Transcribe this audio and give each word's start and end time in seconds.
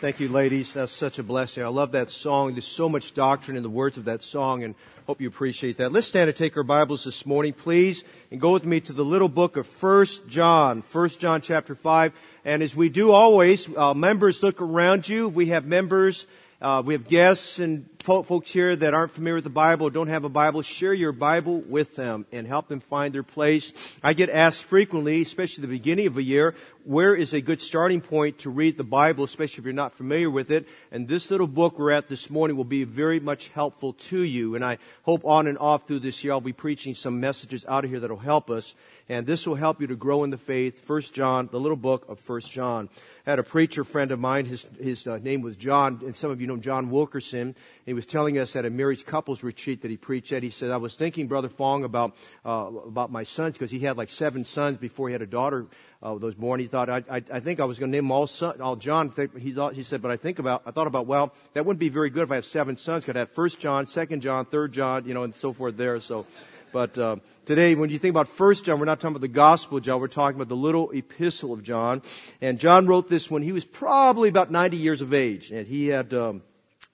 Thank 0.00 0.18
you, 0.18 0.30
ladies. 0.30 0.72
That's 0.72 0.92
such 0.92 1.18
a 1.18 1.22
blessing. 1.22 1.62
I 1.62 1.68
love 1.68 1.92
that 1.92 2.08
song. 2.08 2.52
There's 2.52 2.66
so 2.66 2.88
much 2.88 3.12
doctrine 3.12 3.58
in 3.58 3.62
the 3.62 3.68
words 3.68 3.98
of 3.98 4.06
that 4.06 4.22
song, 4.22 4.62
and 4.64 4.74
hope 5.06 5.20
you 5.20 5.28
appreciate 5.28 5.76
that. 5.76 5.92
Let's 5.92 6.06
stand 6.06 6.30
and 6.30 6.34
take 6.34 6.56
our 6.56 6.62
Bibles 6.62 7.04
this 7.04 7.26
morning, 7.26 7.52
please, 7.52 8.02
and 8.30 8.40
go 8.40 8.50
with 8.50 8.64
me 8.64 8.80
to 8.80 8.94
the 8.94 9.04
little 9.04 9.28
book 9.28 9.58
of 9.58 9.66
First 9.66 10.26
John, 10.26 10.80
First 10.80 11.20
John 11.20 11.42
chapter 11.42 11.74
five. 11.74 12.14
And 12.46 12.62
as 12.62 12.74
we 12.74 12.88
do 12.88 13.12
always, 13.12 13.68
uh, 13.76 13.92
members 13.92 14.42
look 14.42 14.62
around 14.62 15.06
you. 15.06 15.28
We 15.28 15.48
have 15.48 15.66
members 15.66 16.26
uh, 16.60 16.82
we 16.84 16.92
have 16.94 17.08
guests 17.08 17.58
and 17.58 17.86
folks 18.02 18.50
here 18.50 18.74
that 18.74 18.94
aren't 18.94 19.12
familiar 19.12 19.34
with 19.34 19.44
the 19.44 19.50
Bible, 19.50 19.90
don't 19.90 20.08
have 20.08 20.24
a 20.24 20.30
Bible. 20.30 20.62
Share 20.62 20.94
your 20.94 21.12
Bible 21.12 21.60
with 21.60 21.96
them 21.96 22.24
and 22.32 22.46
help 22.46 22.66
them 22.68 22.80
find 22.80 23.14
their 23.14 23.22
place. 23.22 23.94
I 24.02 24.14
get 24.14 24.30
asked 24.30 24.64
frequently, 24.64 25.20
especially 25.20 25.62
the 25.62 25.68
beginning 25.68 26.06
of 26.06 26.16
a 26.16 26.22
year, 26.22 26.54
where 26.84 27.14
is 27.14 27.34
a 27.34 27.42
good 27.42 27.60
starting 27.60 28.00
point 28.00 28.38
to 28.38 28.50
read 28.50 28.78
the 28.78 28.84
Bible, 28.84 29.24
especially 29.24 29.60
if 29.60 29.64
you're 29.66 29.74
not 29.74 29.94
familiar 29.94 30.30
with 30.30 30.50
it. 30.50 30.66
And 30.90 31.06
this 31.06 31.30
little 31.30 31.46
book 31.46 31.78
we're 31.78 31.92
at 31.92 32.08
this 32.08 32.30
morning 32.30 32.56
will 32.56 32.64
be 32.64 32.84
very 32.84 33.20
much 33.20 33.48
helpful 33.48 33.92
to 33.92 34.22
you. 34.22 34.54
And 34.54 34.64
I 34.64 34.78
hope 35.02 35.26
on 35.26 35.46
and 35.46 35.58
off 35.58 35.86
through 35.86 36.00
this 36.00 36.24
year 36.24 36.32
I'll 36.32 36.40
be 36.40 36.54
preaching 36.54 36.94
some 36.94 37.20
messages 37.20 37.66
out 37.68 37.84
of 37.84 37.90
here 37.90 38.00
that 38.00 38.10
will 38.10 38.16
help 38.16 38.48
us. 38.48 38.74
And 39.10 39.26
this 39.26 39.46
will 39.46 39.56
help 39.56 39.80
you 39.80 39.88
to 39.88 39.96
grow 39.96 40.24
in 40.24 40.30
the 40.30 40.38
faith. 40.38 40.86
First 40.86 41.12
John, 41.12 41.48
the 41.52 41.60
little 41.60 41.76
book 41.76 42.08
of 42.08 42.18
First 42.18 42.50
John 42.50 42.88
I 43.26 43.30
had 43.30 43.38
a 43.38 43.44
preacher 43.44 43.84
friend 43.84 44.12
of 44.12 44.18
mine. 44.18 44.46
His 44.46 44.66
his 44.80 45.06
uh, 45.06 45.18
name 45.18 45.42
was 45.42 45.56
John, 45.56 46.00
and 46.04 46.16
some 46.16 46.30
of 46.30 46.40
you 46.40 46.46
know 46.46 46.56
John 46.56 46.90
Wilkerson. 46.90 47.54
He 47.90 47.94
was 47.94 48.06
telling 48.06 48.38
us 48.38 48.54
at 48.54 48.64
a 48.64 48.70
married 48.70 49.04
couples 49.04 49.42
retreat 49.42 49.82
that 49.82 49.90
he 49.90 49.96
preached 49.96 50.32
at. 50.32 50.44
He 50.44 50.50
said, 50.50 50.70
"I 50.70 50.76
was 50.76 50.94
thinking, 50.94 51.26
Brother 51.26 51.48
Fong, 51.48 51.82
about 51.82 52.14
uh, 52.46 52.70
about 52.86 53.10
my 53.10 53.24
sons 53.24 53.56
because 53.56 53.72
he 53.72 53.80
had 53.80 53.96
like 53.96 54.10
seven 54.10 54.44
sons 54.44 54.76
before 54.76 55.08
he 55.08 55.12
had 55.12 55.22
a 55.22 55.26
daughter 55.26 55.66
uh, 56.00 56.14
was 56.14 56.36
born. 56.36 56.60
He 56.60 56.68
thought, 56.68 56.88
I, 56.88 57.02
I, 57.10 57.20
I 57.32 57.40
think 57.40 57.58
I 57.58 57.64
was 57.64 57.80
going 57.80 57.90
to 57.90 57.96
name 57.96 58.04
them 58.04 58.12
all 58.12 58.28
son, 58.28 58.60
all 58.60 58.76
John. 58.76 59.12
He 59.36 59.50
thought 59.50 59.74
he 59.74 59.82
said, 59.82 60.02
but 60.02 60.12
I 60.12 60.16
think 60.18 60.38
about 60.38 60.62
I 60.66 60.70
thought 60.70 60.86
about 60.86 61.08
well, 61.08 61.34
that 61.54 61.66
wouldn't 61.66 61.80
be 61.80 61.88
very 61.88 62.10
good 62.10 62.22
if 62.22 62.30
I 62.30 62.36
have 62.36 62.46
seven 62.46 62.76
sons. 62.76 63.06
Could 63.06 63.16
have 63.16 63.32
First 63.32 63.58
John, 63.58 63.86
Second 63.86 64.20
John, 64.20 64.44
Third 64.44 64.70
John, 64.70 65.04
you 65.04 65.12
know, 65.12 65.24
and 65.24 65.34
so 65.34 65.52
forth 65.52 65.76
there. 65.76 65.98
So." 65.98 66.26
But 66.72 66.96
uh, 66.96 67.16
today, 67.46 67.74
when 67.74 67.90
you 67.90 67.98
think 67.98 68.12
about 68.12 68.28
First 68.28 68.64
John, 68.64 68.78
we're 68.78 68.84
not 68.84 69.00
talking 69.00 69.16
about 69.16 69.22
the 69.22 69.26
Gospel 69.26 69.80
John. 69.80 70.00
We're 70.00 70.06
talking 70.06 70.36
about 70.36 70.48
the 70.48 70.54
little 70.54 70.92
epistle 70.92 71.52
of 71.52 71.64
John. 71.64 72.02
And 72.40 72.60
John 72.60 72.86
wrote 72.86 73.08
this 73.08 73.28
when 73.28 73.42
he 73.42 73.50
was 73.50 73.64
probably 73.64 74.28
about 74.28 74.52
90 74.52 74.76
years 74.76 75.02
of 75.02 75.12
age, 75.12 75.50
and 75.50 75.66
he 75.66 75.88
had 75.88 76.14
um, 76.14 76.42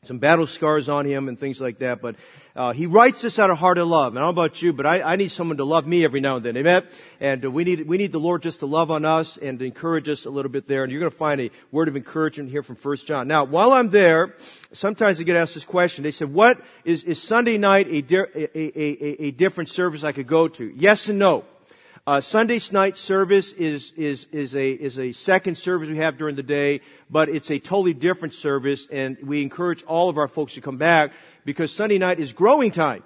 some 0.06 0.18
battle 0.18 0.46
scars 0.46 0.88
on 0.88 1.04
him 1.04 1.28
and 1.28 1.38
things 1.38 1.60
like 1.60 1.78
that. 1.80 2.00
But 2.00 2.16
uh, 2.54 2.72
he 2.72 2.86
writes 2.86 3.20
this 3.20 3.38
out 3.38 3.50
of 3.50 3.58
heart 3.58 3.76
of 3.78 3.86
love. 3.86 4.12
And 4.12 4.18
I 4.18 4.22
don't 4.22 4.34
know 4.34 4.42
about 4.42 4.62
you, 4.62 4.72
but 4.72 4.86
I, 4.86 5.02
I 5.02 5.16
need 5.16 5.30
someone 5.30 5.58
to 5.58 5.64
love 5.64 5.86
me 5.86 6.04
every 6.04 6.20
now 6.20 6.36
and 6.36 6.44
then. 6.44 6.56
Amen. 6.56 6.84
And 7.20 7.44
uh, 7.44 7.50
we 7.50 7.64
need 7.64 7.86
we 7.86 7.98
need 7.98 8.12
the 8.12 8.20
Lord 8.20 8.42
just 8.42 8.60
to 8.60 8.66
love 8.66 8.90
on 8.90 9.04
us 9.04 9.36
and 9.36 9.60
encourage 9.60 10.08
us 10.08 10.24
a 10.24 10.30
little 10.30 10.50
bit 10.50 10.66
there. 10.66 10.82
And 10.82 10.90
you're 10.90 11.00
going 11.00 11.10
to 11.10 11.16
find 11.16 11.40
a 11.40 11.50
word 11.70 11.88
of 11.88 11.96
encouragement 11.96 12.50
here 12.50 12.62
from 12.62 12.77
First 12.77 13.06
John. 13.06 13.28
Now, 13.28 13.44
while 13.44 13.72
I'm 13.72 13.90
there, 13.90 14.34
sometimes 14.72 15.20
I 15.20 15.24
get 15.24 15.36
asked 15.36 15.54
this 15.54 15.64
question. 15.64 16.04
They 16.04 16.10
said, 16.12 16.32
"What 16.32 16.60
is 16.84 17.04
is 17.04 17.22
Sunday 17.22 17.58
night 17.58 17.88
a, 17.88 18.00
di- 18.00 18.16
a, 18.34 18.48
a, 18.54 19.27
a 19.27 19.30
different 19.32 19.68
service 19.68 20.04
I 20.04 20.12
could 20.12 20.27
go 20.27 20.48
to?" 20.48 20.72
Yes 20.77 21.08
and 21.08 21.18
no. 21.18 21.44
Uh, 22.08 22.20
Sunday 22.20 22.60
night 22.70 22.96
service 22.96 23.52
is, 23.54 23.90
is, 23.96 24.28
is, 24.30 24.54
a, 24.54 24.70
is 24.70 24.96
a 25.00 25.10
second 25.10 25.58
service 25.58 25.88
we 25.88 25.96
have 25.96 26.16
during 26.16 26.36
the 26.36 26.42
day, 26.44 26.80
but 27.10 27.28
it's 27.28 27.50
a 27.50 27.58
totally 27.58 27.94
different 27.94 28.32
service, 28.32 28.86
and 28.92 29.16
we 29.24 29.42
encourage 29.42 29.82
all 29.82 30.08
of 30.08 30.16
our 30.16 30.28
folks 30.28 30.54
to 30.54 30.60
come 30.60 30.77
back 30.77 31.10
because 31.44 31.72
Sunday 31.72 31.98
night 31.98 32.20
is 32.20 32.32
growing 32.32 32.70
time. 32.70 33.02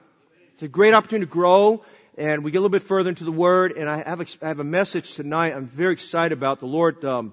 It's 0.53 0.65
a 0.65 0.69
great 0.69 0.93
opportunity 0.93 1.25
to 1.25 1.33
grow, 1.33 1.83
and 2.19 2.45
we 2.45 2.51
get 2.51 2.59
a 2.59 2.61
little 2.61 2.69
bit 2.69 2.83
further 2.83 3.09
into 3.09 3.25
the 3.25 3.33
Word, 3.33 3.73
and 3.73 3.89
I 3.89 4.03
have 4.03 4.21
a, 4.21 4.27
I 4.43 4.49
have 4.49 4.61
a 4.61 4.65
message 4.65 5.15
tonight 5.15 5.55
I'm 5.55 5.67
very 5.67 5.95
excited 5.95 6.37
about. 6.37 6.61
The 6.61 6.67
Lord 6.67 7.03
um, 7.03 7.33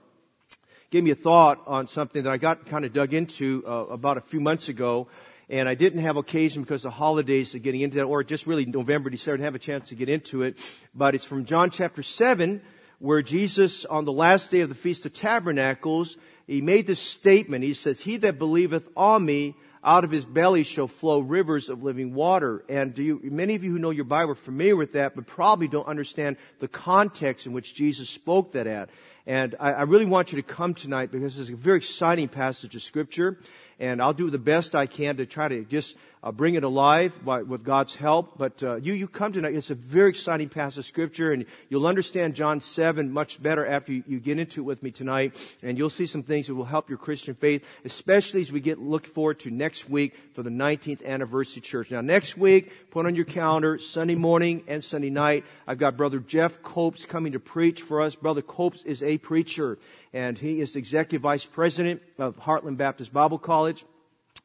gave 0.90 1.04
me 1.04 1.12
a 1.12 1.16
thought 1.16 1.62
on 1.68 1.88
something 1.88 2.24
that 2.24 2.32
I 2.32 2.38
got 2.38 2.66
kind 2.68 2.86
of 2.86 2.94
dug 2.94 3.14
into 3.14 3.66
uh, 3.68 3.72
about 3.72 4.16
a 4.16 4.22
few 4.22 4.40
months 4.40 4.70
ago 4.70 5.10
and 5.50 5.70
I 5.70 5.76
didn't 5.76 6.00
have 6.00 6.18
occasion 6.18 6.64
because 6.64 6.84
of 6.84 6.94
holidays 6.94 7.56
of 7.56 7.62
getting 7.62 7.82
into 7.82 7.98
that, 7.98 8.06
or 8.06 8.24
just 8.24 8.48
really 8.48 8.66
November, 8.66 9.10
December, 9.10 9.38
didn't 9.38 9.46
have 9.46 9.56
a 9.56 9.60
chance 9.60 9.90
to 9.90 9.96
get 9.96 10.10
into 10.10 10.44
it. 10.44 10.58
But 10.94 11.16
it's 11.16 11.24
from 11.24 11.46
John 11.46 11.70
chapter 11.70 12.04
7, 12.04 12.62
where 13.00 13.22
Jesus, 13.22 13.86
on 13.86 14.06
the 14.06 14.12
last 14.12 14.52
day 14.52 14.62
of 14.62 14.70
the 14.70 14.76
Feast 14.76 15.06
of 15.06 15.14
Tabernacles, 15.14 16.18
he 16.48 16.62
made 16.62 16.88
this 16.88 17.00
statement. 17.00 17.64
He 17.64 17.74
says, 17.74 18.00
He 18.00 18.18
that 18.18 18.40
believeth 18.40 18.88
on 18.96 19.26
me, 19.26 19.56
out 19.84 20.04
of 20.04 20.12
his 20.12 20.26
belly 20.26 20.64
shall 20.64 20.88
flow 20.88 21.20
rivers 21.20 21.70
of 21.70 21.82
living 21.82 22.14
water. 22.14 22.66
And 22.68 22.98
you, 22.98 23.22
many 23.24 23.56
of 23.56 23.64
you 23.64 23.72
who 23.72 23.80
know 23.80 23.92
your 23.92 24.04
Bible 24.04 24.32
are 24.34 24.36
familiar 24.36 24.76
with 24.76 24.94
that, 24.94 25.16
but 25.16 25.28
probably 25.28 25.70
don't 25.70 25.88
understand 25.88 26.36
the 26.60 26.68
context 26.68 27.46
in 27.46 27.54
which 27.54 27.74
Jesus 27.74 28.10
spoke 28.10 28.52
that 28.52 28.68
at. 28.68 28.90
And 29.26 29.56
I, 29.60 29.74
I 29.74 29.82
really 29.84 30.06
want 30.06 30.34
you 30.34 30.42
to 30.42 30.48
come 30.48 30.74
tonight 30.74 31.12
because 31.12 31.40
it's 31.40 31.50
a 31.50 31.56
very 31.56 31.78
exciting 31.78 32.28
passage 32.28 32.76
of 32.76 32.82
scripture 32.82 33.38
and 33.80 34.02
I'll 34.02 34.14
do 34.14 34.30
the 34.30 34.40
best 34.40 34.76
I 34.76 34.86
can 34.86 35.18
to 35.18 35.26
try 35.26 35.48
to 35.48 35.64
just 35.66 35.96
uh, 36.24 36.32
bring 36.32 36.56
it 36.56 36.64
alive 36.64 37.24
by, 37.24 37.44
with 37.44 37.64
God's 37.64 37.96
help. 37.96 38.38
But 38.38 38.64
uh, 38.64 38.76
you, 38.78 38.94
you 38.94 39.08
come 39.08 39.34
tonight. 39.34 39.56
It's 39.56 39.70
a 39.70 39.76
very 39.76 40.10
exciting 40.10 40.50
passage 40.50 40.80
of 40.80 40.86
scripture, 40.86 41.32
and 41.32 41.46
you'll 41.70 41.88
understand 41.88 42.36
John 42.36 42.60
7 42.60 43.12
much 43.12 43.42
better 43.42 43.66
after 43.66 43.94
you, 43.94 44.04
you, 44.08 44.20
get 44.20 44.40
into 44.40 44.62
it 44.62 44.64
with 44.64 44.84
me 44.84 44.92
tonight. 44.92 45.36
And 45.64 45.78
you'll 45.78 45.90
see 45.90 46.06
some 46.06 46.24
things 46.24 46.48
that 46.48 46.56
will 46.56 46.66
help 46.66 46.90
your 46.90 46.98
Christian 46.98 47.36
faith, 47.36 47.64
especially 47.86 48.42
as 48.42 48.52
we 48.52 48.60
get 48.60 48.80
look 48.80 49.06
forward 49.06 49.40
to 49.40 49.52
next 49.52 49.90
week 49.90 50.16
for 50.34 50.44
the 50.44 50.50
19th 50.50 51.06
anniversary 51.06 51.62
church. 51.62 51.92
Now, 51.92 52.02
next 52.02 52.38
week, 52.38 52.72
put 52.92 53.06
on 53.06 53.16
your 53.16 53.26
calendar 53.26 53.80
Sunday 53.80 54.16
morning 54.16 54.64
and 54.68 54.84
Sunday 54.84 55.10
night. 55.10 55.46
I've 55.68 55.78
got 55.78 55.98
Brother 55.98 56.20
Jeff 56.20 56.62
Copes 56.64 57.06
coming 57.06 57.34
to 57.34 57.40
preach 57.40 57.82
for 57.82 58.02
us. 58.02 58.16
Brother 58.16 58.42
Copes 58.42 58.84
is 58.84 59.04
a 59.04 59.18
preacher, 59.18 59.78
and 60.14 60.38
he 60.38 60.62
is 60.62 60.76
executive 60.76 61.22
vice 61.22 61.46
president 61.46 62.02
of 62.18 62.38
Heartland 62.38 62.78
Baptist 62.78 63.14
Bible 63.14 63.38
College 63.38 63.86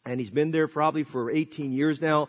and 0.04 0.18
he's 0.18 0.30
been 0.30 0.50
there 0.50 0.68
probably 0.68 1.04
for 1.04 1.30
18 1.30 1.72
years 1.72 2.00
now. 2.00 2.28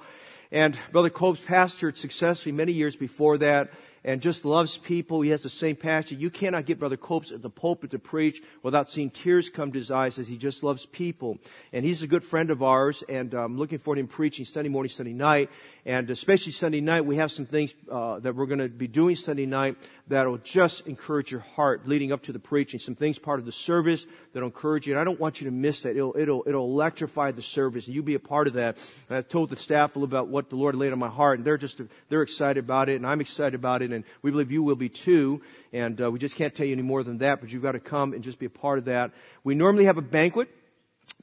And 0.52 0.78
Brother 0.92 1.10
Copes 1.10 1.40
pastored 1.40 1.98
successfully 1.98 2.52
many 2.52 2.74
years 2.74 2.96
before 2.96 3.40
that 3.40 3.72
and 4.04 4.22
just 4.22 4.46
loves 4.46 4.78
people. 4.78 5.22
He 5.22 5.30
has 5.32 5.42
the 5.42 5.50
same 5.50 5.76
passion. 5.76 6.20
You 6.20 6.30
cannot 6.30 6.66
get 6.66 6.78
Brother 6.78 6.98
Copes 6.98 7.32
at 7.32 7.42
the 7.42 7.50
pulpit 7.50 7.92
to 7.92 8.00
preach 8.00 8.44
without 8.62 8.90
seeing 8.90 9.10
tears 9.10 9.50
come 9.50 9.72
to 9.72 9.80
his 9.80 9.92
eyes 9.92 10.20
as 10.20 10.28
he 10.28 10.38
just 10.38 10.62
loves 10.62 10.86
people. 10.86 11.38
And 11.72 11.86
he's 11.86 12.04
a 12.04 12.08
good 12.08 12.24
friend 12.24 12.52
of 12.52 12.62
ours, 12.62 13.04
and 13.08 13.34
I'm 13.34 13.58
looking 13.58 13.80
forward 13.80 13.96
to 13.96 14.02
him 14.02 14.08
preaching 14.08 14.46
Sunday 14.46 14.70
morning, 14.70 14.90
Sunday 14.90 15.14
night. 15.14 15.50
And 15.86 16.10
especially 16.12 16.54
Sunday 16.54 16.80
night, 16.80 17.06
we 17.06 17.18
have 17.18 17.30
some 17.30 17.46
things 17.46 17.74
uh, 17.92 18.20
that 18.20 18.36
we're 18.36 18.46
going 18.46 18.60
to 18.60 18.70
be 18.70 18.88
doing 18.88 19.18
Sunday 19.18 19.46
night 19.46 19.76
that 20.08 20.26
will 20.26 20.38
just 20.38 20.88
encourage 20.88 21.30
your 21.30 21.42
heart 21.42 21.86
leading 21.86 22.14
up 22.14 22.24
to 22.24 22.32
the 22.32 22.40
preaching. 22.40 22.80
Some 22.80 22.96
things 22.96 23.20
part 23.20 23.40
of 23.40 23.46
the 23.46 23.52
service 23.52 24.06
that'll 24.32 24.48
encourage 24.48 24.88
you. 24.88 24.94
And 24.94 25.02
I 25.02 25.04
don't 25.04 25.20
want 25.20 25.42
you 25.42 25.46
to 25.46 25.52
miss 25.52 25.82
that. 25.82 25.98
It'll, 25.98 26.16
it'll, 26.18 26.44
it'll 26.48 26.64
electrify 26.64 27.32
the 27.32 27.42
service 27.42 27.88
and 27.88 27.96
you 27.96 28.02
be 28.02 28.16
a 28.16 28.20
part 28.20 28.48
of 28.48 28.54
that. 28.54 28.78
And 29.10 29.18
I've 29.18 29.28
told 29.28 29.50
the 29.50 29.58
staff 29.58 29.98
a 29.98 30.00
little 30.00 30.10
about 30.10 30.30
what 30.30 30.50
the 30.50 30.56
Lord 30.56 30.76
laid 30.76 30.94
on 30.94 31.00
my 31.00 31.10
heart 31.10 31.40
and 31.40 31.46
they're 31.46 31.58
just, 31.58 31.82
they're 32.08 32.22
excited 32.22 32.64
about 32.64 32.88
it 32.88 32.96
and 32.96 33.06
I'm 33.06 33.20
excited 33.20 33.56
about 33.56 33.82
it 33.82 33.92
and 33.92 34.06
we 34.22 34.32
believe 34.32 34.54
you 34.54 34.64
will 34.64 34.78
be 34.78 34.90
too. 34.90 35.42
And 35.74 36.02
uh, 36.02 36.10
we 36.10 36.18
just 36.18 36.38
can't 36.38 36.56
tell 36.56 36.66
you 36.66 36.74
any 36.74 36.82
more 36.82 37.04
than 37.04 37.18
that, 37.18 37.42
but 37.42 37.52
you've 37.52 37.64
got 37.64 37.74
to 37.74 37.82
come 37.82 38.14
and 38.14 38.24
just 38.24 38.40
be 38.40 38.46
a 38.46 38.50
part 38.50 38.78
of 38.80 38.86
that. 38.86 39.12
We 39.44 39.54
normally 39.54 39.86
have 39.86 39.98
a 39.98 40.02
banquet 40.02 40.50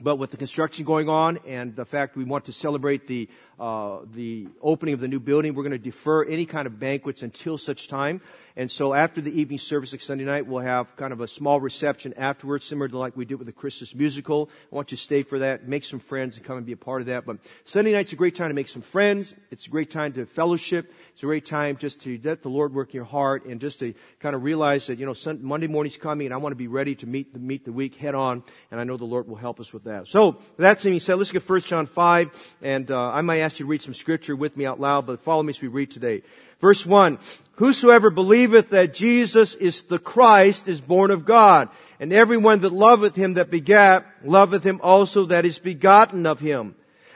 but 0.02 0.16
with 0.16 0.30
the 0.30 0.36
construction 0.36 0.84
going 0.84 1.08
on 1.08 1.38
and 1.46 1.76
the 1.76 1.84
fact 1.84 2.16
we 2.16 2.24
want 2.24 2.46
to 2.46 2.52
celebrate 2.52 3.06
the 3.06 3.28
uh, 3.60 3.98
the 4.14 4.48
opening 4.62 4.94
of 4.94 5.00
the 5.00 5.08
new 5.08 5.20
building, 5.20 5.54
we're 5.54 5.62
going 5.62 5.72
to 5.72 5.78
defer 5.78 6.24
any 6.24 6.46
kind 6.46 6.66
of 6.66 6.80
banquets 6.80 7.22
until 7.22 7.58
such 7.58 7.88
time. 7.88 8.22
And 8.56 8.70
so 8.70 8.94
after 8.94 9.20
the 9.20 9.40
evening 9.40 9.58
service 9.58 9.94
Sunday 10.00 10.24
night, 10.24 10.46
we'll 10.46 10.62
have 10.62 10.96
kind 10.96 11.12
of 11.12 11.20
a 11.20 11.28
small 11.28 11.60
reception 11.60 12.14
afterwards, 12.16 12.64
similar 12.64 12.88
to 12.88 12.98
like 12.98 13.16
we 13.16 13.24
did 13.24 13.36
with 13.36 13.46
the 13.46 13.52
Christmas 13.52 13.94
musical. 13.94 14.50
I 14.72 14.74
want 14.74 14.90
you 14.90 14.96
to 14.96 15.02
stay 15.02 15.22
for 15.22 15.38
that, 15.38 15.68
make 15.68 15.84
some 15.84 16.00
friends, 16.00 16.36
and 16.36 16.44
come 16.44 16.56
and 16.56 16.66
be 16.66 16.72
a 16.72 16.76
part 16.76 17.00
of 17.00 17.06
that. 17.06 17.24
But 17.24 17.38
Sunday 17.64 17.92
night's 17.92 18.12
a 18.12 18.16
great 18.16 18.34
time 18.34 18.48
to 18.48 18.54
make 18.54 18.68
some 18.68 18.82
friends. 18.82 19.34
It's 19.50 19.66
a 19.66 19.70
great 19.70 19.90
time 19.90 20.12
to 20.14 20.26
fellowship. 20.26 20.92
It's 21.12 21.22
a 21.22 21.26
great 21.26 21.46
time 21.46 21.76
just 21.76 22.02
to 22.02 22.20
let 22.22 22.42
the 22.42 22.48
Lord 22.48 22.74
work 22.74 22.90
in 22.90 22.96
your 22.96 23.04
heart 23.04 23.44
and 23.46 23.60
just 23.60 23.78
to 23.80 23.94
kind 24.18 24.34
of 24.34 24.42
realize 24.42 24.88
that, 24.88 24.98
you 24.98 25.06
know, 25.06 25.14
Sunday, 25.14 25.42
Monday 25.42 25.66
morning's 25.66 25.96
coming 25.96 26.26
and 26.26 26.34
I 26.34 26.38
want 26.38 26.52
to 26.52 26.56
be 26.56 26.68
ready 26.68 26.94
to 26.96 27.06
meet 27.06 27.32
the, 27.32 27.38
meet 27.38 27.64
the 27.64 27.72
week 27.72 27.96
head 27.96 28.14
on. 28.14 28.42
And 28.70 28.80
I 28.80 28.84
know 28.84 28.96
the 28.96 29.04
Lord 29.04 29.28
will 29.28 29.36
help 29.36 29.60
us 29.60 29.72
with 29.72 29.84
that. 29.84 30.08
So, 30.08 30.32
with 30.32 30.58
that 30.58 30.82
being 30.82 31.00
said, 31.00 31.14
let's 31.14 31.30
get 31.30 31.48
1 31.48 31.60
John 31.60 31.86
5. 31.86 32.56
And 32.62 32.90
uh, 32.90 33.10
I 33.10 33.22
might 33.22 33.38
ask 33.38 33.49
you 33.58 33.64
to 33.64 33.70
read 33.70 33.82
some 33.82 33.94
scripture 33.94 34.36
with 34.36 34.56
me 34.56 34.66
out 34.66 34.80
loud, 34.80 35.06
but 35.06 35.20
follow 35.20 35.42
me 35.42 35.50
as 35.50 35.60
we 35.60 35.68
read 35.68 35.90
today. 35.90 36.22
Verse 36.60 36.84
1. 36.86 37.18
Whosoever 37.54 38.10
believeth 38.10 38.70
that 38.70 38.94
Jesus 38.94 39.54
is 39.54 39.82
the 39.82 39.98
Christ 39.98 40.68
is 40.68 40.80
born 40.80 41.10
of 41.10 41.24
God. 41.24 41.68
And 41.98 42.12
everyone 42.12 42.60
that 42.60 42.72
loveth 42.72 43.14
him 43.14 43.34
that 43.34 43.50
begat, 43.50 44.06
loveth 44.24 44.64
him 44.64 44.80
also 44.82 45.26
that 45.26 45.44
is 45.44 45.58
begotten 45.58 46.24
of 46.26 46.40
him. 46.40 46.74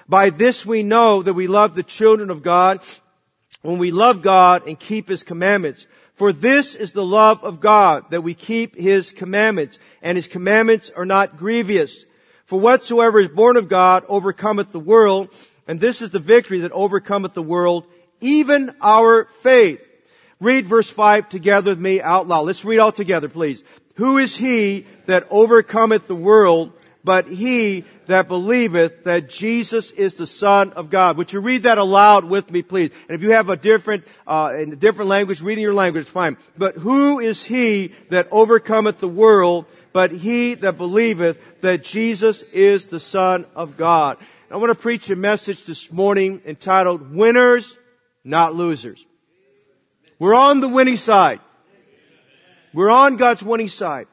By 0.08 0.31
this 0.31 0.66
we 0.66 0.82
know 0.82 1.22
that 1.22 1.32
we 1.32 1.46
love 1.46 1.75
the 1.75 1.82
children 1.82 2.28
of 2.28 2.42
God 2.42 2.82
when 3.62 3.78
we 3.78 3.90
love 3.90 4.20
God 4.20 4.66
and 4.66 4.78
keep 4.78 5.08
his 5.08 5.22
commandments. 5.22 5.86
For 6.14 6.32
this 6.32 6.75
is 6.75 6.92
the 6.92 7.04
love 7.04 7.42
of 7.42 7.60
God, 7.60 8.10
that 8.10 8.22
we 8.22 8.34
keep 8.34 8.76
his 8.76 9.10
commandments, 9.10 9.78
and 10.00 10.16
his 10.16 10.28
commandments 10.28 10.90
are 10.94 11.06
not 11.06 11.38
grievous. 11.38 12.04
For 12.46 12.60
whatsoever 12.60 13.19
is 13.19 13.28
born 13.28 13.56
of 13.56 13.69
God 13.69 14.04
overcometh 14.06 14.70
the 14.70 14.78
world, 14.78 15.34
and 15.66 15.81
this 15.81 16.02
is 16.02 16.11
the 16.11 16.19
victory 16.19 16.61
that 16.61 16.72
overcometh 16.72 17.34
the 17.34 17.43
world, 17.43 17.87
even 18.20 18.75
our 18.81 19.26
faith. 19.43 19.81
Read 20.40 20.66
verse 20.66 20.90
5 20.90 21.28
together 21.28 21.70
with 21.70 21.81
me 21.81 22.00
out 22.00 22.28
loud. 22.28 22.46
Let's 22.46 22.64
read 22.64 22.78
all 22.78 22.93
together, 22.93 23.28
please. 23.28 23.64
Who 23.96 24.19
is 24.19 24.37
he 24.37 24.87
that 25.06 25.26
overcometh 25.31 26.06
the 26.06 26.16
world? 26.16 26.72
but 27.05 27.28
he 27.28 27.84
that 28.06 28.28
believeth 28.28 29.05
that 29.05 29.28
Jesus 29.28 29.90
is 29.90 30.14
the 30.14 30.26
Son 30.26 30.72
of 30.72 30.88
God. 30.90 31.19
Would 31.19 31.32
you 31.32 31.40
read 31.40 31.64
that 31.64 31.78
aloud 31.78 32.25
with 32.25 32.50
me, 32.50 32.62
please? 32.62 32.90
And 33.08 33.14
if 33.14 33.22
you 33.22 33.32
have 33.32 33.50
a 33.50 33.56
different, 33.56 34.05
uh, 34.26 34.55
in 34.58 34.72
a 34.72 34.76
different 34.76 35.10
language, 35.10 35.43
reading 35.43 35.62
your 35.62 35.75
language, 35.75 36.06
fine. 36.06 36.38
But 36.56 36.76
who 36.76 37.20
is 37.20 37.44
he 37.44 37.93
that 38.08 38.28
overcometh 38.31 38.99
the 38.99 39.08
world, 39.08 39.67
but 39.93 40.10
he 40.10 40.55
that 40.55 40.78
believeth 40.78 41.38
that 41.60 41.84
Jesus 41.84 42.43
is 42.43 42.87
the 42.87 43.00
Son 43.00 43.44
of 43.55 43.76
God? 43.76 44.17
I 44.55 44.56
want 44.56 44.71
to 44.71 44.77
preach 44.77 45.11
a 45.11 45.17
message 45.17 45.65
this 45.65 45.91
morning 45.91 46.41
entitled 46.47 47.12
Winners, 47.12 47.77
Not 48.23 48.55
Losers. 48.55 49.05
We're 50.21 50.37
on 50.37 50.61
the 50.61 50.69
winning 50.69 50.97
side. 50.97 51.41
We're 52.73 52.89
on 52.89 53.17
God's 53.17 53.43
winning 53.43 53.67
side. 53.67 54.06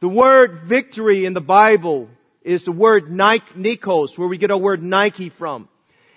The 0.00 0.08
word 0.10 0.60
victory 0.60 1.24
in 1.24 1.32
the 1.32 1.40
Bible 1.40 2.10
is 2.42 2.64
the 2.64 2.72
word 2.72 3.06
Nikos, 3.06 4.18
where 4.18 4.28
we 4.28 4.36
get 4.36 4.50
our 4.50 4.58
word 4.58 4.82
Nike 4.82 5.30
from. 5.30 5.66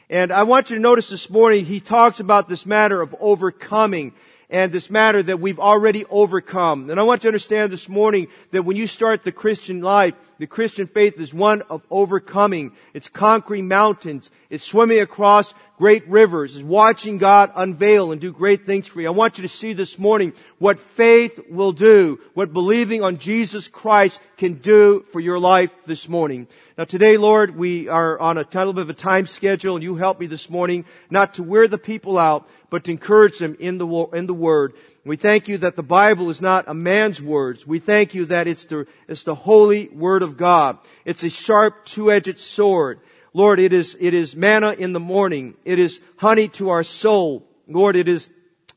And 0.09 0.33
I 0.33 0.43
want 0.43 0.69
you 0.69 0.75
to 0.75 0.81
notice 0.81 1.07
this 1.07 1.29
morning, 1.29 1.63
he 1.63 1.79
talks 1.79 2.19
about 2.19 2.49
this 2.49 2.65
matter 2.65 3.01
of 3.01 3.15
overcoming 3.21 4.11
and 4.49 4.73
this 4.73 4.89
matter 4.89 5.23
that 5.23 5.39
we've 5.39 5.59
already 5.59 6.03
overcome. 6.09 6.89
And 6.89 6.99
I 6.99 7.03
want 7.03 7.21
you 7.21 7.23
to 7.23 7.29
understand 7.29 7.71
this 7.71 7.87
morning 7.87 8.27
that 8.51 8.63
when 8.63 8.75
you 8.75 8.87
start 8.87 9.23
the 9.23 9.31
Christian 9.31 9.81
life, 9.81 10.15
the 10.43 10.47
Christian 10.47 10.87
faith 10.87 11.21
is 11.21 11.33
one 11.33 11.61
of 11.69 11.83
overcoming. 11.89 12.73
It's 12.93 13.07
conquering 13.07 13.69
mountains. 13.69 14.29
It's 14.49 14.65
swimming 14.65 14.99
across 14.99 15.53
great 15.77 16.07
rivers. 16.07 16.55
is 16.55 16.63
watching 16.63 17.17
God 17.17 17.51
unveil 17.55 18.11
and 18.11 18.21
do 18.21 18.31
great 18.31 18.65
things 18.65 18.87
for 18.87 19.01
you. 19.01 19.07
I 19.07 19.11
want 19.11 19.37
you 19.37 19.41
to 19.41 19.47
see 19.49 19.73
this 19.73 19.97
morning 19.97 20.33
what 20.59 20.79
faith 20.79 21.39
will 21.49 21.71
do, 21.71 22.19
what 22.33 22.53
believing 22.53 23.03
on 23.03 23.17
Jesus 23.17 23.67
Christ 23.67 24.19
can 24.37 24.53
do 24.55 25.05
for 25.11 25.19
your 25.19 25.39
life 25.39 25.73
this 25.85 26.07
morning. 26.07 26.47
Now 26.77 26.83
today, 26.85 27.17
Lord, 27.17 27.57
we 27.57 27.87
are 27.87 28.19
on 28.19 28.37
a 28.37 28.45
little 28.53 28.73
bit 28.73 28.83
of 28.83 28.89
a 28.89 28.93
time 28.93 29.25
schedule 29.25 29.75
and 29.75 29.83
you 29.83 29.95
help 29.95 30.19
me 30.19 30.27
this 30.27 30.49
morning 30.49 30.85
not 31.09 31.35
to 31.35 31.43
wear 31.43 31.67
the 31.67 31.77
people 31.77 32.17
out, 32.17 32.47
but 32.69 32.83
to 32.85 32.91
encourage 32.91 33.39
them 33.39 33.55
in 33.59 33.77
the, 33.77 33.87
in 34.13 34.27
the 34.27 34.33
Word. 34.33 34.73
We 35.05 35.17
thank 35.17 35.47
you 35.47 35.57
that 35.57 35.75
the 35.75 35.83
Bible 35.83 36.29
is 36.29 36.39
not 36.39 36.65
a 36.67 36.73
man's 36.73 37.21
words. 37.21 37.67
We 37.67 37.79
thank 37.79 38.13
you 38.13 38.25
that 38.25 38.47
it's 38.47 38.65
the, 38.65 38.87
it's 39.07 39.23
the 39.23 39.35
holy 39.35 39.89
Word 39.89 40.23
of 40.23 40.37
God. 40.37 40.77
It's 41.03 41.23
a 41.23 41.29
sharp 41.29 41.85
two-edged 41.85 42.39
sword. 42.39 43.01
Lord, 43.33 43.59
it 43.59 43.73
is, 43.73 43.97
it 43.99 44.13
is 44.13 44.35
manna 44.35 44.71
in 44.71 44.93
the 44.93 44.99
morning. 44.99 45.55
It 45.65 45.79
is 45.79 46.01
honey 46.17 46.47
to 46.49 46.69
our 46.69 46.83
soul. 46.83 47.43
Lord, 47.67 47.95
it 47.95 48.07
is, 48.07 48.29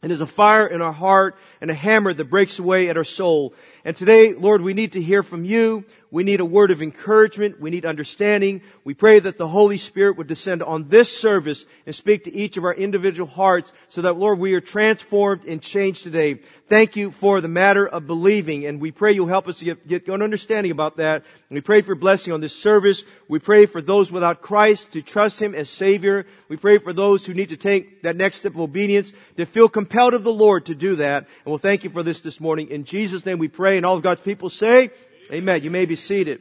it 0.03 0.11
is 0.11 0.23
a 0.23 0.26
fire 0.26 0.67
in 0.67 0.81
our 0.81 0.93
heart 0.93 1.37
and 1.61 1.70
a 1.70 1.75
hammer 1.75 2.14
that 2.14 2.25
breaks 2.25 2.58
away 2.58 2.88
at 2.88 2.97
our 2.97 3.05
soul. 3.05 3.55
And 3.85 3.94
today, 3.94 4.32
Lord, 4.32 4.62
we 4.62 4.73
need 4.73 4.93
to 4.93 5.03
hear 5.03 5.23
from 5.23 5.44
you. 5.44 5.85
We 6.11 6.23
need 6.23 6.41
a 6.41 6.44
word 6.44 6.70
of 6.70 6.82
encouragement. 6.82 7.61
We 7.61 7.70
need 7.70 7.85
understanding. 7.85 8.62
We 8.85 8.94
pray 8.94 9.19
that 9.19 9.38
the 9.38 9.49
Holy 9.49 9.76
Spirit 9.76 10.17
would 10.17 10.29
descend 10.29 10.62
on 10.62 10.88
this 10.88 11.17
service 11.17 11.64
and 11.85 11.94
speak 11.94 12.25
to 12.25 12.35
each 12.35 12.56
of 12.56 12.64
our 12.64 12.75
individual 12.75 13.29
hearts 13.29 13.73
so 13.88 14.03
that, 14.03 14.17
Lord, 14.17 14.38
we 14.38 14.55
are 14.55 14.61
transformed 14.61 15.44
and 15.47 15.61
changed 15.61 16.05
today. 16.05 16.41
Thank 16.69 16.97
you 16.97 17.11
for 17.11 17.41
the 17.41 17.49
matter 17.49 17.87
of 17.87 18.06
believing, 18.06 18.67
and 18.67 18.81
we 18.81 18.93
pray 18.93 19.12
you'll 19.12 19.26
help 19.26 19.49
us 19.49 19.58
to 19.58 19.64
get, 19.64 19.87
get 19.87 20.08
an 20.08 20.23
understanding 20.23 20.73
about 20.73 20.97
that. 20.97 21.25
And 21.49 21.56
we 21.56 21.61
pray 21.61 21.82
for 21.82 21.94
blessing 21.94 22.32
on 22.32 22.41
this 22.41 22.55
service. 22.55 23.05
We 23.29 23.38
pray 23.38 23.67
for 23.67 23.81
those 23.82 24.11
without 24.11 24.43
Christ 24.43 24.93
to 24.93 25.02
trust 25.02 25.41
Him 25.43 25.55
as 25.55 25.69
Savior. 25.69 26.26
We 26.49 26.56
pray 26.56 26.79
for 26.79 26.93
those 26.93 27.26
who 27.26 27.35
need 27.35 27.50
to 27.50 27.56
take 27.56 28.02
that 28.02 28.17
next 28.17 28.38
step 28.38 28.55
of 28.55 28.61
obedience, 28.61 29.12
to 29.37 29.44
feel 29.44 29.69
compelled 29.69 30.14
of 30.14 30.23
the 30.23 30.32
Lord 30.32 30.67
to 30.67 30.75
do 30.75 30.97
that. 30.97 31.25
And 31.25 31.47
we'll 31.47 31.59
thank 31.59 31.85
you 31.85 31.91
for 31.91 32.02
this 32.02 32.20
this 32.20 32.41
morning. 32.41 32.69
In 32.70 32.85
Jesus' 32.85 33.26
name 33.26 33.38
we 33.38 33.49
pray, 33.49 33.76
and 33.76 33.85
all 33.85 33.97
of 33.97 34.02
God's 34.02 34.23
people 34.23 34.49
say, 34.49 34.91
Amen. 35.32 35.64
You 35.64 35.70
may 35.73 35.87
be 35.87 35.96
seated. 35.96 36.40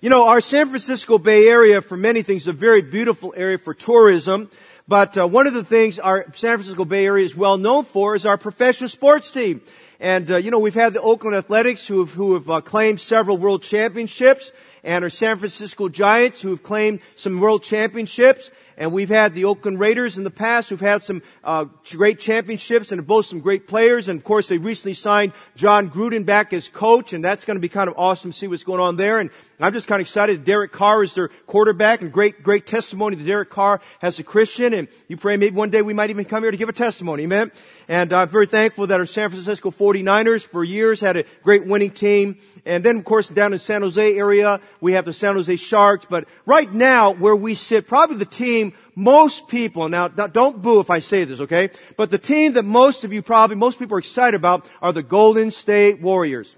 You 0.00 0.10
know, 0.10 0.26
our 0.26 0.40
San 0.40 0.66
Francisco 0.66 1.16
Bay 1.16 1.46
Area, 1.46 1.80
for 1.80 1.96
many 1.96 2.22
things, 2.22 2.42
is 2.42 2.48
a 2.48 2.52
very 2.52 2.82
beautiful 2.82 3.32
area 3.36 3.56
for 3.56 3.72
tourism. 3.72 4.50
But 4.88 5.16
uh, 5.16 5.28
one 5.28 5.46
of 5.46 5.54
the 5.54 5.62
things 5.62 6.00
our 6.00 6.24
San 6.34 6.56
Francisco 6.56 6.84
Bay 6.84 7.06
Area 7.06 7.24
is 7.24 7.36
well 7.36 7.58
known 7.58 7.84
for 7.84 8.16
is 8.16 8.26
our 8.26 8.36
professional 8.36 8.88
sports 8.88 9.30
team. 9.30 9.60
And 10.00 10.28
uh, 10.28 10.38
you 10.38 10.50
know, 10.50 10.58
we've 10.58 10.74
had 10.74 10.92
the 10.92 11.00
Oakland 11.00 11.36
Athletics 11.36 11.86
who 11.86 12.00
have, 12.00 12.12
who 12.12 12.34
have 12.34 12.50
uh, 12.50 12.60
claimed 12.62 13.00
several 13.00 13.36
world 13.38 13.62
championships, 13.62 14.50
and 14.82 15.04
our 15.04 15.10
San 15.10 15.38
Francisco 15.38 15.88
Giants 15.88 16.40
who 16.40 16.50
have 16.50 16.64
claimed 16.64 16.98
some 17.14 17.38
world 17.38 17.62
championships. 17.62 18.50
And 18.76 18.92
we've 18.92 19.08
had 19.08 19.34
the 19.34 19.44
Oakland 19.44 19.80
Raiders 19.80 20.18
in 20.18 20.24
the 20.24 20.30
past 20.30 20.70
who've 20.70 20.80
had 20.80 21.02
some 21.02 21.22
uh, 21.44 21.66
great 21.90 22.18
championships 22.20 22.92
and 22.92 22.98
have 22.98 23.06
both 23.06 23.26
some 23.26 23.40
great 23.40 23.66
players. 23.66 24.08
And 24.08 24.18
of 24.18 24.24
course, 24.24 24.48
they 24.48 24.58
recently 24.58 24.94
signed 24.94 25.32
Jon 25.56 25.90
Gruden 25.90 26.24
back 26.24 26.52
as 26.52 26.68
coach, 26.68 27.12
and 27.12 27.24
that's 27.24 27.44
going 27.44 27.56
to 27.56 27.60
be 27.60 27.68
kind 27.68 27.88
of 27.88 27.94
awesome 27.96 28.32
to 28.32 28.36
see 28.36 28.46
what's 28.46 28.64
going 28.64 28.80
on 28.80 28.96
there. 28.96 29.18
And 29.18 29.30
I'm 29.60 29.72
just 29.72 29.86
kind 29.86 30.00
of 30.00 30.06
excited. 30.06 30.44
Derek 30.44 30.72
Carr 30.72 31.04
is 31.04 31.14
their 31.14 31.28
quarterback, 31.46 32.02
and 32.02 32.12
great, 32.12 32.42
great 32.42 32.66
testimony 32.66 33.16
that 33.16 33.24
Derek 33.24 33.50
Carr 33.50 33.80
has 34.00 34.18
a 34.18 34.24
Christian. 34.24 34.74
And 34.74 34.88
you 35.08 35.16
pray 35.16 35.36
maybe 35.36 35.54
one 35.54 35.70
day 35.70 35.82
we 35.82 35.94
might 35.94 36.10
even 36.10 36.24
come 36.24 36.42
here 36.42 36.50
to 36.50 36.56
give 36.56 36.68
a 36.68 36.72
testimony. 36.72 37.24
Amen. 37.24 37.52
And 37.88 38.12
I'm 38.12 38.28
very 38.28 38.46
thankful 38.46 38.86
that 38.86 39.00
our 39.00 39.06
San 39.06 39.30
Francisco 39.30 39.70
49ers 39.70 40.44
for 40.44 40.64
years 40.64 41.00
had 41.00 41.16
a 41.16 41.24
great 41.42 41.66
winning 41.66 41.90
team. 41.90 42.38
And 42.64 42.84
then, 42.84 42.98
of 42.98 43.04
course, 43.04 43.28
down 43.28 43.52
in 43.52 43.58
San 43.58 43.82
Jose 43.82 44.16
area, 44.16 44.60
we 44.80 44.92
have 44.92 45.04
the 45.04 45.12
San 45.12 45.34
Jose 45.34 45.56
Sharks. 45.56 46.06
But 46.08 46.28
right 46.46 46.72
now, 46.72 47.10
where 47.10 47.34
we 47.34 47.54
sit, 47.54 47.88
probably 47.88 48.16
the 48.16 48.24
team 48.24 48.61
most 48.94 49.48
people, 49.48 49.88
now 49.88 50.08
don't 50.08 50.62
boo 50.62 50.80
if 50.80 50.90
I 50.90 51.00
say 51.00 51.24
this, 51.24 51.40
okay? 51.40 51.70
But 51.96 52.10
the 52.10 52.18
team 52.18 52.52
that 52.52 52.64
most 52.64 53.04
of 53.04 53.12
you 53.12 53.22
probably, 53.22 53.56
most 53.56 53.78
people 53.78 53.96
are 53.96 53.98
excited 53.98 54.36
about 54.36 54.66
are 54.80 54.92
the 54.92 55.02
Golden 55.02 55.50
State 55.50 56.00
Warriors. 56.00 56.54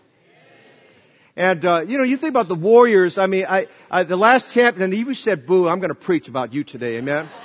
And, 1.37 1.65
uh, 1.65 1.85
you 1.87 1.99
know, 1.99 2.05
you 2.05 2.17
think 2.17 2.31
about 2.31 2.49
the 2.49 2.55
Warriors, 2.55 3.19
I 3.19 3.27
mean, 3.27 3.47
I, 3.49 3.67
I 3.91 4.05
the 4.05 4.17
last 4.17 4.53
champion, 4.53 4.83
and 4.83 4.95
you 4.95 5.15
said 5.15 5.47
boo, 5.47 5.69
I'm 5.69 5.81
gonna 5.81 5.95
preach 5.95 6.29
about 6.29 6.53
you 6.53 6.65
today, 6.65 6.97
amen? 6.97 7.29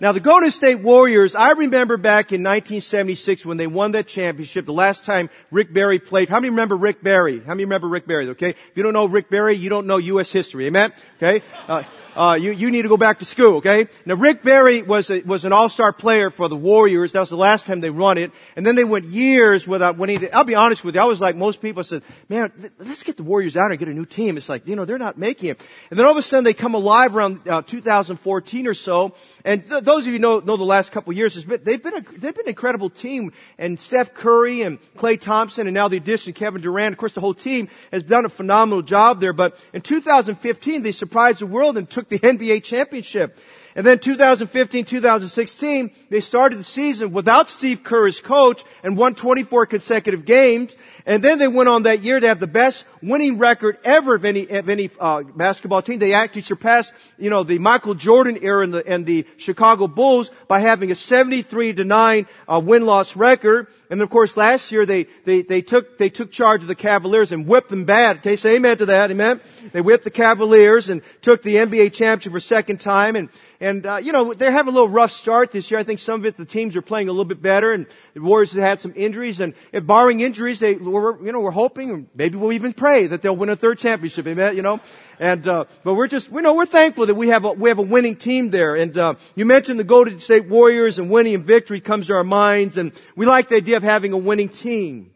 Now 0.00 0.12
the 0.12 0.20
Golden 0.20 0.50
State 0.50 0.76
Warriors, 0.76 1.34
I 1.34 1.50
remember 1.50 1.98
back 1.98 2.32
in 2.32 2.40
1976 2.40 3.44
when 3.44 3.58
they 3.58 3.66
won 3.66 3.92
that 3.92 4.06
championship, 4.06 4.64
the 4.64 4.72
last 4.72 5.04
time 5.04 5.28
Rick 5.50 5.74
Barry 5.74 5.98
played. 5.98 6.30
How 6.30 6.36
many 6.36 6.48
remember 6.48 6.74
Rick 6.74 7.02
Barry? 7.02 7.40
How 7.40 7.52
many 7.52 7.64
remember 7.64 7.86
Rick 7.86 8.06
Barry? 8.06 8.26
Okay. 8.30 8.50
If 8.50 8.70
you 8.74 8.82
don't 8.82 8.94
know 8.94 9.04
Rick 9.04 9.28
Barry, 9.28 9.56
you 9.56 9.68
don't 9.68 9.86
know 9.86 9.98
U.S. 9.98 10.32
history. 10.32 10.64
Amen? 10.66 10.94
Okay. 11.18 11.44
Uh, 11.68 11.82
uh, 12.20 12.34
you, 12.34 12.50
you 12.50 12.70
need 12.70 12.82
to 12.82 12.88
go 12.88 12.98
back 12.98 13.20
to 13.20 13.24
school, 13.24 13.56
okay? 13.56 13.88
Now 14.04 14.14
Rick 14.14 14.42
Barry 14.42 14.82
was 14.82 15.08
a, 15.08 15.22
was 15.22 15.46
an 15.46 15.54
all-star 15.54 15.90
player 15.90 16.28
for 16.28 16.50
the 16.50 16.56
Warriors. 16.56 17.12
That 17.12 17.20
was 17.20 17.30
the 17.30 17.36
last 17.36 17.66
time 17.66 17.80
they 17.80 17.88
won 17.88 18.18
it. 18.18 18.30
And 18.56 18.66
then 18.66 18.74
they 18.74 18.84
went 18.84 19.06
years 19.06 19.66
without 19.66 19.96
winning. 19.96 20.28
I'll 20.34 20.44
be 20.44 20.54
honest 20.54 20.84
with 20.84 20.96
you. 20.96 21.00
I 21.00 21.04
was 21.04 21.22
like 21.22 21.34
most 21.34 21.62
people 21.62 21.82
said, 21.82 22.02
man, 22.28 22.52
let's 22.78 23.04
get 23.04 23.16
the 23.16 23.22
Warriors 23.22 23.56
out 23.56 23.70
and 23.70 23.78
get 23.78 23.88
a 23.88 23.94
new 23.94 24.04
team. 24.04 24.36
It's 24.36 24.50
like, 24.50 24.68
you 24.68 24.76
know, 24.76 24.84
they're 24.84 24.98
not 24.98 25.16
making 25.16 25.48
it. 25.48 25.62
And 25.88 25.98
then 25.98 26.04
all 26.04 26.12
of 26.12 26.18
a 26.18 26.22
sudden 26.22 26.44
they 26.44 26.52
come 26.52 26.74
alive 26.74 27.16
around 27.16 27.48
uh, 27.48 27.62
2014 27.62 28.66
or 28.66 28.74
so. 28.74 29.14
And 29.44 29.66
th- 29.66 29.84
those 29.84 30.06
of 30.06 30.12
you 30.12 30.18
know, 30.18 30.40
know 30.40 30.56
the 30.56 30.64
last 30.64 30.92
couple 30.92 31.12
years, 31.12 31.42
been, 31.44 31.60
they've 31.62 31.82
been 31.82 31.96
a, 31.96 32.00
they've 32.00 32.34
been 32.34 32.46
an 32.46 32.50
incredible 32.50 32.90
team. 32.90 33.32
And 33.58 33.78
Steph 33.78 34.14
Curry 34.14 34.62
and 34.62 34.78
Klay 34.96 35.20
Thompson 35.20 35.66
and 35.66 35.74
now 35.74 35.88
the 35.88 35.96
addition 35.96 36.32
Kevin 36.32 36.60
Durant. 36.60 36.92
Of 36.92 36.98
course, 36.98 37.12
the 37.12 37.20
whole 37.20 37.34
team 37.34 37.68
has 37.92 38.02
done 38.02 38.24
a 38.24 38.28
phenomenal 38.28 38.82
job 38.82 39.20
there. 39.20 39.32
But 39.32 39.58
in 39.72 39.80
2015, 39.80 40.82
they 40.82 40.92
surprised 40.92 41.40
the 41.40 41.46
world 41.46 41.78
and 41.78 41.88
took 41.88 42.08
the 42.08 42.18
NBA 42.20 42.64
championship. 42.64 43.38
And 43.76 43.86
then 43.86 44.00
2015, 44.00 44.84
2016, 44.84 45.90
they 46.08 46.20
started 46.20 46.58
the 46.58 46.64
season 46.64 47.12
without 47.12 47.48
Steve 47.48 47.84
Kerr 47.84 48.08
as 48.08 48.20
coach 48.20 48.64
and 48.82 48.96
won 48.96 49.14
24 49.14 49.66
consecutive 49.66 50.24
games. 50.24 50.74
And 51.06 51.22
then 51.22 51.38
they 51.38 51.48
went 51.48 51.68
on 51.68 51.84
that 51.84 52.02
year 52.02 52.18
to 52.18 52.26
have 52.26 52.40
the 52.40 52.46
best 52.46 52.84
winning 53.00 53.38
record 53.38 53.78
ever 53.84 54.16
of 54.16 54.24
any, 54.24 54.48
of 54.48 54.68
any 54.68 54.90
uh, 54.98 55.22
basketball 55.22 55.82
team. 55.82 55.98
They 55.98 56.14
actually 56.14 56.42
surpassed, 56.42 56.92
you 57.16 57.30
know, 57.30 57.44
the 57.44 57.58
Michael 57.58 57.94
Jordan 57.94 58.38
era 58.42 58.64
and 58.64 58.74
the, 58.74 58.86
and 58.86 59.06
the 59.06 59.24
Chicago 59.36 59.86
Bulls 59.86 60.30
by 60.48 60.60
having 60.60 60.90
a 60.90 60.94
73 60.94 61.74
to 61.74 61.84
9 61.84 62.26
uh, 62.48 62.60
win-loss 62.62 63.16
record. 63.16 63.68
And 63.88 64.02
of 64.02 64.10
course, 64.10 64.36
last 64.36 64.70
year 64.70 64.84
they, 64.86 65.04
they, 65.24 65.42
they 65.42 65.62
took, 65.62 65.98
they 65.98 66.10
took 66.10 66.30
charge 66.30 66.62
of 66.62 66.68
the 66.68 66.74
Cavaliers 66.74 67.32
and 67.32 67.46
whipped 67.46 67.70
them 67.70 67.84
bad. 67.84 68.18
Okay, 68.18 68.36
say 68.36 68.56
amen 68.56 68.78
to 68.78 68.86
that, 68.86 69.10
amen? 69.10 69.40
They 69.72 69.80
whipped 69.80 70.04
the 70.04 70.10
Cavaliers 70.10 70.88
and 70.88 71.02
took 71.22 71.42
the 71.42 71.56
NBA 71.56 71.92
championship 71.92 72.32
for 72.32 72.38
a 72.38 72.40
second 72.40 72.80
time 72.80 73.16
and, 73.16 73.28
and, 73.62 73.84
uh, 73.84 73.96
you 73.96 74.12
know, 74.12 74.32
they're 74.32 74.50
having 74.50 74.72
a 74.72 74.74
little 74.74 74.88
rough 74.88 75.12
start 75.12 75.50
this 75.50 75.70
year. 75.70 75.78
I 75.78 75.82
think 75.82 76.00
some 76.00 76.20
of 76.20 76.26
it, 76.26 76.38
the 76.38 76.46
teams 76.46 76.76
are 76.76 76.82
playing 76.82 77.10
a 77.10 77.12
little 77.12 77.26
bit 77.26 77.42
better 77.42 77.74
and 77.74 77.86
the 78.14 78.22
Warriors 78.22 78.54
have 78.54 78.62
had 78.62 78.80
some 78.80 78.94
injuries 78.96 79.38
and 79.38 79.52
barring 79.82 80.20
injuries, 80.20 80.60
they, 80.60 80.76
we're, 80.76 81.22
you 81.22 81.30
know, 81.30 81.40
we're 81.40 81.50
hoping, 81.50 82.08
maybe 82.14 82.38
we'll 82.38 82.52
even 82.52 82.72
pray 82.72 83.06
that 83.08 83.20
they'll 83.20 83.36
win 83.36 83.50
a 83.50 83.56
third 83.56 83.78
championship, 83.78 84.26
amen, 84.26 84.56
you 84.56 84.62
know? 84.62 84.80
And, 85.18 85.46
uh, 85.46 85.66
but 85.84 85.92
we're 85.92 86.06
just, 86.06 86.30
we 86.30 86.40
know, 86.40 86.54
we're 86.54 86.64
thankful 86.64 87.04
that 87.04 87.14
we 87.14 87.28
have 87.28 87.44
a, 87.44 87.52
we 87.52 87.68
have 87.68 87.78
a 87.78 87.82
winning 87.82 88.16
team 88.16 88.48
there. 88.48 88.76
And, 88.76 88.96
uh, 88.96 89.14
you 89.34 89.44
mentioned 89.44 89.78
the 89.78 89.84
Golden 89.84 90.18
State 90.20 90.48
Warriors 90.48 90.98
and 90.98 91.10
winning 91.10 91.34
and 91.34 91.44
victory 91.44 91.82
comes 91.82 92.06
to 92.06 92.14
our 92.14 92.24
minds 92.24 92.78
and 92.78 92.92
we 93.14 93.26
like 93.26 93.48
the 93.48 93.56
idea 93.56 93.76
of 93.76 93.82
having 93.82 94.14
a 94.14 94.18
winning 94.18 94.48
team. 94.48 95.10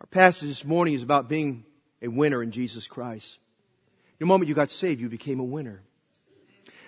Our 0.00 0.06
passage 0.06 0.48
this 0.48 0.64
morning 0.64 0.94
is 0.94 1.02
about 1.02 1.28
being 1.28 1.64
a 2.00 2.06
winner 2.06 2.40
in 2.40 2.52
Jesus 2.52 2.86
Christ. 2.86 3.40
The 4.20 4.26
moment 4.26 4.48
you 4.48 4.54
got 4.54 4.70
saved, 4.70 5.00
you 5.00 5.08
became 5.08 5.40
a 5.40 5.44
winner. 5.44 5.82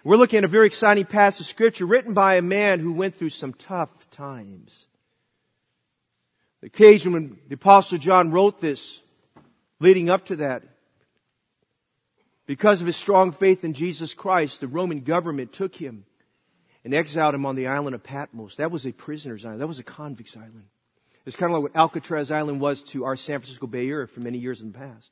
We're 0.05 0.17
looking 0.17 0.39
at 0.39 0.45
a 0.45 0.49
very 0.49 0.67
exciting 0.67 1.05
passage 1.05 1.43
of 1.43 1.47
scripture 1.47 1.87
written 1.87 2.13
by 2.13 2.37
a 2.37 2.43
man 2.43 2.81
who 2.81 2.93
went 2.93 3.15
through 3.15 3.31
some 3.31 3.53
tough 3.53 4.11
times. 4.11 4.87
The 6.61 6.67
occasion 6.67 7.13
when 7.13 7.39
the 7.49 7.55
apostle 7.55 7.99
John 7.99 8.33
wrote 8.33 8.61
this, 8.61 9.01
leading 9.79 10.11
up 10.11 10.27
to 10.27 10.37
that, 10.37 10.65
Because 12.47 12.81
of 12.81 12.87
his 12.87 12.97
strong 12.97 13.33
faith 13.33 13.65
in 13.65 13.73
Jesus 13.73 14.15
Christ, 14.15 14.61
the 14.61 14.67
Roman 14.67 15.01
government 15.01 15.53
took 15.53 15.75
him 15.75 16.05
and 16.85 16.93
exiled 16.93 17.35
him 17.35 17.47
on 17.47 17.55
the 17.55 17.69
island 17.69 17.95
of 17.95 18.03
Patmos. 18.03 18.57
That 18.57 18.73
was 18.73 18.85
a 18.85 18.93
prisoner's 18.93 19.45
island. 19.45 19.61
That 19.61 19.69
was 19.69 19.79
a 19.79 19.85
convict's 19.85 20.37
island. 20.37 20.65
It's 21.25 21.37
kind 21.37 21.53
of 21.53 21.63
like 21.63 21.73
what 21.73 21.81
Alcatraz 21.81 22.33
Island 22.33 22.61
was 22.61 22.83
to 22.85 23.05
our 23.05 23.15
San 23.15 23.39
Francisco 23.39 23.69
Bay 23.69 23.89
Area 23.89 24.09
for 24.09 24.19
many 24.19 24.39
years 24.39 24.61
in 24.61 24.73
the 24.73 24.79
past. 24.79 25.09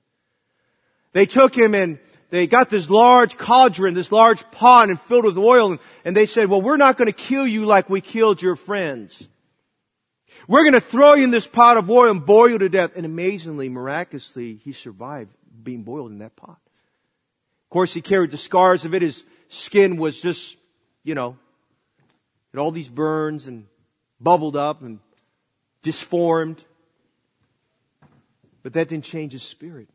They 1.13 1.27
took 1.27 1.57
him 1.57 1.75
and 1.75 2.01
they 2.31 2.47
got 2.47 2.71
this 2.71 2.89
large 2.89 3.37
cauldron, 3.37 3.95
this 3.95 4.13
large 4.13 4.49
pot 4.53 4.89
and 4.89 5.01
filled 5.01 5.25
with 5.25 5.37
oil 5.37 5.73
and, 5.73 5.81
and 6.05 6.17
they 6.17 6.27
said, 6.27 6.49
well, 6.49 6.63
we're 6.63 6.77
not 6.77 6.97
going 6.97 7.07
to 7.07 7.13
kill 7.13 7.47
you 7.47 7.67
like 7.67 7.91
we 7.91 8.01
killed 8.01 8.41
your 8.41 8.57
friends. 8.57 9.29
We're 10.49 10.63
going 10.63 10.73
to 10.73 10.81
throw 10.81 11.15
you 11.15 11.25
in 11.25 11.31
this 11.31 11.47
pot 11.47 11.77
of 11.77 11.91
oil 11.91 12.11
and 12.11 12.25
boil 12.25 12.51
you 12.51 12.59
to 12.59 12.69
death. 12.69 12.93
And 12.97 13.05
amazingly, 13.05 13.69
miraculously, 13.69 14.57
he 14.65 14.73
survived 14.73 15.31
being 15.63 15.83
boiled 15.83 16.11
in 16.11 16.19
that 16.19 16.37
pot. 16.37 16.59
Of 16.59 17.71
course, 17.71 17.93
he 17.93 18.01
carried 18.01 18.31
the 18.31 18.37
scars 18.37 18.85
of 18.85 18.95
it. 18.95 19.03
His 19.03 19.23
skin 19.49 19.97
was 19.97 20.21
just, 20.21 20.57
you 21.05 21.15
know, 21.15 21.37
had 22.53 22.61
all 22.61 22.73
these 22.73 22.89
burns 22.89 23.47
and 23.47 23.67
bubbled 24.21 24.57
up 24.57 24.83
and 24.83 24.99
disformed. 25.83 26.65
But 28.63 28.73
that 28.75 28.89
didn't 28.89 29.05
change 29.05 29.33
his 29.33 29.43
spirit. 29.43 29.89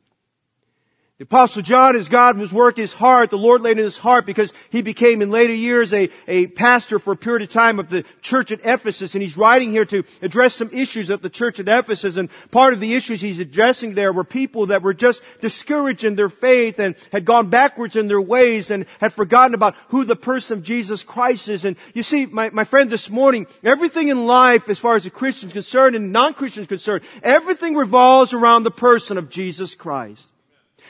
The 1.17 1.24
apostle 1.24 1.62
John, 1.62 1.95
as 1.95 2.10
God 2.10 2.38
was 2.38 2.51
working 2.51 2.81
his 2.81 2.91
heart, 2.91 3.29
the 3.29 3.38
Lord 3.38 3.62
laid 3.62 3.77
in 3.77 3.86
his 3.86 3.98
heart 3.98 4.25
because 4.25 4.51
he 4.69 4.81
became 4.81 5.22
in 5.22 5.31
later 5.31 5.53
years 5.53 5.93
a, 5.93 6.10
a 6.27 6.48
pastor 6.48 7.00
for 7.00 7.13
a 7.13 7.15
period 7.15 7.43
of 7.43 7.48
time 7.48 7.79
of 7.79 7.88
the 7.88 8.03
church 8.22 8.51
at 8.51 8.65
Ephesus. 8.65 9.15
And 9.15 9.24
he's 9.24 9.38
writing 9.38 9.72
here 9.72 9.86
to 9.86 10.03
address 10.22 10.55
some 10.55 10.69
issues 10.74 11.10
at 11.10 11.22
the 11.22 11.29
church 11.29 11.62
at 11.62 11.69
Ephesus. 11.69 12.17
And 12.17 12.29
part 12.51 12.74
of 12.74 12.81
the 12.81 12.95
issues 12.95 13.22
he's 13.22 13.39
addressing 13.39 13.93
there 13.93 14.12
were 14.12 14.25
people 14.25 14.65
that 14.65 14.81
were 14.81 14.93
just 14.93 15.24
discouraged 15.39 16.03
in 16.03 16.15
their 16.15 16.27
faith 16.27 16.79
and 16.79 16.95
had 17.13 17.24
gone 17.24 17.50
backwards 17.50 17.95
in 17.95 18.10
their 18.10 18.19
ways 18.19 18.69
and 18.69 18.86
had 19.00 19.13
forgotten 19.13 19.53
about 19.53 19.75
who 19.88 20.03
the 20.03 20.17
person 20.17 20.57
of 20.57 20.65
Jesus 20.65 21.01
Christ 21.01 21.48
is. 21.48 21.63
And 21.63 21.77
you 21.93 22.03
see, 22.03 22.25
my, 22.25 22.50
my 22.50 22.65
friend, 22.65 22.89
this 22.89 23.10
morning, 23.10 23.48
everything 23.63 24.10
in 24.10 24.25
life, 24.25 24.67
as 24.67 24.79
far 24.79 24.98
as 24.98 25.05
a 25.05 25.10
Christian 25.10 25.48
is 25.48 25.53
concerned 25.53 25.95
and 25.95 26.12
non-Christian's 26.12 26.67
concerned, 26.67 27.05
everything 27.24 27.74
revolves 27.74 28.34
around 28.34 28.63
the 28.63 28.69
person 28.69 29.17
of 29.17 29.29
Jesus 29.29 29.75
Christ. 29.75 30.34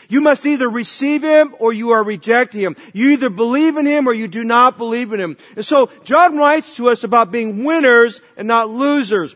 You 0.10 0.22
must 0.22 0.46
either 0.46 0.70
receive 0.70 1.24
Him 1.24 1.56
or 1.60 1.74
you 1.74 1.92
are 1.92 2.04
rejecting 2.04 2.62
Him. 2.62 2.76
You 2.94 3.12
either 3.12 3.30
believe 3.30 3.78
in 3.78 3.86
Him 3.86 4.08
or 4.08 4.14
you 4.14 4.28
do 4.28 4.44
not 4.44 4.78
believe 4.78 5.14
in 5.14 5.20
Him. 5.20 5.38
And 5.56 5.66
so 5.66 5.90
John 6.04 6.38
writes 6.38 6.76
to 6.78 6.90
us 6.90 7.04
about 7.04 7.32
being 7.32 7.64
winners 7.64 8.22
and 8.38 8.48
not 8.48 8.70
losers. 8.70 9.36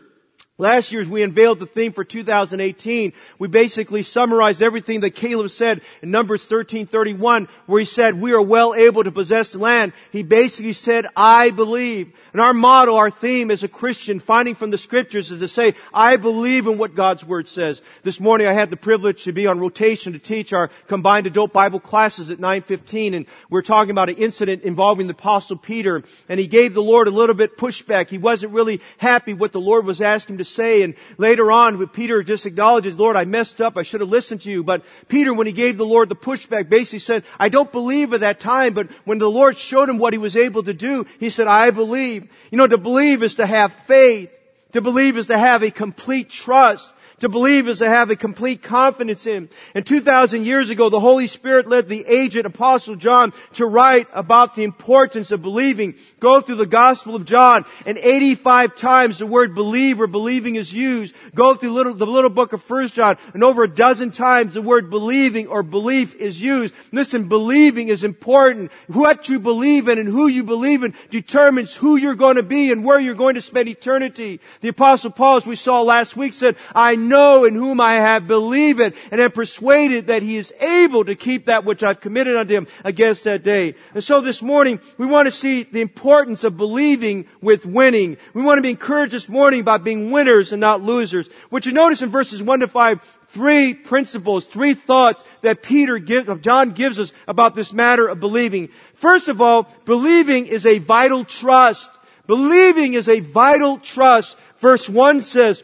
Last 0.60 0.92
year, 0.92 1.00
as 1.00 1.08
we 1.08 1.22
unveiled 1.22 1.58
the 1.58 1.64
theme 1.64 1.94
for 1.94 2.04
2018, 2.04 3.14
we 3.38 3.48
basically 3.48 4.02
summarized 4.02 4.60
everything 4.60 5.00
that 5.00 5.14
Caleb 5.14 5.50
said 5.50 5.80
in 6.02 6.10
Numbers 6.10 6.46
13:31, 6.46 7.48
where 7.64 7.78
he 7.78 7.86
said, 7.86 8.20
"We 8.20 8.32
are 8.32 8.42
well 8.42 8.74
able 8.74 9.02
to 9.02 9.10
possess 9.10 9.52
the 9.52 9.58
land." 9.58 9.94
He 10.12 10.22
basically 10.22 10.74
said, 10.74 11.06
"I 11.16 11.48
believe." 11.48 12.12
And 12.34 12.42
our 12.42 12.52
motto, 12.52 12.96
our 12.96 13.08
theme 13.08 13.50
as 13.50 13.64
a 13.64 13.68
Christian, 13.68 14.20
finding 14.20 14.54
from 14.54 14.68
the 14.68 14.76
Scriptures, 14.76 15.30
is 15.30 15.40
to 15.40 15.48
say, 15.48 15.74
"I 15.94 16.16
believe 16.16 16.66
in 16.66 16.76
what 16.76 16.94
God's 16.94 17.24
Word 17.24 17.48
says." 17.48 17.80
This 18.02 18.20
morning, 18.20 18.46
I 18.46 18.52
had 18.52 18.68
the 18.68 18.76
privilege 18.76 19.24
to 19.24 19.32
be 19.32 19.46
on 19.46 19.60
rotation 19.60 20.12
to 20.12 20.18
teach 20.18 20.52
our 20.52 20.68
combined 20.88 21.26
adult 21.26 21.54
Bible 21.54 21.80
classes 21.80 22.30
at 22.30 22.38
9:15, 22.38 23.14
and 23.14 23.24
we 23.48 23.54
we're 23.54 23.62
talking 23.62 23.92
about 23.92 24.10
an 24.10 24.16
incident 24.16 24.64
involving 24.64 25.06
the 25.06 25.14
Apostle 25.14 25.56
Peter, 25.56 26.02
and 26.28 26.38
he 26.38 26.46
gave 26.46 26.74
the 26.74 26.82
Lord 26.82 27.08
a 27.08 27.10
little 27.10 27.34
bit 27.34 27.56
pushback. 27.56 28.10
He 28.10 28.18
wasn't 28.18 28.52
really 28.52 28.82
happy 28.98 29.32
what 29.32 29.52
the 29.52 29.60
Lord 29.60 29.86
was 29.86 30.02
asking 30.02 30.34
him 30.34 30.38
to 30.38 30.49
say. 30.54 30.82
And 30.82 30.94
later 31.18 31.50
on, 31.50 31.86
Peter 31.88 32.22
just 32.22 32.46
acknowledges, 32.46 32.98
Lord, 32.98 33.16
I 33.16 33.24
messed 33.24 33.60
up. 33.60 33.76
I 33.76 33.82
should 33.82 34.00
have 34.00 34.10
listened 34.10 34.42
to 34.42 34.50
you. 34.50 34.62
But 34.62 34.84
Peter, 35.08 35.32
when 35.32 35.46
he 35.46 35.52
gave 35.52 35.76
the 35.76 35.86
Lord 35.86 36.08
the 36.08 36.16
pushback, 36.16 36.68
basically 36.68 36.98
said, 36.98 37.24
I 37.38 37.48
don't 37.48 37.72
believe 37.72 38.12
at 38.12 38.20
that 38.20 38.40
time. 38.40 38.74
But 38.74 38.90
when 39.04 39.18
the 39.18 39.30
Lord 39.30 39.56
showed 39.56 39.88
him 39.88 39.98
what 39.98 40.12
he 40.12 40.18
was 40.18 40.36
able 40.36 40.62
to 40.64 40.74
do, 40.74 41.06
he 41.18 41.30
said, 41.30 41.46
I 41.46 41.70
believe. 41.70 42.30
You 42.50 42.58
know, 42.58 42.66
to 42.66 42.78
believe 42.78 43.22
is 43.22 43.36
to 43.36 43.46
have 43.46 43.72
faith. 43.72 44.30
To 44.72 44.80
believe 44.80 45.18
is 45.18 45.26
to 45.28 45.38
have 45.38 45.62
a 45.62 45.70
complete 45.70 46.30
trust. 46.30 46.94
To 47.20 47.28
believe 47.28 47.68
is 47.68 47.80
to 47.80 47.88
have 47.88 48.08
a 48.08 48.16
complete 48.16 48.62
confidence 48.62 49.26
in. 49.26 49.50
And 49.74 49.84
2,000 49.84 50.46
years 50.46 50.70
ago, 50.70 50.88
the 50.88 51.00
Holy 51.00 51.26
Spirit 51.26 51.68
led 51.68 51.86
the 51.86 52.06
aged 52.06 52.46
Apostle 52.46 52.96
John 52.96 53.34
to 53.54 53.66
write 53.66 54.08
about 54.14 54.54
the 54.54 54.64
importance 54.64 55.30
of 55.30 55.42
believing. 55.42 55.96
Go 56.20 56.42
through 56.42 56.56
the 56.56 56.66
Gospel 56.66 57.16
of 57.16 57.24
John, 57.24 57.64
and 57.86 57.96
85 57.96 58.76
times 58.76 59.18
the 59.18 59.26
word 59.26 59.54
believe 59.54 60.00
or 60.00 60.06
believing 60.06 60.56
is 60.56 60.72
used. 60.72 61.14
Go 61.34 61.54
through 61.54 61.72
little, 61.72 61.94
the 61.94 62.06
little 62.06 62.30
book 62.30 62.52
of 62.52 62.68
1 62.68 62.88
John, 62.88 63.16
and 63.32 63.42
over 63.42 63.64
a 63.64 63.74
dozen 63.74 64.10
times 64.10 64.52
the 64.52 64.60
word 64.60 64.90
believing 64.90 65.46
or 65.46 65.62
belief 65.62 66.14
is 66.16 66.40
used. 66.40 66.74
Listen, 66.92 67.28
believing 67.28 67.88
is 67.88 68.04
important. 68.04 68.70
What 68.86 69.30
you 69.30 69.40
believe 69.40 69.88
in 69.88 69.98
and 69.98 70.08
who 70.08 70.28
you 70.28 70.44
believe 70.44 70.82
in 70.82 70.94
determines 71.08 71.74
who 71.74 71.96
you're 71.96 72.14
going 72.14 72.36
to 72.36 72.42
be 72.42 72.70
and 72.70 72.84
where 72.84 73.00
you're 73.00 73.14
going 73.14 73.36
to 73.36 73.40
spend 73.40 73.68
eternity. 73.68 74.40
The 74.60 74.68
Apostle 74.68 75.12
Paul, 75.12 75.38
as 75.38 75.46
we 75.46 75.56
saw 75.56 75.80
last 75.80 76.16
week, 76.16 76.34
said, 76.34 76.56
I 76.74 76.96
know 76.96 77.46
in 77.46 77.54
whom 77.54 77.80
I 77.80 77.94
have 77.94 78.26
believed 78.26 78.80
and 78.80 78.94
am 79.10 79.30
persuaded 79.30 80.08
that 80.08 80.22
he 80.22 80.36
is 80.36 80.52
able 80.60 81.06
to 81.06 81.14
keep 81.14 81.46
that 81.46 81.64
which 81.64 81.82
I've 81.82 82.00
committed 82.00 82.36
unto 82.36 82.54
him 82.54 82.66
against 82.84 83.24
that 83.24 83.42
day. 83.42 83.74
And 83.94 84.04
so 84.04 84.20
this 84.20 84.42
morning, 84.42 84.80
we 84.98 85.06
want 85.06 85.26
to 85.26 85.32
see 85.32 85.62
the 85.62 85.80
importance 85.80 86.09
of 86.10 86.56
believing 86.56 87.26
with 87.40 87.64
winning. 87.64 88.16
We 88.34 88.42
want 88.42 88.58
to 88.58 88.62
be 88.62 88.70
encouraged 88.70 89.12
this 89.12 89.28
morning 89.28 89.62
by 89.62 89.78
being 89.78 90.10
winners 90.10 90.52
and 90.52 90.60
not 90.60 90.82
losers. 90.82 91.28
What 91.50 91.66
you 91.66 91.72
notice 91.72 92.02
in 92.02 92.08
verses 92.08 92.42
1 92.42 92.60
to 92.60 92.68
5, 92.68 93.18
three 93.28 93.74
principles, 93.74 94.46
three 94.46 94.74
thoughts 94.74 95.22
that 95.42 95.62
Peter 95.62 95.98
gives, 95.98 96.28
John 96.40 96.72
gives 96.72 96.98
us 96.98 97.12
about 97.28 97.54
this 97.54 97.72
matter 97.72 98.08
of 98.08 98.18
believing. 98.18 98.70
First 98.94 99.28
of 99.28 99.40
all, 99.40 99.68
believing 99.84 100.46
is 100.46 100.66
a 100.66 100.78
vital 100.78 101.24
trust. 101.24 101.90
Believing 102.26 102.94
is 102.94 103.08
a 103.08 103.20
vital 103.20 103.78
trust. 103.78 104.36
Verse 104.58 104.88
1 104.88 105.22
says, 105.22 105.62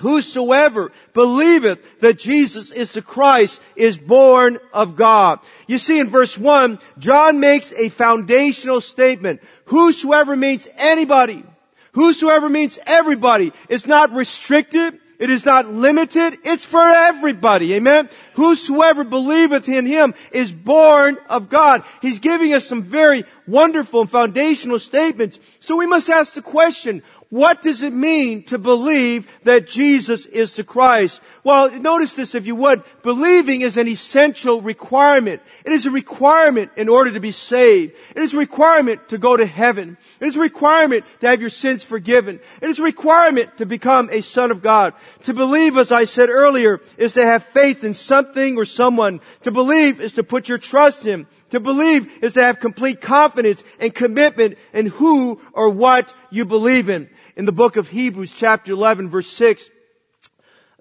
Whosoever 0.00 0.92
believeth 1.12 1.80
that 2.00 2.20
Jesus 2.20 2.70
is 2.70 2.92
the 2.92 3.02
Christ 3.02 3.60
is 3.74 3.98
born 3.98 4.58
of 4.72 4.94
God. 4.94 5.40
You 5.66 5.78
see 5.78 5.98
in 5.98 6.06
verse 6.06 6.38
1, 6.38 6.78
John 6.98 7.40
makes 7.40 7.72
a 7.72 7.88
foundational 7.88 8.80
statement. 8.80 9.40
Whosoever 9.68 10.36
means 10.36 10.68
anybody. 10.76 11.44
Whosoever 11.92 12.48
means 12.48 12.78
everybody. 12.86 13.52
It's 13.68 13.86
not 13.86 14.12
restricted. 14.12 14.98
It 15.18 15.30
is 15.30 15.44
not 15.44 15.68
limited. 15.68 16.38
It's 16.44 16.64
for 16.64 16.80
everybody. 16.80 17.74
Amen. 17.74 18.08
Whosoever 18.34 19.02
believeth 19.02 19.68
in 19.68 19.84
him 19.84 20.14
is 20.30 20.52
born 20.52 21.18
of 21.28 21.48
God. 21.48 21.82
He's 22.00 22.20
giving 22.20 22.54
us 22.54 22.64
some 22.64 22.82
very 22.82 23.24
wonderful 23.46 24.02
and 24.02 24.10
foundational 24.10 24.78
statements. 24.78 25.40
So 25.58 25.76
we 25.76 25.86
must 25.86 26.08
ask 26.08 26.34
the 26.34 26.42
question, 26.42 27.02
what 27.30 27.60
does 27.60 27.82
it 27.82 27.92
mean 27.92 28.44
to 28.44 28.56
believe 28.56 29.26
that 29.42 29.66
Jesus 29.66 30.24
is 30.24 30.54
the 30.54 30.64
Christ? 30.64 31.20
Well, 31.44 31.70
notice 31.70 32.16
this 32.16 32.34
if 32.34 32.46
you 32.46 32.54
would. 32.56 32.82
Believing 33.02 33.60
is 33.60 33.76
an 33.76 33.86
essential 33.86 34.62
requirement. 34.62 35.42
It 35.66 35.72
is 35.72 35.84
a 35.84 35.90
requirement 35.90 36.70
in 36.76 36.88
order 36.88 37.12
to 37.12 37.20
be 37.20 37.32
saved. 37.32 37.94
It 38.16 38.22
is 38.22 38.32
a 38.32 38.38
requirement 38.38 39.10
to 39.10 39.18
go 39.18 39.36
to 39.36 39.44
heaven. 39.44 39.98
It 40.20 40.26
is 40.26 40.36
a 40.36 40.40
requirement 40.40 41.04
to 41.20 41.28
have 41.28 41.42
your 41.42 41.50
sins 41.50 41.82
forgiven. 41.82 42.40
It 42.62 42.70
is 42.70 42.78
a 42.78 42.84
requirement 42.84 43.58
to 43.58 43.66
become 43.66 44.08
a 44.10 44.22
son 44.22 44.50
of 44.50 44.62
God. 44.62 44.94
To 45.24 45.34
believe, 45.34 45.76
as 45.76 45.92
I 45.92 46.04
said 46.04 46.30
earlier, 46.30 46.80
is 46.96 47.12
to 47.14 47.26
have 47.26 47.42
faith 47.42 47.84
in 47.84 47.92
something 47.92 48.56
or 48.56 48.64
someone. 48.64 49.20
To 49.42 49.50
believe 49.50 50.00
is 50.00 50.14
to 50.14 50.24
put 50.24 50.48
your 50.48 50.58
trust 50.58 51.04
in. 51.04 51.26
To 51.50 51.60
believe 51.60 52.22
is 52.22 52.34
to 52.34 52.42
have 52.42 52.60
complete 52.60 53.00
confidence 53.00 53.64
and 53.80 53.94
commitment 53.94 54.58
in 54.72 54.86
who 54.86 55.40
or 55.52 55.70
what 55.70 56.12
you 56.30 56.44
believe 56.44 56.88
in 56.88 57.08
in 57.36 57.44
the 57.44 57.52
book 57.52 57.76
of 57.76 57.88
Hebrews 57.88 58.34
chapter 58.34 58.72
11 58.72 59.08
verse 59.08 59.28
6, 59.28 59.70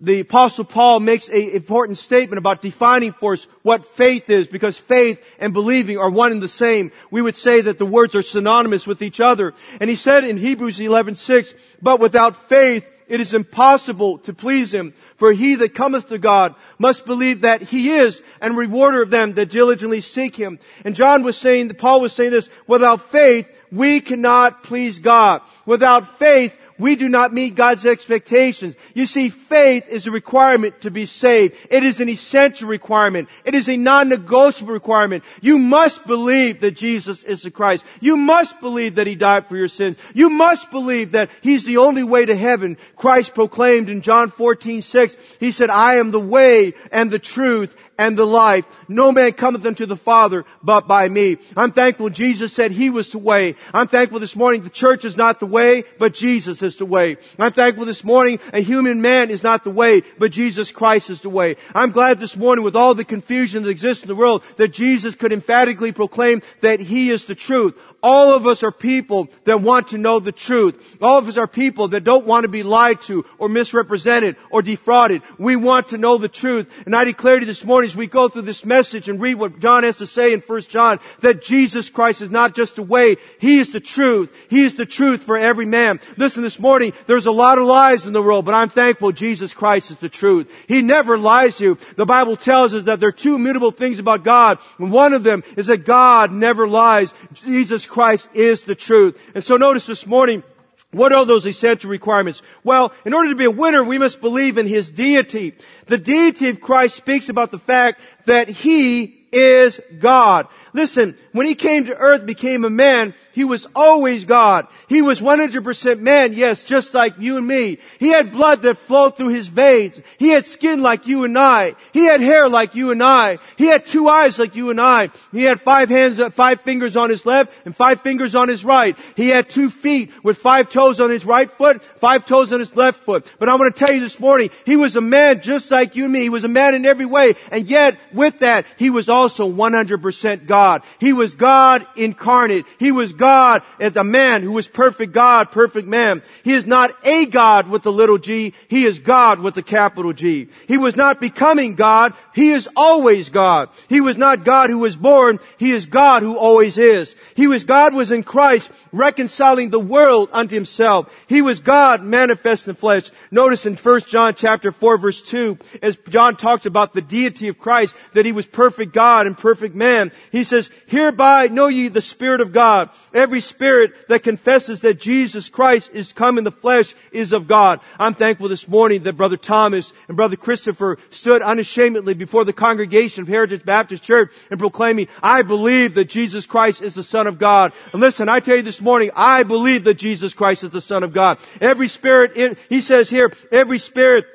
the 0.02 0.20
apostle 0.20 0.66
Paul 0.66 1.00
makes 1.00 1.28
an 1.28 1.52
important 1.52 1.98
statement 1.98 2.38
about 2.38 2.62
defining 2.62 3.14
for 3.14 3.34
us 3.34 3.48
what 3.62 3.86
faith 3.86 4.30
is 4.30 4.48
because 4.48 4.78
faith 4.78 5.24
and 5.40 5.54
believing 5.54 5.98
are 5.98 6.10
one 6.10 6.32
and 6.32 6.42
the 6.42 6.48
same. 6.48 6.92
We 7.10 7.22
would 7.22 7.36
say 7.36 7.62
that 7.62 7.80
the 7.80 7.86
words 7.86 8.16
are 8.16 8.22
synonymous 8.22 8.86
with 8.86 9.02
each 9.02 9.20
other. 9.20 9.54
And 9.80 9.90
he 9.90 9.96
said 9.96 10.24
in 10.24 10.38
Hebrews 10.38 10.80
11:6, 10.80 11.56
but 11.82 12.00
without 12.00 12.50
faith 12.50 12.86
it 13.08 13.20
is 13.20 13.34
impossible 13.34 14.20
to 14.20 14.34
please 14.34 14.74
him. 14.74 14.94
For 15.16 15.32
he 15.32 15.56
that 15.56 15.74
cometh 15.74 16.10
to 16.10 16.18
God 16.18 16.56
must 16.78 17.06
believe 17.06 17.42
that 17.42 17.62
he 17.62 17.92
is 17.92 18.22
and 18.42 18.58
rewarder 18.58 19.02
of 19.02 19.10
them 19.10 19.34
that 19.34 19.50
diligently 19.50 20.02
seek 20.02 20.36
him. 20.36 20.60
And 20.86 20.96
John 20.96 21.24
was 21.24 21.38
saying, 21.38 21.70
Paul 21.70 22.02
was 22.02 22.14
saying 22.14 22.32
this, 22.32 22.50
without 22.68 23.02
faith 23.10 23.50
we 23.72 24.00
cannot 24.02 24.64
please 24.64 25.00
God. 25.00 25.42
Without 25.66 26.20
faith, 26.20 26.56
we 26.80 26.96
do 26.96 27.10
not 27.10 27.34
meet 27.34 27.56
God's 27.56 27.86
expectations. 27.86 28.76
You 28.94 29.06
see, 29.06 29.30
faith 29.30 29.88
is 29.90 30.08
a 30.08 30.12
requirement 30.12 30.82
to 30.82 30.92
be 30.92 31.06
saved. 31.06 31.56
It 31.70 31.84
is 31.84 32.00
an 32.00 32.10
essential 32.10 32.70
requirement. 32.70 33.30
It 33.46 33.56
is 33.56 33.68
a 33.68 33.78
non-negotiable 33.78 34.74
requirement. 34.74 35.24
You 35.42 35.58
must 35.58 36.06
believe 36.06 36.62
that 36.62 36.72
Jesus 36.72 37.24
is 37.24 37.42
the 37.42 37.52
Christ. 37.52 37.86
You 38.00 38.18
must 38.18 38.60
believe 38.60 38.96
that 38.96 39.08
He 39.08 39.16
died 39.16 39.48
for 39.48 39.58
your 39.58 39.68
sins. 39.68 39.98
You 40.14 40.30
must 40.30 40.72
believe 40.72 41.12
that 41.12 41.30
He's 41.42 41.66
the 41.66 41.78
only 41.78 42.04
way 42.04 42.26
to 42.26 42.36
heaven. 42.36 42.78
Christ 42.96 43.34
proclaimed 43.34 43.90
in 43.90 44.02
John 44.02 44.30
14, 44.30 44.82
6, 44.82 45.18
He 45.40 45.52
said, 45.52 45.70
I 45.70 45.96
am 45.96 46.12
the 46.12 46.20
way 46.20 46.74
and 46.92 47.10
the 47.10 47.20
truth 47.20 47.76
and 47.98 48.18
the 48.18 48.26
life. 48.26 48.66
No 48.88 49.12
man 49.12 49.34
cometh 49.34 49.66
unto 49.66 49.86
the 49.86 49.96
Father 49.96 50.46
but 50.64 50.88
by 50.88 51.10
me. 51.10 51.38
I'm 51.56 51.72
thankful 51.72 52.10
Jesus 52.10 52.54
said 52.54 52.72
He 52.72 52.90
was 52.90 53.12
the 53.12 53.18
way. 53.18 53.56
I'm 53.74 53.88
thankful 53.88 54.20
this 54.20 54.36
morning 54.36 54.62
the 54.62 54.70
church 54.70 55.06
is 55.06 55.18
not 55.18 55.40
the 55.40 55.46
way, 55.46 55.84
but 55.98 56.14
Jesus 56.14 56.62
is 56.62 56.78
the 56.78 56.86
way. 56.86 57.18
I'm 57.40 57.54
thankful 57.54 57.86
this 57.86 58.04
morning 58.04 58.40
a 58.54 58.62
human 58.62 59.02
man 59.02 59.30
is 59.30 59.44
not 59.44 59.64
the 59.64 59.72
way, 59.72 60.04
but 60.18 60.32
Jesus 60.32 60.72
Christ 60.72 61.10
is 61.10 61.22
the 61.22 61.30
way. 61.30 61.58
I'm 61.74 61.92
glad 61.92 62.20
this 62.20 62.38
morning 62.38 62.64
with 62.64 62.76
all 62.76 62.94
the 62.94 63.06
confusion 63.06 63.64
that 63.64 63.70
exists 63.70 64.04
in 64.04 64.08
the 64.08 64.16
world 64.16 64.44
that 64.58 64.70
Jesus 64.70 65.16
could 65.16 65.34
emphatically 65.34 65.92
proclaim 65.92 66.42
that 66.62 66.80
He 66.80 67.10
is 67.10 67.26
the 67.26 67.36
truth. 67.36 67.76
All 68.08 68.34
of 68.34 68.48
us 68.48 68.64
are 68.64 68.72
people 68.72 69.28
that 69.44 69.62
want 69.62 69.90
to 69.90 69.98
know 69.98 70.22
the 70.22 70.32
truth. 70.32 70.96
All 71.02 71.18
of 71.18 71.28
us 71.28 71.36
are 71.36 71.46
people 71.46 71.90
that 71.90 72.06
don't 72.06 72.26
want 72.26 72.46
to 72.46 72.48
be 72.48 72.64
lied 72.64 73.02
to 73.02 73.26
or 73.38 73.50
misrepresented 73.50 74.38
or 74.50 74.62
defrauded. 74.62 75.24
We 75.38 75.58
want 75.58 75.90
to 75.90 75.98
know 75.98 76.18
the 76.18 76.30
truth. 76.30 76.72
And 76.86 76.96
I 76.96 77.04
declare 77.04 77.36
to 77.36 77.42
you 77.42 77.46
this 77.46 77.66
morning 77.66 77.90
as 77.90 77.98
we 77.98 78.08
go 78.08 78.30
through 78.30 78.44
this 78.44 78.64
message 78.64 79.10
and 79.10 79.20
read 79.20 79.36
what 79.36 79.60
John 79.60 79.84
has 79.84 79.98
to 79.98 80.06
say 80.06 80.32
in 80.32 80.40
1 80.40 80.62
John, 80.62 81.02
that 81.20 81.42
Jesus 81.42 81.90
Christ 81.90 82.22
is 82.22 82.30
not 82.30 82.56
just 82.56 82.78
a 82.78 82.82
way, 82.82 83.18
He 83.40 83.60
is 83.60 83.74
the 83.74 83.82
truth. 83.82 84.34
He 84.50 84.64
is 84.64 84.76
the 84.76 84.86
truth 84.86 85.24
for 85.24 85.38
every 85.38 85.66
man. 85.66 86.00
Listen, 86.16 86.44
this 86.44 86.62
morning, 86.62 86.94
there's 87.08 87.26
a 87.26 87.32
lot 87.32 87.58
of 87.58 87.66
lies 87.66 88.06
in 88.06 88.14
the 88.14 88.22
world, 88.22 88.46
but 88.46 88.54
I'm 88.54 88.70
thankful 88.70 89.12
Jesus 89.12 89.54
Christ 89.54 89.92
is 89.92 89.98
the 89.98 90.08
truth. 90.08 90.50
He 90.70 90.82
never 90.82 91.18
lies 91.18 91.58
to 91.58 91.64
you. 91.66 91.78
The 91.98 92.06
Bible 92.06 92.38
tells 92.38 92.74
us 92.74 92.84
that 92.84 93.02
there 93.02 93.10
are 93.10 93.12
two 93.12 93.36
immutable 93.36 93.72
things 93.72 94.00
about 94.00 94.24
God. 94.24 94.60
And 94.80 94.94
one 94.94 95.12
of 95.12 95.24
them 95.24 95.44
is 95.58 95.68
that 95.68 95.84
God 95.84 96.32
never 96.32 96.70
lies. 96.70 97.14
Jesus 97.34 97.86
Christ 97.86 97.97
is 98.34 98.64
the 98.64 98.76
truth. 98.76 99.20
And 99.34 99.44
so 99.44 99.58
notice 99.58 99.86
this 99.86 100.06
morning, 100.06 100.44
what 100.92 101.12
are 101.12 101.26
those 101.26 101.46
essential 101.46 101.90
requirements? 101.90 102.42
Well, 102.64 102.94
in 103.06 103.14
order 103.14 103.30
to 103.30 103.36
be 103.36 103.46
a 103.46 103.52
winner, 103.52 103.84
we 103.84 103.98
must 103.98 104.22
believe 104.22 104.58
in 104.58 104.68
His 104.68 104.90
deity. 104.90 105.54
The 105.88 105.98
deity 105.98 106.50
of 106.50 106.62
Christ 106.62 106.96
speaks 106.96 107.30
about 107.30 107.52
the 107.52 107.60
fact 107.60 108.00
that 108.26 108.48
He 108.48 109.28
is 109.32 109.82
God. 110.00 110.48
Listen, 110.74 111.18
when 111.32 111.48
he 111.48 111.56
came 111.56 111.86
to 111.86 111.96
earth, 111.96 112.26
became 112.26 112.66
a 112.66 112.70
man, 112.70 113.14
he 113.38 113.44
was 113.44 113.68
always 113.76 114.26
God. 114.26 114.66
He 114.88 115.04
was 115.04 115.22
100% 115.22 116.00
man, 116.00 116.34
yes, 116.34 116.64
just 116.64 116.96
like 116.96 117.14
you 117.20 117.38
and 117.38 117.46
me. 117.46 117.78
He 118.00 118.08
had 118.10 118.32
blood 118.32 118.64
that 118.64 118.80
flowed 118.80 119.16
through 119.16 119.30
his 119.30 119.48
veins. 119.48 120.02
He 120.18 120.30
had 120.30 120.48
skin 120.48 120.82
like 120.82 121.06
you 121.06 121.24
and 121.24 121.38
I. 121.38 121.76
He 121.94 122.06
had 122.06 122.20
hair 122.20 122.50
like 122.50 122.74
you 122.74 122.90
and 122.90 123.04
I. 123.04 123.38
He 123.56 123.68
had 123.68 123.86
two 123.86 124.10
eyes 124.10 124.40
like 124.40 124.56
you 124.56 124.72
and 124.72 124.82
I. 124.82 125.12
He 125.32 125.44
had 125.44 125.62
five 125.62 125.90
hands, 125.90 126.20
five 126.34 126.62
fingers 126.62 126.98
on 126.98 127.12
his 127.12 127.28
left 127.28 127.54
and 127.64 127.76
five 127.76 128.02
fingers 128.02 128.34
on 128.34 128.50
his 128.50 128.66
right. 128.66 128.98
He 129.16 129.30
had 129.30 129.50
two 129.50 129.70
feet 129.70 130.12
with 130.24 130.40
five 130.40 130.70
toes 130.72 131.00
on 131.00 131.12
his 131.12 131.24
right 131.24 131.52
foot, 131.52 131.84
five 132.00 132.26
toes 132.26 132.52
on 132.52 132.60
his 132.60 132.76
left 132.76 133.02
foot. 133.02 133.32
But 133.38 133.50
I 133.50 133.56
want 133.56 133.76
to 133.76 133.86
tell 133.86 133.94
you 133.94 134.00
this 134.00 134.20
morning, 134.20 134.50
he 134.66 134.78
was 134.78 134.96
a 134.96 135.02
man 135.02 135.42
just 135.42 135.70
like 135.70 135.96
you 135.96 136.06
and 136.06 136.14
me. 136.14 136.22
He 136.22 136.30
was 136.30 136.44
a 136.44 136.48
man 136.48 136.74
in 136.74 136.88
every 136.88 137.06
way. 137.06 137.36
And 137.52 137.68
yet, 137.68 138.00
with 138.14 138.40
that, 138.40 138.66
he 138.78 138.90
was 138.90 139.10
also 139.10 139.48
100% 139.48 140.48
God. 140.48 140.57
He 141.00 141.14
was 141.14 141.34
God 141.34 141.86
incarnate. 141.96 142.66
He 142.80 142.92
was 142.92 143.14
God 143.14 143.64
as 143.80 143.96
a 143.96 144.04
man 144.04 144.42
who 144.42 144.54
was 144.54 144.68
perfect 144.68 145.14
God, 145.14 145.52
perfect 145.52 145.88
man. 145.88 146.22
He 146.44 146.54
is 146.54 146.66
not 146.66 146.96
a 147.06 147.26
God 147.26 147.70
with 147.70 147.86
a 147.86 147.92
little 147.92 148.18
g. 148.18 148.54
He 148.68 148.86
is 148.86 149.00
God 149.00 149.40
with 149.40 149.58
a 149.58 149.64
capital 149.64 150.14
G. 150.14 150.50
He 150.68 150.78
was 150.78 150.96
not 150.96 151.20
becoming 151.20 151.76
God. 151.76 152.14
He 152.38 152.52
is 152.52 152.70
always 152.76 153.30
God. 153.30 153.70
He 153.90 154.00
was 154.00 154.16
not 154.16 154.44
God 154.44 154.70
who 154.70 154.78
was 154.78 154.96
born. 154.96 155.40
He 155.58 155.72
is 155.72 155.88
God 155.88 156.22
who 156.22 156.38
always 156.38 156.78
is. 156.78 157.16
He 157.34 157.48
was 157.48 157.64
God 157.64 157.96
was 157.96 158.12
in 158.12 158.22
Christ 158.22 158.70
reconciling 158.92 159.72
the 159.72 159.80
world 159.80 160.30
unto 160.32 160.54
himself. 160.54 161.12
He 161.26 161.42
was 161.42 161.62
God 161.62 162.04
manifest 162.04 162.68
in 162.68 162.76
flesh. 162.76 163.10
Notice 163.32 163.66
in 163.66 163.76
1 163.76 164.02
John 164.02 164.36
chapter 164.36 164.72
4 164.72 165.00
verse 165.00 165.24
2, 165.24 165.58
as 165.82 165.98
John 166.10 166.36
talks 166.36 166.68
about 166.68 166.94
the 166.94 167.02
deity 167.02 167.48
of 167.48 167.58
Christ, 167.58 167.96
that 168.14 168.28
he 168.28 168.34
was 168.34 168.46
perfect 168.46 168.94
God 168.94 169.26
and 169.26 169.36
perfect 169.36 169.74
man. 169.74 170.12
He 170.32 170.44
says, 170.44 170.70
hereby 170.86 171.48
know 171.48 171.66
ye 171.66 171.88
the 171.88 172.02
Spirit 172.02 172.42
of 172.42 172.54
God. 172.54 172.92
Every 173.16 173.42
spirit 173.42 174.10
that 174.10 174.22
confesses 174.22 174.82
that 174.82 175.00
Jesus 175.00 175.50
Christ 175.50 175.90
is 175.92 176.14
come 176.14 176.38
in 176.38 176.44
the 176.44 176.52
flesh 176.52 176.94
is 177.12 177.34
of 177.34 177.48
God. 177.48 177.80
I'm 177.98 178.14
thankful 178.14 178.48
this 178.48 178.68
morning 178.68 179.02
that 179.04 179.18
Brother 179.18 179.38
Thomas 179.38 179.92
and 180.08 180.16
Brother 180.16 180.36
Christopher 180.36 181.00
stood 181.10 181.42
unashamedly 181.42 182.14
before 182.14 182.27
the 182.28 182.54
congregation 182.54 183.24
of 183.24 183.28
Heritage 183.28 183.66
Baptist 183.66 184.04
Church 184.04 184.32
and 184.50 184.60
proclaiming, 184.60 185.08
I 185.22 185.42
believe 185.42 185.96
that 185.96 186.06
Jesus 186.06 186.46
Christ 186.46 186.82
is 186.82 186.96
the 186.96 187.04
Son 187.04 187.28
of 187.28 187.40
God. 187.40 187.74
And 187.92 188.02
listen, 188.02 188.30
I 188.30 188.40
tell 188.40 188.58
you 188.58 188.62
this 188.62 188.82
morning, 188.82 189.12
I 189.16 189.44
believe 189.44 189.84
that 189.86 189.96
Jesus 189.96 190.34
Christ 190.34 190.64
is 190.64 190.72
the 190.72 190.82
Son 190.82 191.04
of 191.04 191.14
God. 191.14 191.40
Every 191.60 191.88
spirit 191.88 192.38
in, 192.38 192.58
he 192.70 192.82
says 192.82 193.10
here, 193.10 193.32
every 193.52 193.80
spirit 193.80 194.26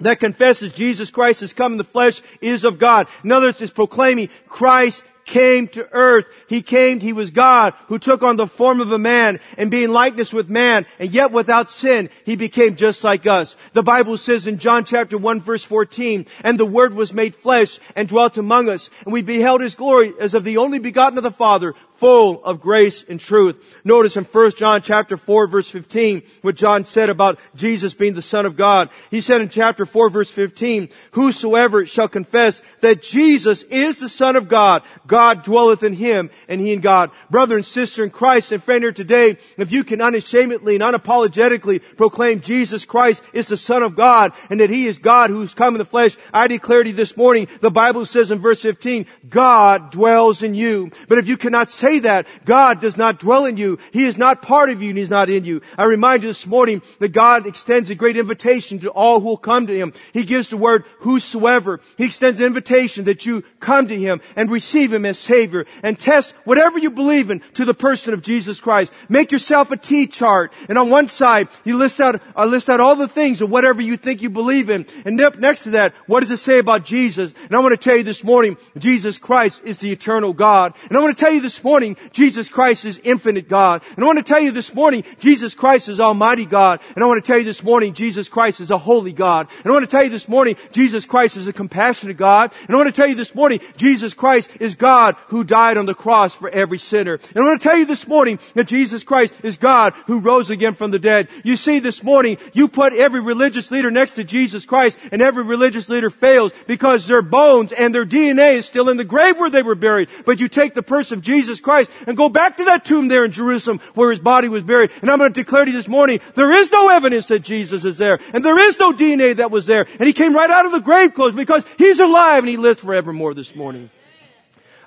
that 0.00 0.20
confesses 0.20 0.72
Jesus 0.72 1.10
Christ 1.10 1.40
has 1.40 1.52
come 1.52 1.72
in 1.72 1.78
the 1.78 1.84
flesh 1.84 2.20
is 2.40 2.64
of 2.64 2.78
God. 2.78 3.08
In 3.24 3.32
other 3.32 3.46
words, 3.46 3.60
is 3.60 3.70
proclaiming 3.70 4.28
Christ 4.48 5.04
came 5.26 5.68
to 5.68 5.86
earth. 5.92 6.26
He 6.48 6.62
came, 6.62 7.00
He 7.00 7.12
was 7.12 7.30
God 7.30 7.74
who 7.88 7.98
took 7.98 8.22
on 8.22 8.36
the 8.36 8.46
form 8.46 8.80
of 8.80 8.92
a 8.92 8.98
man 8.98 9.40
and 9.58 9.70
being 9.70 9.90
likeness 9.90 10.32
with 10.32 10.48
man 10.48 10.86
and 10.98 11.10
yet 11.10 11.32
without 11.32 11.68
sin, 11.68 12.08
He 12.24 12.36
became 12.36 12.76
just 12.76 13.04
like 13.04 13.26
us. 13.26 13.56
The 13.74 13.82
Bible 13.82 14.16
says 14.16 14.46
in 14.46 14.58
John 14.58 14.84
chapter 14.84 15.18
1 15.18 15.40
verse 15.40 15.64
14, 15.64 16.26
and 16.42 16.58
the 16.58 16.64
Word 16.64 16.94
was 16.94 17.12
made 17.12 17.34
flesh 17.34 17.78
and 17.94 18.08
dwelt 18.08 18.38
among 18.38 18.70
us 18.70 18.88
and 19.04 19.12
we 19.12 19.22
beheld 19.22 19.60
His 19.60 19.74
glory 19.74 20.14
as 20.18 20.32
of 20.32 20.44
the 20.44 20.56
only 20.56 20.78
begotten 20.78 21.18
of 21.18 21.24
the 21.24 21.30
Father 21.30 21.74
full 21.96 22.42
of 22.44 22.60
grace 22.60 23.04
and 23.08 23.18
truth. 23.18 23.56
Notice 23.84 24.16
in 24.16 24.24
1 24.24 24.50
John 24.52 24.82
chapter 24.82 25.16
4 25.16 25.46
verse 25.46 25.68
15 25.68 26.22
what 26.42 26.54
John 26.54 26.84
said 26.84 27.08
about 27.08 27.38
Jesus 27.54 27.94
being 27.94 28.14
the 28.14 28.22
Son 28.22 28.46
of 28.46 28.56
God. 28.56 28.90
He 29.10 29.20
said 29.20 29.40
in 29.40 29.48
chapter 29.48 29.86
4 29.86 30.10
verse 30.10 30.30
15, 30.30 30.88
Whosoever 31.12 31.86
shall 31.86 32.08
confess 32.08 32.62
that 32.80 33.02
Jesus 33.02 33.62
is 33.64 33.98
the 33.98 34.08
Son 34.08 34.36
of 34.36 34.48
God, 34.48 34.82
God 35.06 35.42
dwelleth 35.42 35.82
in 35.82 35.94
him 35.94 36.30
and 36.48 36.60
he 36.60 36.72
in 36.72 36.80
God. 36.80 37.10
Brother 37.30 37.56
and 37.56 37.64
sister 37.64 38.04
in 38.04 38.10
Christ 38.10 38.52
and 38.52 38.62
friend 38.62 38.84
here 38.84 38.92
today, 38.92 39.38
if 39.56 39.72
you 39.72 39.84
can 39.84 40.02
unashamedly 40.02 40.76
and 40.76 40.84
unapologetically 40.84 41.82
proclaim 41.96 42.40
Jesus 42.40 42.84
Christ 42.84 43.22
is 43.32 43.48
the 43.48 43.56
Son 43.56 43.82
of 43.82 43.96
God 43.96 44.32
and 44.50 44.60
that 44.60 44.70
he 44.70 44.86
is 44.86 44.98
God 44.98 45.30
who's 45.30 45.54
come 45.54 45.74
in 45.74 45.78
the 45.78 45.84
flesh, 45.84 46.16
I 46.32 46.48
declare 46.48 46.82
to 46.82 46.90
you 46.90 46.94
this 46.94 47.16
morning, 47.16 47.48
the 47.60 47.70
Bible 47.70 48.04
says 48.04 48.30
in 48.30 48.38
verse 48.38 48.60
15, 48.60 49.06
God 49.28 49.90
dwells 49.90 50.42
in 50.42 50.54
you. 50.54 50.90
But 51.08 51.18
if 51.18 51.28
you 51.28 51.36
cannot 51.36 51.70
say 51.70 51.85
say 51.86 52.00
that. 52.00 52.26
God 52.44 52.80
does 52.80 52.96
not 52.96 53.18
dwell 53.18 53.46
in 53.46 53.56
you. 53.56 53.78
He 53.92 54.04
is 54.04 54.18
not 54.18 54.42
part 54.42 54.70
of 54.70 54.82
you 54.82 54.90
and 54.90 54.98
He's 54.98 55.10
not 55.10 55.30
in 55.30 55.44
you. 55.44 55.62
I 55.78 55.84
remind 55.84 56.22
you 56.22 56.28
this 56.28 56.46
morning 56.46 56.82
that 56.98 57.12
God 57.12 57.46
extends 57.46 57.90
a 57.90 57.94
great 57.94 58.16
invitation 58.16 58.80
to 58.80 58.90
all 58.90 59.20
who 59.20 59.26
will 59.26 59.36
come 59.36 59.66
to 59.68 59.76
Him. 59.76 59.92
He 60.12 60.24
gives 60.24 60.48
the 60.48 60.56
word 60.56 60.84
whosoever. 61.00 61.80
He 61.96 62.04
extends 62.04 62.40
an 62.40 62.46
invitation 62.46 63.04
that 63.04 63.24
you 63.24 63.44
come 63.60 63.88
to 63.88 63.98
Him 63.98 64.20
and 64.34 64.50
receive 64.50 64.92
Him 64.92 65.04
as 65.04 65.18
Savior 65.18 65.66
and 65.82 65.98
test 65.98 66.32
whatever 66.44 66.78
you 66.78 66.90
believe 66.90 67.30
in 67.30 67.40
to 67.54 67.64
the 67.64 67.74
person 67.74 68.14
of 68.14 68.22
Jesus 68.22 68.60
Christ. 68.60 68.92
Make 69.08 69.30
yourself 69.30 69.70
a 69.70 69.76
T 69.76 70.06
chart 70.06 70.52
and 70.68 70.78
on 70.78 70.90
one 70.90 71.08
side 71.08 71.48
you 71.64 71.76
list 71.76 72.00
out, 72.00 72.20
uh, 72.36 72.44
list 72.44 72.68
out 72.68 72.80
all 72.80 72.96
the 72.96 73.08
things 73.08 73.40
of 73.42 73.50
whatever 73.50 73.80
you 73.80 73.96
think 73.96 74.22
you 74.22 74.30
believe 74.30 74.70
in 74.70 74.86
and 75.04 75.20
up 75.20 75.38
next 75.38 75.64
to 75.64 75.70
that, 75.70 75.94
what 76.06 76.20
does 76.20 76.30
it 76.30 76.38
say 76.38 76.58
about 76.58 76.84
Jesus? 76.84 77.32
And 77.44 77.54
I 77.54 77.60
want 77.60 77.72
to 77.72 77.76
tell 77.76 77.96
you 77.96 78.04
this 78.04 78.24
morning, 78.24 78.56
Jesus 78.76 79.18
Christ 79.18 79.62
is 79.64 79.78
the 79.78 79.92
eternal 79.92 80.32
God. 80.32 80.74
And 80.88 80.96
I 80.96 81.00
want 81.00 81.16
to 81.16 81.24
tell 81.24 81.32
you 81.32 81.40
this 81.40 81.62
morning, 81.62 81.75
morning, 81.76 81.96
Jesus 82.10 82.48
Christ 82.48 82.86
is 82.86 82.98
infinite 83.04 83.50
God. 83.50 83.82
And 83.96 84.02
I 84.02 84.06
want 84.06 84.16
to 84.16 84.24
tell 84.24 84.40
you 84.40 84.50
this 84.50 84.72
morning, 84.72 85.04
Jesus 85.18 85.52
Christ 85.52 85.90
is 85.90 86.00
Almighty 86.00 86.46
God. 86.46 86.80
And 86.94 87.04
I 87.04 87.06
want 87.06 87.22
to 87.22 87.26
tell 87.26 87.36
you 87.36 87.44
this 87.44 87.62
morning, 87.62 87.92
Jesus 87.92 88.30
Christ 88.30 88.62
is 88.62 88.70
a 88.70 88.78
holy 88.78 89.12
God. 89.12 89.46
And 89.58 89.66
I 89.66 89.72
want 89.72 89.82
to 89.82 89.90
tell 89.90 90.02
you 90.02 90.08
this 90.08 90.26
morning, 90.26 90.56
Jesus 90.72 91.04
Christ 91.04 91.36
is 91.36 91.48
a 91.48 91.52
compassionate 91.52 92.16
God. 92.16 92.54
And 92.66 92.74
I 92.74 92.78
want 92.78 92.86
to 92.86 92.98
tell 92.98 93.06
you 93.06 93.14
this 93.14 93.34
morning, 93.34 93.60
Jesus 93.76 94.14
Christ 94.14 94.50
is 94.58 94.74
God 94.74 95.16
who 95.28 95.44
died 95.44 95.76
on 95.76 95.84
the 95.84 95.94
cross 95.94 96.34
for 96.34 96.48
every 96.48 96.78
sinner. 96.78 97.20
And 97.34 97.44
I 97.44 97.46
want 97.46 97.60
to 97.60 97.68
tell 97.68 97.76
you 97.76 97.84
this 97.84 98.08
morning 98.08 98.38
that 98.54 98.68
Jesus 98.68 99.04
Christ 99.04 99.34
is 99.42 99.58
God 99.58 99.92
who 100.06 100.20
rose 100.20 100.48
again 100.48 100.72
from 100.72 100.92
the 100.92 100.98
dead. 100.98 101.28
You 101.44 101.56
see, 101.56 101.80
this 101.80 102.02
morning, 102.02 102.38
you 102.54 102.68
put 102.68 102.94
every 102.94 103.20
religious 103.20 103.70
leader 103.70 103.90
next 103.90 104.14
to 104.14 104.24
Jesus 104.24 104.64
Christ 104.64 104.98
and 105.12 105.20
every 105.20 105.44
religious 105.44 105.90
leader 105.90 106.08
fails 106.08 106.54
because 106.66 107.06
their 107.06 107.20
bones 107.20 107.70
and 107.70 107.94
their 107.94 108.06
DNA 108.06 108.54
is 108.54 108.64
still 108.64 108.88
in 108.88 108.96
the 108.96 109.04
grave 109.04 109.36
where 109.36 109.50
they 109.50 109.62
were 109.62 109.74
buried. 109.74 110.08
But 110.24 110.40
you 110.40 110.48
take 110.48 110.72
the 110.72 110.82
person 110.82 111.18
of 111.18 111.22
Jesus 111.22 111.60
Christ 111.66 111.90
and 112.06 112.16
go 112.16 112.28
back 112.28 112.58
to 112.58 112.64
that 112.66 112.84
tomb 112.84 113.08
there 113.08 113.24
in 113.24 113.32
Jerusalem 113.32 113.80
where 113.94 114.10
his 114.10 114.20
body 114.20 114.48
was 114.48 114.62
buried. 114.62 114.92
And 115.02 115.10
I'm 115.10 115.18
going 115.18 115.32
to 115.32 115.42
declare 115.42 115.64
to 115.64 115.70
you 115.72 115.76
this 115.76 115.88
morning, 115.88 116.20
there 116.36 116.52
is 116.52 116.70
no 116.70 116.88
evidence 116.90 117.26
that 117.26 117.40
Jesus 117.40 117.84
is 117.84 117.98
there. 117.98 118.20
And 118.32 118.44
there 118.44 118.56
is 118.56 118.78
no 118.78 118.92
DNA 118.92 119.34
that 119.36 119.50
was 119.50 119.66
there. 119.66 119.88
And 119.98 120.06
he 120.06 120.12
came 120.12 120.32
right 120.32 120.48
out 120.48 120.64
of 120.64 120.70
the 120.70 120.78
grave 120.78 121.12
clothes 121.12 121.34
because 121.34 121.66
he's 121.76 121.98
alive 121.98 122.44
and 122.44 122.48
he 122.48 122.56
lives 122.56 122.80
forevermore 122.80 123.34
this 123.34 123.56
morning. 123.56 123.90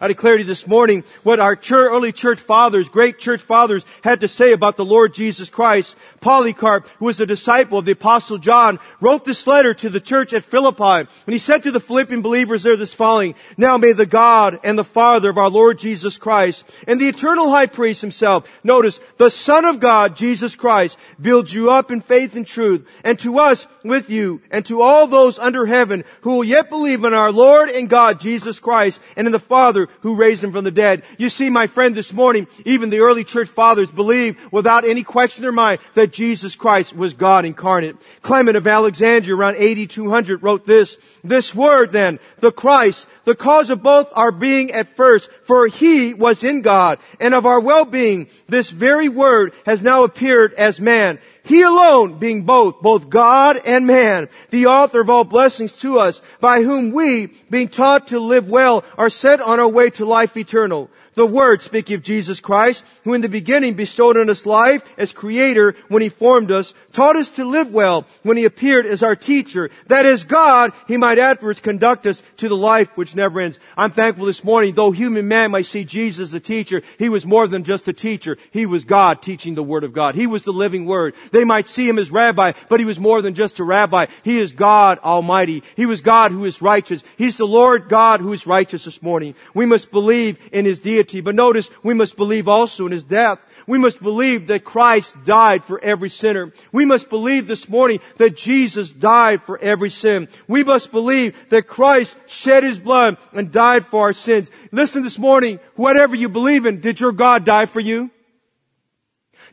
I 0.02 0.08
declare 0.08 0.38
to 0.38 0.44
you 0.44 0.48
this 0.48 0.66
morning 0.66 1.04
what 1.24 1.42
our 1.42 1.58
church, 1.58 1.92
early 1.92 2.14
church 2.14 2.40
fathers, 2.40 2.88
great 2.88 3.20
church 3.20 3.42
fathers 3.42 3.86
had 4.02 4.22
to 4.22 4.30
say 4.30 4.54
about 4.54 4.78
the 4.78 4.86
Lord 4.86 5.14
Jesus 5.14 5.50
Christ. 5.50 5.98
Polycarp, 6.22 6.88
who 7.00 7.06
was 7.06 7.20
a 7.20 7.26
disciple 7.26 7.78
of 7.80 7.86
the 7.86 7.92
apostle 7.92 8.38
John, 8.38 8.80
wrote 9.02 9.26
this 9.26 9.46
letter 9.46 9.74
to 9.74 9.90
the 9.90 10.00
church 10.00 10.34
at 10.34 10.46
Philippi. 10.46 10.84
And 10.84 11.34
he 11.34 11.38
said 11.38 11.64
to 11.64 11.72
the 11.72 11.82
Philippian 11.82 12.22
believers 12.22 12.64
there 12.64 12.78
this 12.78 12.94
following, 12.94 13.36
Now 13.58 13.78
may 13.78 13.92
the 13.92 14.06
God 14.06 14.62
and 14.64 14.78
the 14.78 14.86
Father 14.86 15.30
of 15.30 15.38
our 15.38 15.50
Lord 15.50 15.78
Jesus 15.78 16.18
Christ 16.18 16.64
and 16.88 17.00
the 17.00 17.10
eternal 17.10 17.50
high 17.50 17.68
priest 17.68 18.00
himself, 18.00 18.50
notice, 18.64 19.02
the 19.18 19.30
Son 19.30 19.66
of 19.66 19.82
God, 19.82 20.16
Jesus 20.16 20.56
Christ, 20.56 20.98
build 21.20 21.52
you 21.52 21.72
up 21.72 21.92
in 21.92 22.00
faith 22.00 22.36
and 22.36 22.48
truth, 22.48 22.88
and 23.04 23.20
to 23.20 23.40
us 23.40 23.68
with 23.84 24.10
you, 24.10 24.42
and 24.50 24.66
to 24.68 24.82
all 24.82 25.08
those 25.08 25.40
under 25.40 25.66
heaven 25.66 26.06
who 26.22 26.36
will 26.36 26.44
yet 26.46 26.70
believe 26.70 27.04
in 27.04 27.14
our 27.14 27.32
Lord 27.32 27.70
and 27.70 27.90
God, 27.90 28.22
Jesus 28.22 28.60
Christ, 28.60 29.02
and 29.18 29.28
in 29.28 29.34
the 29.34 29.40
Father 29.40 29.89
who 30.02 30.16
raised 30.16 30.44
him 30.44 30.52
from 30.52 30.64
the 30.64 30.72
dead. 30.72 31.04
You 31.18 31.30
see, 31.30 31.50
my 31.50 31.68
friend, 31.68 31.96
this 31.96 32.14
morning, 32.14 32.48
even 32.66 32.90
the 32.90 33.00
early 33.00 33.24
church 33.24 33.50
fathers 33.50 33.90
believed 33.90 34.40
without 34.52 34.86
any 34.86 35.04
question 35.04 35.44
in 35.44 35.46
their 35.46 35.52
mind 35.52 35.82
that 35.94 36.12
Jesus 36.12 36.56
Christ 36.56 36.96
was 36.96 37.14
God 37.14 37.46
incarnate. 37.46 37.96
Clement 38.22 38.58
of 38.58 38.68
Alexandria 38.68 39.36
around 39.36 39.56
8200 39.58 40.42
wrote 40.44 40.66
this, 40.66 40.98
this 41.24 41.54
word 41.54 41.92
then, 41.92 42.20
the 42.40 42.52
Christ, 42.52 43.08
the 43.26 43.36
cause 43.36 43.70
of 43.70 43.84
both 43.84 44.10
our 44.14 44.32
being 44.32 44.72
at 44.72 44.96
first, 44.96 45.30
for 45.44 45.68
he 45.68 46.14
was 46.14 46.44
in 46.44 46.62
God, 46.62 47.00
and 47.20 47.34
of 47.34 47.46
our 47.46 47.60
well-being, 47.60 48.28
this 48.48 48.70
very 48.70 49.10
word 49.10 49.54
has 49.66 49.82
now 49.82 50.04
appeared 50.04 50.54
as 50.54 50.80
man. 50.80 51.20
He 51.50 51.64
alone 51.64 52.20
being 52.20 52.44
both, 52.44 52.80
both 52.80 53.10
God 53.10 53.60
and 53.66 53.88
man, 53.88 54.30
the 54.52 54.68
author 54.68 55.02
of 55.02 55.10
all 55.10 55.24
blessings 55.24 55.74
to 55.82 55.98
us, 55.98 56.22
by 56.40 56.62
whom 56.62 56.92
we, 56.92 57.26
being 57.50 57.70
taught 57.70 58.10
to 58.10 58.20
live 58.20 58.48
well, 58.48 58.86
are 59.00 59.10
set 59.10 59.42
on 59.42 59.60
our 59.60 59.68
way 59.68 59.90
to 59.90 60.06
life 60.06 60.38
eternal. 60.38 60.92
The 61.20 61.26
Word, 61.26 61.62
speaking 61.62 61.98
of 61.98 62.02
Jesus 62.02 62.40
Christ, 62.40 62.82
who 63.04 63.14
in 63.14 63.20
the 63.20 63.28
beginning 63.28 63.74
bestowed 63.74 64.16
on 64.16 64.30
us 64.30 64.46
life 64.46 64.86
as 64.98 65.12
Creator 65.12 65.76
when 65.90 66.02
He 66.02 66.08
formed 66.08 66.50
us, 66.50 66.74
taught 66.94 67.18
us 67.18 67.32
to 67.32 67.44
live 67.44 67.74
well 67.74 68.06
when 68.24 68.38
He 68.38 68.46
appeared 68.46 68.86
as 68.86 69.04
our 69.04 69.18
teacher, 69.18 69.70
that 69.88 70.06
as 70.06 70.24
God, 70.24 70.72
He 70.88 70.96
might 70.96 71.18
afterwards 71.18 71.60
conduct 71.60 72.08
us 72.08 72.24
to 72.38 72.48
the 72.48 72.56
life 72.56 72.96
which 72.96 73.18
never 73.18 73.42
ends. 73.42 73.60
I'm 73.76 73.92
thankful 73.92 74.28
this 74.28 74.46
morning, 74.46 74.76
though 74.76 74.92
human 74.92 75.28
man 75.28 75.52
might 75.52 75.66
see 75.66 75.84
Jesus 75.84 76.30
as 76.30 76.34
a 76.34 76.40
teacher, 76.40 76.84
He 76.98 77.10
was 77.10 77.26
more 77.26 77.50
than 77.50 77.66
just 77.66 77.90
a 77.90 77.94
teacher. 77.94 78.38
He 78.52 78.66
was 78.66 78.86
God 78.86 79.22
teaching 79.22 79.56
the 79.56 79.62
Word 79.62 79.84
of 79.84 79.92
God. 79.92 80.16
He 80.16 80.26
was 80.26 80.44
the 80.44 80.54
living 80.54 80.86
Word. 80.86 81.16
They 81.34 81.44
might 81.44 81.68
see 81.68 81.90
Him 81.90 82.00
as 82.00 82.12
rabbi, 82.12 82.54
but 82.70 82.80
He 82.80 82.86
was 82.86 82.98
more 82.98 83.22
than 83.22 83.34
just 83.34 83.60
a 83.60 83.66
rabbi. 83.66 84.06
He 84.24 84.40
is 84.40 84.54
God 84.54 85.00
Almighty. 85.00 85.64
He 85.76 85.86
was 85.86 86.00
God 86.00 86.32
who 86.32 86.46
is 86.46 86.62
righteous. 86.62 87.04
He's 87.18 87.36
the 87.36 87.46
Lord 87.46 87.90
God 87.90 88.22
who 88.22 88.32
is 88.32 88.48
righteous 88.48 88.86
this 88.86 89.04
morning. 89.04 89.36
We 89.54 89.66
must 89.66 89.92
believe 89.92 90.40
in 90.54 90.64
His 90.64 90.80
deity 90.80 91.09
But 91.14 91.36
notice, 91.36 91.70
we 91.84 91.94
must 91.94 92.16
believe 92.16 92.48
also 92.48 92.86
in 92.86 92.92
His 92.92 93.04
death. 93.04 93.40
We 93.68 93.78
must 93.78 94.02
believe 94.02 94.48
that 94.48 94.64
Christ 94.64 95.16
died 95.24 95.64
for 95.64 95.80
every 95.80 96.10
sinner. 96.10 96.54
We 96.72 96.86
must 96.86 97.10
believe 97.10 97.48
this 97.48 97.68
morning 97.68 98.00
that 98.18 98.36
Jesus 98.36 98.92
died 98.92 99.42
for 99.42 99.60
every 99.60 99.90
sin. 99.90 100.28
We 100.48 100.64
must 100.64 100.92
believe 100.92 101.36
that 101.50 101.68
Christ 101.68 102.18
shed 102.28 102.64
His 102.64 102.80
blood 102.80 103.18
and 103.34 103.52
died 103.52 103.86
for 103.86 104.02
our 104.02 104.14
sins. 104.14 104.50
Listen 104.72 105.04
this 105.04 105.20
morning, 105.20 105.60
whatever 105.76 106.16
you 106.16 106.30
believe 106.30 106.66
in, 106.66 106.80
did 106.80 107.00
your 107.00 107.12
God 107.12 107.46
die 107.46 107.66
for 107.66 107.80
you? 107.80 108.10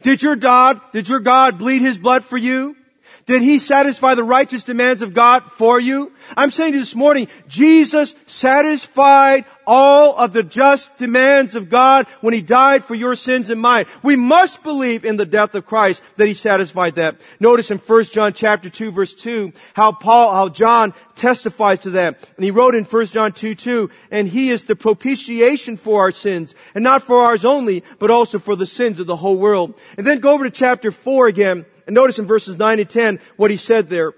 Did 0.03 0.23
your 0.23 0.37
God, 0.37 0.81
did 0.92 1.09
your 1.09 1.21
God 1.21 1.59
bleed 1.59 1.83
His 1.83 1.99
blood 1.99 2.25
for 2.25 2.37
you? 2.37 2.77
Did 3.27 3.42
He 3.42 3.59
satisfy 3.59 4.14
the 4.14 4.23
righteous 4.23 4.62
demands 4.62 5.03
of 5.03 5.12
God 5.12 5.42
for 5.53 5.81
you? 5.81 6.12
I'm 6.37 6.53
saying 6.53 6.73
to 6.73 6.79
you 6.79 6.83
this 6.83 6.95
morning, 6.95 7.27
Jesus 7.49 8.14
satisfied 8.27 9.45
all 9.66 10.16
of 10.16 10.33
the 10.33 10.42
just 10.42 10.96
demands 10.98 11.57
of 11.57 11.68
God 11.68 12.07
when 12.20 12.35
He 12.35 12.40
died 12.40 12.85
for 12.85 12.94
your 12.94 13.14
sins 13.14 13.50
and 13.50 13.61
mine. 13.61 13.87
We 14.02 14.16
must 14.16 14.62
believe 14.62 15.05
in 15.05 15.16
the 15.16 15.26
death 15.26 15.55
of 15.55 15.66
Christ 15.66 16.02
that 16.16 16.29
He 16.29 16.35
satisfied 16.35 16.96
that. 16.96 17.20
Notice 17.40 17.70
in 17.70 17.79
1 17.79 18.05
John 18.05 18.33
chapter 18.33 18.70
2 18.70 18.90
verse 18.90 19.14
2 19.14 19.52
how 19.74 19.92
Paul, 19.92 20.33
how 20.33 20.48
John 20.48 20.94
testifies 21.16 21.81
to 21.81 21.90
that. 21.90 22.18
And 22.37 22.44
he 22.44 22.50
wrote 22.50 22.74
in 22.74 22.85
1 22.85 23.07
John 23.07 23.33
2 23.33 23.55
2, 23.55 23.90
and 24.11 24.29
He 24.29 24.50
is 24.50 24.64
the 24.64 24.76
propitiation 24.76 25.76
for 25.76 26.00
our 26.00 26.12
sins, 26.12 26.55
and 26.74 26.85
not 26.85 27.02
for 27.02 27.20
ours 27.20 27.44
only, 27.44 27.83
but 27.98 28.11
also 28.11 28.38
for 28.38 28.55
the 28.55 28.66
sins 28.66 29.00
of 29.00 29.07
the 29.07 29.16
whole 29.16 29.37
world. 29.37 29.74
And 29.96 30.07
then 30.07 30.20
go 30.20 30.33
over 30.33 30.44
to 30.44 30.50
chapter 30.50 30.90
4 30.90 31.26
again, 31.26 31.66
and 31.87 31.94
notice 31.94 32.18
in 32.18 32.26
verses 32.26 32.57
9 32.57 32.79
and 32.79 32.88
10 32.88 33.20
what 33.37 33.50
he 33.50 33.57
said 33.57 33.88
there. 33.88 34.14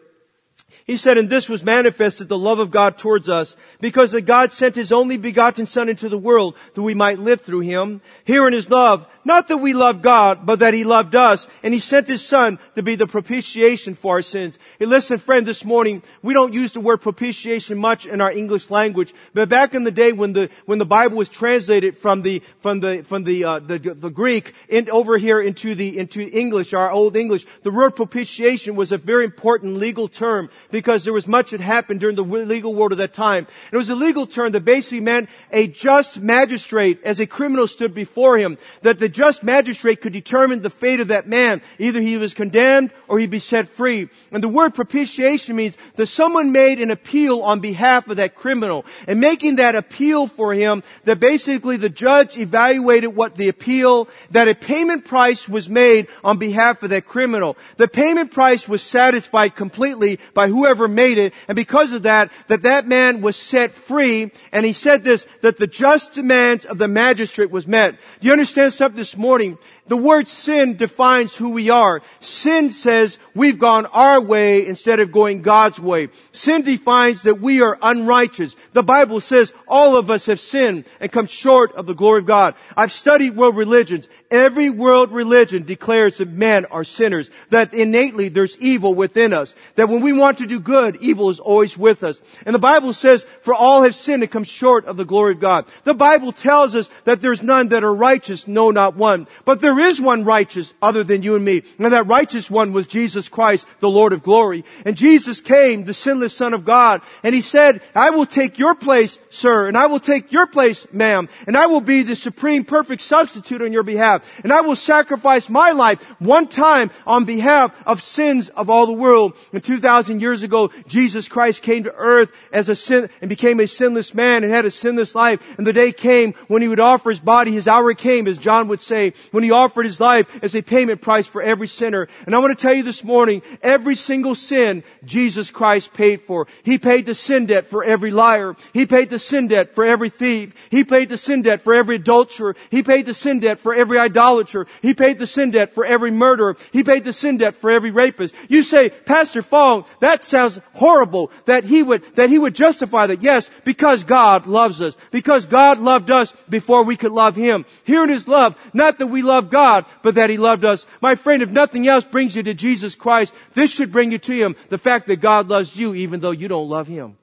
He 0.89 0.97
said, 0.97 1.19
and 1.19 1.29
this 1.29 1.51
was 1.51 1.63
manifested 1.63 2.29
the 2.29 2.39
love 2.39 2.61
of 2.61 2.71
God 2.71 2.97
towards 2.97 3.29
us, 3.29 3.57
because 3.79 4.13
that 4.13 4.23
God 4.23 4.55
sent 4.55 4.75
His 4.75 4.91
only 4.91 5.19
begotten 5.19 5.67
Son 5.67 5.91
into 5.91 6.09
the 6.09 6.17
world 6.17 6.57
that 6.73 6.83
we 6.83 6.95
might 6.95 7.19
live 7.19 7.43
through 7.43 7.61
Him. 7.61 8.01
Here 8.25 8.47
in 8.47 8.55
His 8.55 8.71
love, 8.71 9.07
not 9.29 9.49
that 9.49 9.59
we 9.59 9.75
love 9.75 10.01
God, 10.01 10.47
but 10.47 10.61
that 10.61 10.73
He 10.73 10.85
loved 10.85 11.15
us, 11.15 11.47
and 11.63 11.75
He 11.75 11.81
sent 11.81 12.09
His 12.09 12.25
Son 12.25 12.59
to 12.75 12.83
be 12.83 12.97
the 12.97 13.07
propitiation 13.07 13.95
for 13.95 14.15
our 14.15 14.23
sins. 14.23 14.59
Hey, 14.79 14.87
listen, 14.87 15.19
friend, 15.19 15.47
this 15.47 15.67
morning, 15.67 16.03
we 16.23 16.33
don't 16.33 16.55
use 16.55 16.73
the 16.73 16.81
word 16.81 17.03
propitiation 17.03 17.79
much 17.79 18.07
in 18.07 18.23
our 18.23 18.33
English 18.33 18.71
language, 18.71 19.13
but 19.35 19.51
back 19.51 19.75
in 19.75 19.85
the 19.85 19.91
day 19.91 20.13
when 20.13 20.33
the, 20.33 20.49
when 20.65 20.79
the 20.79 20.87
Bible 20.87 21.19
was 21.19 21.29
translated 21.29 21.97
from 21.97 22.23
the, 22.23 22.43
from 22.61 22.81
the, 22.81 23.03
from 23.03 23.25
the, 23.25 23.45
uh, 23.45 23.59
the, 23.59 23.79
the 23.79 24.09
Greek 24.09 24.55
in, 24.69 24.89
over 24.89 25.19
here 25.19 25.41
into 25.41 25.75
the, 25.75 25.99
into 25.99 26.23
English, 26.23 26.73
our 26.73 26.91
Old 26.91 27.15
English, 27.15 27.45
the 27.65 27.71
word 27.71 27.95
propitiation 27.95 28.77
was 28.77 28.93
a 28.93 28.99
very 28.99 29.25
important 29.25 29.77
legal 29.77 30.09
term 30.09 30.49
because 30.71 31.05
there 31.05 31.13
was 31.13 31.27
much 31.29 31.51
that 31.51 31.61
happened 31.61 32.01
during 32.01 32.17
the 32.17 32.23
legal 32.23 32.75
world 32.75 32.93
of 32.93 32.99
that 32.99 33.13
time. 33.13 33.47
It 33.71 33.77
was 33.77 33.91
a 33.91 33.95
legal 33.95 34.27
term 34.27 34.53
that 34.53 34.65
basically 34.65 35.01
meant 35.01 35.29
a 35.53 35.67
just 35.67 36.19
magistrate 36.19 37.03
as 37.05 37.21
a 37.21 37.27
criminal 37.27 37.67
stood 37.67 37.93
before 37.93 38.39
him, 38.39 38.57
that 38.81 38.99
the 38.99 39.18
just 39.19 39.43
magistrate 39.43 40.01
could 40.01 40.13
determine 40.13 40.63
the 40.63 40.71
fate 40.71 41.01
of 41.01 41.09
that 41.09 41.27
man. 41.27 41.61
Either 41.81 42.01
he 42.01 42.17
was 42.19 42.35
condemned 42.35 42.93
or 43.09 43.19
he'd 43.19 43.31
be 43.31 43.41
set 43.41 43.69
free. 43.69 44.09
And 44.31 44.45
the 44.45 44.49
word 44.49 44.77
propitiation 44.77 45.57
means 45.57 45.77
that 45.97 46.07
someone 46.07 46.53
made 46.53 46.79
an 46.79 46.93
appeal 46.93 47.43
on 47.43 47.59
behalf 47.59 48.07
of 48.07 48.19
that 48.19 48.37
criminal. 48.37 48.87
And 49.09 49.21
making 49.21 49.57
that 49.57 49.75
appeal 49.75 50.29
for 50.29 50.55
him, 50.55 50.85
that 51.03 51.19
basically 51.19 51.77
the 51.79 51.89
judge 51.89 52.39
evaluated 52.39 53.17
what 53.17 53.35
the 53.35 53.49
appeal, 53.49 54.09
that 54.31 54.47
a 54.47 54.55
payment 54.55 55.05
price 55.05 55.49
was 55.49 55.69
made 55.69 56.07
on 56.23 56.39
behalf 56.39 56.85
of 56.85 56.91
that 56.91 57.07
criminal. 57.07 57.57
The 57.77 57.89
payment 57.89 58.31
price 58.31 58.69
was 58.69 58.83
satisfied 58.83 59.57
completely 59.57 60.21
by 60.33 60.47
whoever 60.47 60.87
made 60.87 61.19
it. 61.19 61.35
And 61.49 61.57
because 61.57 61.93
of 61.93 62.05
that, 62.05 62.31
that 62.47 62.63
that 62.63 62.87
man 62.87 63.21
was 63.21 63.35
set 63.35 63.73
free. 63.73 64.31
And 64.53 64.65
he 64.65 64.73
said 64.73 65.03
this, 65.03 65.27
that 65.41 65.57
the 65.57 65.67
just 65.67 66.13
demands 66.13 66.65
of 66.65 66.79
the 66.79 66.87
magistrate 66.87 67.51
was 67.51 67.67
met. 67.67 67.97
Do 68.21 68.27
you 68.29 68.33
understand 68.33 68.73
something 68.73 69.08
this 69.09 69.17
morning? 69.17 69.57
The 69.89 69.97
word 69.97 70.29
sin 70.29 70.77
defines 70.77 71.35
who 71.35 71.51
we 71.51 71.71
are. 71.71 72.03
Sin 72.21 72.71
says 72.71 73.19
we've 73.35 73.59
gone 73.59 73.87
our 73.87 74.21
way 74.21 74.67
instead 74.67 75.01
of 75.01 75.13
going 75.13 75.43
God's 75.43 75.81
way. 75.81 76.09
Sin 76.33 76.63
defines 76.63 77.23
that 77.23 77.41
we 77.41 77.63
are 77.63 77.79
unrighteous. 77.81 78.57
The 78.73 78.83
Bible 78.83 79.21
says 79.21 79.53
all 79.67 79.97
of 79.97 80.11
us 80.11 80.27
have 80.27 80.41
sinned 80.41 80.85
and 81.01 81.11
come 81.11 81.27
short 81.27 81.75
of 81.75 81.87
the 81.87 81.95
glory 81.95 82.21
of 82.21 82.27
God. 82.27 82.55
I've 82.77 82.93
studied 82.93 83.37
world 83.37 83.57
religions. 83.57 84.09
Every 84.31 84.69
world 84.69 85.11
religion 85.11 85.65
declares 85.65 86.19
that 86.19 86.29
men 86.29 86.67
are 86.67 86.85
sinners, 86.85 87.31
that 87.49 87.73
innately 87.73 88.29
there's 88.29 88.59
evil 88.59 88.95
within 88.95 89.33
us, 89.33 89.55
that 89.77 89.89
when 89.89 90.03
we 90.03 90.13
want 90.13 90.39
to 90.39 90.47
do 90.47 90.61
good, 90.61 90.97
evil 91.01 91.31
is 91.31 91.41
always 91.41 91.79
with 91.79 92.05
us. 92.05 92.21
And 92.45 92.55
the 92.55 92.59
Bible 92.59 92.93
says, 92.93 93.27
for 93.41 93.55
all 93.55 93.85
have 93.85 93.95
sinned 93.95 94.23
and 94.23 94.31
come 94.31 94.45
short 94.45 94.85
of 94.85 94.99
the 94.99 95.07
glory 95.07 95.33
of 95.33 95.41
God. 95.41 95.65
The 95.85 95.95
Bible 95.95 96.33
tells 96.33 96.75
us 96.75 96.91
that 97.05 97.23
there's 97.23 97.43
none 97.43 97.69
that 97.69 97.85
are 97.85 97.95
righteous, 97.95 98.47
no 98.47 98.71
not 98.71 98.97
one. 98.97 99.27
But 99.47 99.61
there 99.61 99.78
is 99.79 100.01
one 100.01 100.25
righteous 100.25 100.75
other 100.81 101.05
than 101.05 101.23
you 101.23 101.37
and 101.37 101.45
me. 101.45 101.63
And 101.79 101.93
that 101.93 102.07
righteous 102.07 102.51
one 102.51 102.73
was 102.73 102.87
Jesus 102.87 103.29
Christ, 103.29 103.67
the 103.81 103.89
Lord 103.89 104.13
of 104.13 104.23
glory. 104.23 104.65
And 104.85 104.97
Jesus 104.97 105.41
came, 105.41 105.85
the 105.85 105.95
sinless 105.95 106.37
Son 106.37 106.55
of 106.55 106.65
God, 106.65 107.03
and 107.23 107.35
He 107.35 107.43
said, 107.43 107.81
I 107.95 108.11
will 108.11 108.27
take 108.27 108.59
your 108.59 108.75
place, 108.75 109.19
sir, 109.31 109.67
and 109.69 109.77
I 109.77 109.87
will 109.87 110.01
take 110.01 110.33
your 110.33 110.47
place, 110.47 110.87
ma'am, 110.93 111.29
and 111.47 111.57
I 111.57 111.67
will 111.67 111.81
be 111.81 112.03
the 112.03 112.17
supreme 112.17 112.65
perfect 112.65 113.03
substitute 113.03 113.63
on 113.63 113.73
your 113.73 113.83
behalf. 113.83 114.29
And 114.43 114.53
I 114.53 114.61
will 114.63 114.77
sacrifice 114.77 115.49
my 115.49 115.71
life 115.71 116.03
one 116.19 116.49
time 116.49 116.91
on 117.07 117.25
behalf 117.25 117.75
of 117.87 118.03
sins 118.03 118.49
of 118.51 118.71
all 118.71 118.87
the 118.87 118.93
world. 118.93 119.37
And 119.53 119.63
2,000 119.63 120.21
years 120.21 120.43
ago, 120.43 120.71
Jesus 120.87 121.29
Christ 121.29 121.63
came 121.63 121.85
to 121.85 121.95
earth 121.95 122.33
as 122.53 122.69
a 122.69 122.77
sin, 122.77 123.11
and 123.21 123.29
became 123.29 123.61
a 123.61 123.67
sinless 123.67 124.15
man 124.15 124.45
and 124.45 124.53
had 124.53 124.65
a 124.65 124.71
sinless 124.71 125.15
life. 125.15 125.41
And 125.57 125.67
the 125.67 125.73
day 125.73 125.93
came 125.93 126.35
when 126.49 126.63
He 126.63 126.69
would 126.69 126.81
offer 126.81 127.11
His 127.11 127.21
body, 127.21 127.53
His 127.53 127.69
hour 127.69 127.93
came, 127.95 128.27
as 128.27 128.39
John 128.39 128.69
would 128.69 128.81
say, 128.81 129.13
when 129.31 129.45
He 129.45 129.51
offered 129.51 129.68
offered 129.69 129.85
his 129.85 130.01
life 130.01 130.27
as 130.43 130.55
a 130.55 130.63
payment 130.63 131.03
price 131.03 131.27
for 131.27 131.43
every 131.43 131.69
sinner. 131.69 132.09
And 132.25 132.35
I 132.35 132.39
want 132.39 132.57
to 132.57 132.63
tell 132.63 132.73
you 132.73 132.83
this 132.83 133.05
morning, 133.05 133.43
every 133.63 133.97
single 133.97 134.35
sin 134.35 134.83
Jesus 135.05 135.51
Christ 135.51 135.93
paid 135.93 136.23
for. 136.23 136.47
He 136.63 136.79
paid 136.79 137.05
the 137.05 137.15
sin 137.15 137.45
debt 137.45 137.67
for 137.67 137.85
every 137.85 138.11
liar. 138.11 138.57
He 138.73 138.87
paid 138.87 139.11
the 139.11 139.19
sin 139.19 139.49
debt 139.49 139.75
for 139.75 139.85
every 139.85 140.09
thief. 140.09 140.55
He 140.71 140.85
paid 140.85 141.11
the 141.11 141.19
sin 141.19 141.43
debt 141.43 141.61
for 141.61 141.75
every 141.75 141.97
adulterer. 141.97 142.57
He 142.71 142.83
paid 142.83 143.05
the 143.05 143.13
sin 143.13 143.41
debt 143.41 143.59
for 143.59 143.75
every 143.75 143.99
idolater. 143.99 144.67
He 144.81 144.95
paid 144.95 145.19
the 145.19 145.27
sin 145.27 145.51
debt 145.51 145.75
for 145.75 145.85
every 145.85 146.11
murderer. 146.11 146.57
He 146.73 146.83
paid 146.83 147.05
the 147.05 147.13
sin 147.13 147.37
debt 147.37 147.57
for 147.57 147.71
every 147.71 147.91
rapist. 147.91 148.35
You 148.49 148.63
say, 148.63 148.89
Pastor 148.89 149.43
Fong, 149.43 149.85
that 150.01 150.25
sounds 150.25 150.59
horrible 150.73 151.31
that 151.45 151.65
he 151.65 151.83
would, 151.83 152.17
that 152.17 152.31
he 152.31 152.39
would 152.39 152.55
justify 152.55 153.07
that. 153.07 153.23
Yes, 153.23 153.51
because 153.65 154.03
God 154.03 154.47
loves 154.47 154.81
us. 154.81 154.97
Because 155.11 155.45
God 155.45 155.79
loved 155.79 156.11
us 156.11 156.33
before 156.49 156.85
we 156.85 156.97
could 156.97 157.13
love 157.13 157.37
Him. 157.37 157.67
Here 157.85 158.03
in 158.03 158.09
His 158.09 158.29
love, 158.29 158.57
not 158.73 158.99
that 158.99 159.09
we 159.09 159.23
love 159.23 159.51
God, 159.51 159.58
but 160.03 160.15
that 160.15 160.31
He 160.31 160.39
loved 160.39 160.65
us. 160.65 160.87
My 161.03 161.15
friend, 161.15 161.43
if 161.43 161.51
nothing 161.51 161.87
else 161.87 162.05
brings 162.05 162.35
you 162.35 162.43
to 162.45 162.55
Jesus 162.55 162.95
Christ, 162.95 163.35
this 163.53 163.71
should 163.71 163.93
bring 163.93 164.13
you 164.13 164.19
to 164.19 164.35
Him. 164.35 164.57
The 164.71 164.79
fact 164.79 165.07
that 165.09 165.17
God 165.17 165.49
loves 165.49 165.77
you 165.77 165.95
even 165.95 166.21
though 166.21 166.31
you 166.31 166.49
don't 166.49 166.71
love 166.71 166.89
Him. 166.89 167.18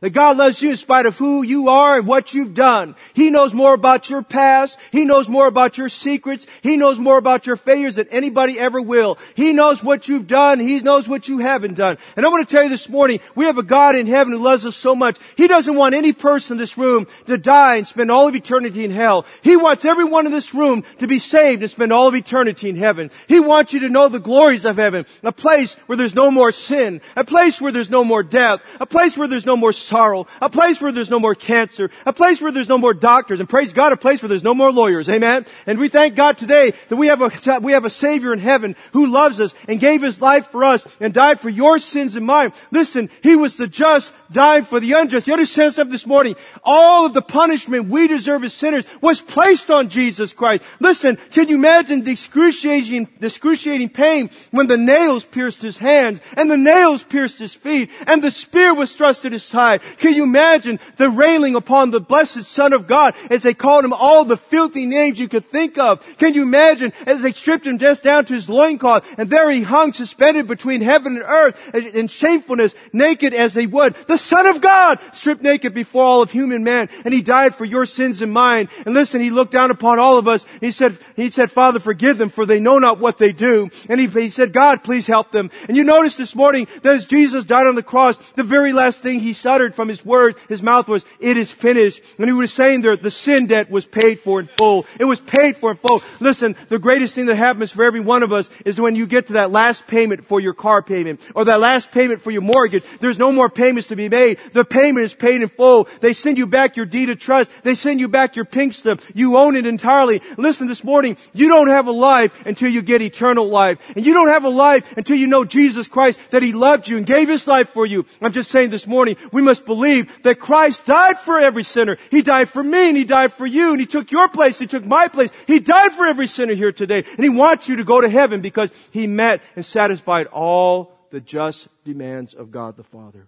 That 0.00 0.10
God 0.10 0.36
loves 0.36 0.60
you 0.60 0.70
in 0.70 0.76
spite 0.76 1.06
of 1.06 1.16
who 1.16 1.42
you 1.42 1.68
are 1.68 1.98
and 1.98 2.06
what 2.06 2.34
you've 2.34 2.54
done. 2.54 2.94
He 3.14 3.30
knows 3.30 3.54
more 3.54 3.74
about 3.74 4.10
your 4.10 4.22
past. 4.22 4.78
He 4.92 5.04
knows 5.04 5.28
more 5.28 5.46
about 5.46 5.78
your 5.78 5.88
secrets. 5.88 6.46
He 6.62 6.76
knows 6.76 6.98
more 6.98 7.18
about 7.18 7.46
your 7.46 7.56
failures 7.56 7.96
than 7.96 8.08
anybody 8.08 8.58
ever 8.58 8.80
will. 8.80 9.18
He 9.34 9.52
knows 9.52 9.82
what 9.82 10.08
you've 10.08 10.26
done. 10.26 10.60
He 10.60 10.80
knows 10.80 11.08
what 11.08 11.28
you 11.28 11.38
haven't 11.38 11.74
done. 11.74 11.98
And 12.16 12.26
I 12.26 12.28
want 12.28 12.46
to 12.46 12.52
tell 12.52 12.62
you 12.62 12.68
this 12.68 12.88
morning, 12.88 13.20
we 13.34 13.46
have 13.46 13.58
a 13.58 13.62
God 13.62 13.96
in 13.96 14.06
heaven 14.06 14.32
who 14.32 14.38
loves 14.38 14.66
us 14.66 14.76
so 14.76 14.94
much. 14.94 15.18
He 15.36 15.48
doesn't 15.48 15.74
want 15.74 15.94
any 15.94 16.12
person 16.12 16.54
in 16.54 16.58
this 16.58 16.76
room 16.76 17.06
to 17.26 17.38
die 17.38 17.76
and 17.76 17.86
spend 17.86 18.10
all 18.10 18.28
of 18.28 18.34
eternity 18.34 18.84
in 18.84 18.90
hell. 18.90 19.24
He 19.42 19.56
wants 19.56 19.84
everyone 19.84 20.26
in 20.26 20.32
this 20.32 20.54
room 20.54 20.84
to 20.98 21.06
be 21.06 21.18
saved 21.18 21.62
and 21.62 21.70
spend 21.70 21.92
all 21.92 22.08
of 22.08 22.14
eternity 22.14 22.68
in 22.68 22.76
heaven. 22.76 23.10
He 23.28 23.40
wants 23.40 23.72
you 23.72 23.80
to 23.80 23.88
know 23.88 24.08
the 24.08 24.20
glories 24.20 24.64
of 24.64 24.76
heaven. 24.76 25.06
A 25.22 25.32
place 25.32 25.74
where 25.86 25.96
there's 25.96 26.14
no 26.14 26.30
more 26.30 26.52
sin. 26.52 27.00
A 27.16 27.24
place 27.24 27.60
where 27.60 27.72
there's 27.72 27.90
no 27.90 28.04
more 28.04 28.22
death. 28.22 28.60
A 28.80 28.86
place 28.86 29.16
where 29.16 29.28
there's 29.28 29.46
no 29.46 29.56
more 29.56 29.72
sorrow, 29.86 30.26
a 30.40 30.50
place 30.50 30.80
where 30.80 30.92
there's 30.92 31.10
no 31.10 31.20
more 31.20 31.34
cancer, 31.34 31.90
a 32.04 32.12
place 32.12 32.42
where 32.42 32.52
there's 32.52 32.68
no 32.68 32.78
more 32.78 32.94
doctors, 32.94 33.40
and 33.40 33.48
praise 33.48 33.72
God, 33.72 33.92
a 33.92 33.96
place 33.96 34.22
where 34.22 34.28
there's 34.28 34.42
no 34.42 34.54
more 34.54 34.72
lawyers. 34.72 35.08
Amen. 35.08 35.46
And 35.66 35.78
we 35.78 35.88
thank 35.88 36.14
God 36.14 36.38
today 36.38 36.72
that 36.88 36.96
we 36.96 37.06
have 37.06 37.22
a, 37.22 37.60
we 37.60 37.72
have 37.72 37.84
a 37.84 37.90
Savior 37.90 38.32
in 38.32 38.38
heaven 38.38 38.76
who 38.92 39.06
loves 39.06 39.40
us 39.40 39.54
and 39.68 39.80
gave 39.80 40.02
His 40.02 40.20
life 40.20 40.48
for 40.48 40.64
us 40.64 40.86
and 41.00 41.14
died 41.14 41.40
for 41.40 41.48
your 41.48 41.78
sins 41.78 42.16
and 42.16 42.26
mine. 42.26 42.52
Listen, 42.70 43.10
He 43.22 43.36
was 43.36 43.56
the 43.56 43.66
just, 43.66 44.12
died 44.30 44.66
for 44.66 44.80
the 44.80 44.92
unjust. 44.92 45.26
You 45.26 45.34
understand 45.34 45.72
something 45.72 45.92
this 45.92 46.06
morning? 46.06 46.36
All 46.64 47.06
of 47.06 47.14
the 47.14 47.22
punishment 47.22 47.88
we 47.88 48.08
deserve 48.08 48.44
as 48.44 48.54
sinners 48.54 48.84
was 49.00 49.20
placed 49.20 49.70
on 49.70 49.88
Jesus 49.88 50.32
Christ. 50.32 50.64
Listen, 50.80 51.16
can 51.32 51.48
you 51.48 51.54
imagine 51.54 52.02
the 52.02 52.12
excruciating, 52.12 53.08
the 53.20 53.26
excruciating 53.26 53.90
pain 53.90 54.30
when 54.50 54.66
the 54.66 54.76
nails 54.76 55.24
pierced 55.24 55.62
His 55.62 55.78
hands 55.78 56.20
and 56.36 56.50
the 56.50 56.56
nails 56.56 57.04
pierced 57.04 57.38
His 57.38 57.54
feet 57.54 57.90
and 58.06 58.22
the 58.22 58.30
spear 58.30 58.74
was 58.74 58.94
thrust 58.94 59.24
in 59.24 59.32
His 59.32 59.44
side? 59.44 59.75
Can 59.98 60.14
you 60.14 60.22
imagine 60.22 60.78
the 60.96 61.08
railing 61.08 61.54
upon 61.54 61.90
the 61.90 62.00
blessed 62.00 62.44
Son 62.44 62.72
of 62.72 62.86
God 62.86 63.14
as 63.30 63.42
they 63.42 63.54
called 63.54 63.84
him 63.84 63.92
all 63.92 64.24
the 64.24 64.36
filthy 64.36 64.86
names 64.86 65.18
you 65.18 65.28
could 65.28 65.44
think 65.44 65.78
of? 65.78 66.04
Can 66.18 66.34
you 66.34 66.42
imagine 66.42 66.92
as 67.06 67.22
they 67.22 67.32
stripped 67.32 67.66
him 67.66 67.78
just 67.78 68.02
down 68.02 68.24
to 68.26 68.34
his 68.34 68.48
loincloth 68.48 69.06
and 69.18 69.30
there 69.30 69.50
he 69.50 69.62
hung 69.62 69.92
suspended 69.92 70.46
between 70.46 70.80
heaven 70.80 71.16
and 71.16 71.24
earth 71.24 71.74
in 71.74 72.08
shamefulness, 72.08 72.74
naked 72.92 73.34
as 73.34 73.54
he 73.54 73.66
would. 73.66 73.94
The 74.06 74.18
Son 74.18 74.46
of 74.46 74.60
God 74.60 74.98
stripped 75.12 75.42
naked 75.42 75.74
before 75.74 76.04
all 76.04 76.22
of 76.22 76.30
human 76.30 76.64
man 76.64 76.88
and 77.04 77.12
he 77.14 77.22
died 77.22 77.54
for 77.54 77.64
your 77.64 77.86
sins 77.86 78.22
and 78.22 78.32
mine. 78.32 78.68
And 78.84 78.94
listen, 78.94 79.20
he 79.20 79.30
looked 79.30 79.52
down 79.52 79.70
upon 79.70 79.98
all 79.98 80.18
of 80.18 80.28
us. 80.28 80.46
He 80.60 80.70
said, 80.70 80.98
he 81.16 81.30
said, 81.30 81.50
Father, 81.50 81.80
forgive 81.80 82.18
them 82.18 82.28
for 82.28 82.46
they 82.46 82.60
know 82.60 82.78
not 82.78 82.98
what 82.98 83.18
they 83.18 83.32
do. 83.32 83.70
And 83.88 84.00
he, 84.00 84.06
he 84.06 84.30
said, 84.30 84.52
God, 84.52 84.84
please 84.84 85.06
help 85.06 85.30
them. 85.32 85.50
And 85.68 85.76
you 85.76 85.84
notice 85.84 86.16
this 86.16 86.34
morning 86.34 86.68
that 86.82 86.94
as 86.94 87.06
Jesus 87.06 87.44
died 87.44 87.66
on 87.66 87.74
the 87.74 87.82
cross, 87.82 88.18
the 88.32 88.42
very 88.42 88.72
last 88.72 89.00
thing 89.00 89.20
he 89.20 89.34
uttered 89.46 89.65
from 89.74 89.88
his 89.88 90.04
words, 90.04 90.38
his 90.48 90.62
mouth 90.62 90.88
was, 90.88 91.04
it 91.20 91.36
is 91.36 91.50
finished. 91.50 92.02
And 92.18 92.26
he 92.26 92.32
was 92.32 92.52
saying 92.52 92.82
there, 92.82 92.96
the 92.96 93.10
sin 93.10 93.46
debt 93.46 93.70
was 93.70 93.84
paid 93.84 94.20
for 94.20 94.40
in 94.40 94.46
full. 94.46 94.86
It 94.98 95.04
was 95.04 95.20
paid 95.20 95.56
for 95.56 95.70
in 95.72 95.76
full. 95.76 96.02
Listen, 96.20 96.56
the 96.68 96.78
greatest 96.78 97.14
thing 97.14 97.26
that 97.26 97.36
happens 97.36 97.70
for 97.70 97.84
every 97.84 98.00
one 98.00 98.22
of 98.22 98.32
us 98.32 98.50
is 98.64 98.80
when 98.80 98.96
you 98.96 99.06
get 99.06 99.28
to 99.28 99.34
that 99.34 99.50
last 99.50 99.86
payment 99.86 100.24
for 100.24 100.40
your 100.40 100.54
car 100.54 100.82
payment 100.82 101.20
or 101.34 101.44
that 101.46 101.60
last 101.60 101.90
payment 101.90 102.22
for 102.22 102.30
your 102.30 102.42
mortgage. 102.42 102.84
There's 103.00 103.18
no 103.18 103.32
more 103.32 103.48
payments 103.48 103.88
to 103.88 103.96
be 103.96 104.08
made. 104.08 104.38
The 104.52 104.64
payment 104.64 105.04
is 105.04 105.14
paid 105.14 105.42
in 105.42 105.48
full. 105.48 105.88
They 106.00 106.12
send 106.12 106.38
you 106.38 106.46
back 106.46 106.76
your 106.76 106.86
deed 106.86 107.10
of 107.10 107.18
trust. 107.18 107.50
They 107.62 107.74
send 107.74 108.00
you 108.00 108.08
back 108.08 108.36
your 108.36 108.44
pink 108.44 108.74
slip. 108.74 109.02
You 109.14 109.36
own 109.36 109.56
it 109.56 109.66
entirely. 109.66 110.22
Listen 110.36 110.66
this 110.66 110.84
morning, 110.84 111.16
you 111.32 111.48
don't 111.48 111.68
have 111.68 111.86
a 111.86 111.92
life 111.92 112.32
until 112.46 112.70
you 112.70 112.82
get 112.82 113.02
eternal 113.02 113.48
life. 113.48 113.78
And 113.96 114.04
you 114.04 114.12
don't 114.12 114.28
have 114.28 114.44
a 114.44 114.48
life 114.48 114.84
until 114.96 115.16
you 115.16 115.26
know 115.26 115.44
Jesus 115.44 115.88
Christ, 115.88 116.18
that 116.30 116.42
He 116.42 116.52
loved 116.52 116.88
you 116.88 116.96
and 116.96 117.06
gave 117.06 117.28
His 117.28 117.46
life 117.46 117.70
for 117.70 117.86
you. 117.86 118.06
I'm 118.20 118.32
just 118.32 118.50
saying 118.50 118.70
this 118.70 118.86
morning, 118.86 119.16
we 119.32 119.42
must 119.56 119.66
believe 119.66 120.22
that 120.22 120.38
Christ 120.38 120.84
died 120.84 121.18
for 121.18 121.40
every 121.40 121.62
sinner. 121.62 121.96
He 122.10 122.22
died 122.22 122.48
for 122.50 122.62
me 122.62 122.88
and 122.88 122.96
He 122.96 123.04
died 123.04 123.32
for 123.32 123.46
you 123.46 123.70
and 123.70 123.80
He 123.80 123.86
took 123.86 124.10
your 124.10 124.28
place. 124.28 124.58
He 124.58 124.66
took 124.66 124.84
my 124.84 125.08
place. 125.08 125.30
He 125.46 125.60
died 125.60 125.92
for 125.92 126.06
every 126.06 126.26
sinner 126.26 126.54
here 126.54 126.72
today. 126.72 127.04
And 127.16 127.24
He 127.24 127.30
wants 127.30 127.68
you 127.68 127.76
to 127.76 127.84
go 127.84 128.00
to 128.00 128.08
heaven 128.08 128.40
because 128.42 128.70
He 128.90 129.06
met 129.06 129.42
and 129.54 129.64
satisfied 129.64 130.26
all 130.26 130.92
the 131.10 131.20
just 131.20 131.68
demands 131.84 132.34
of 132.34 132.50
God 132.50 132.76
the 132.76 132.82
Father. 132.82 133.24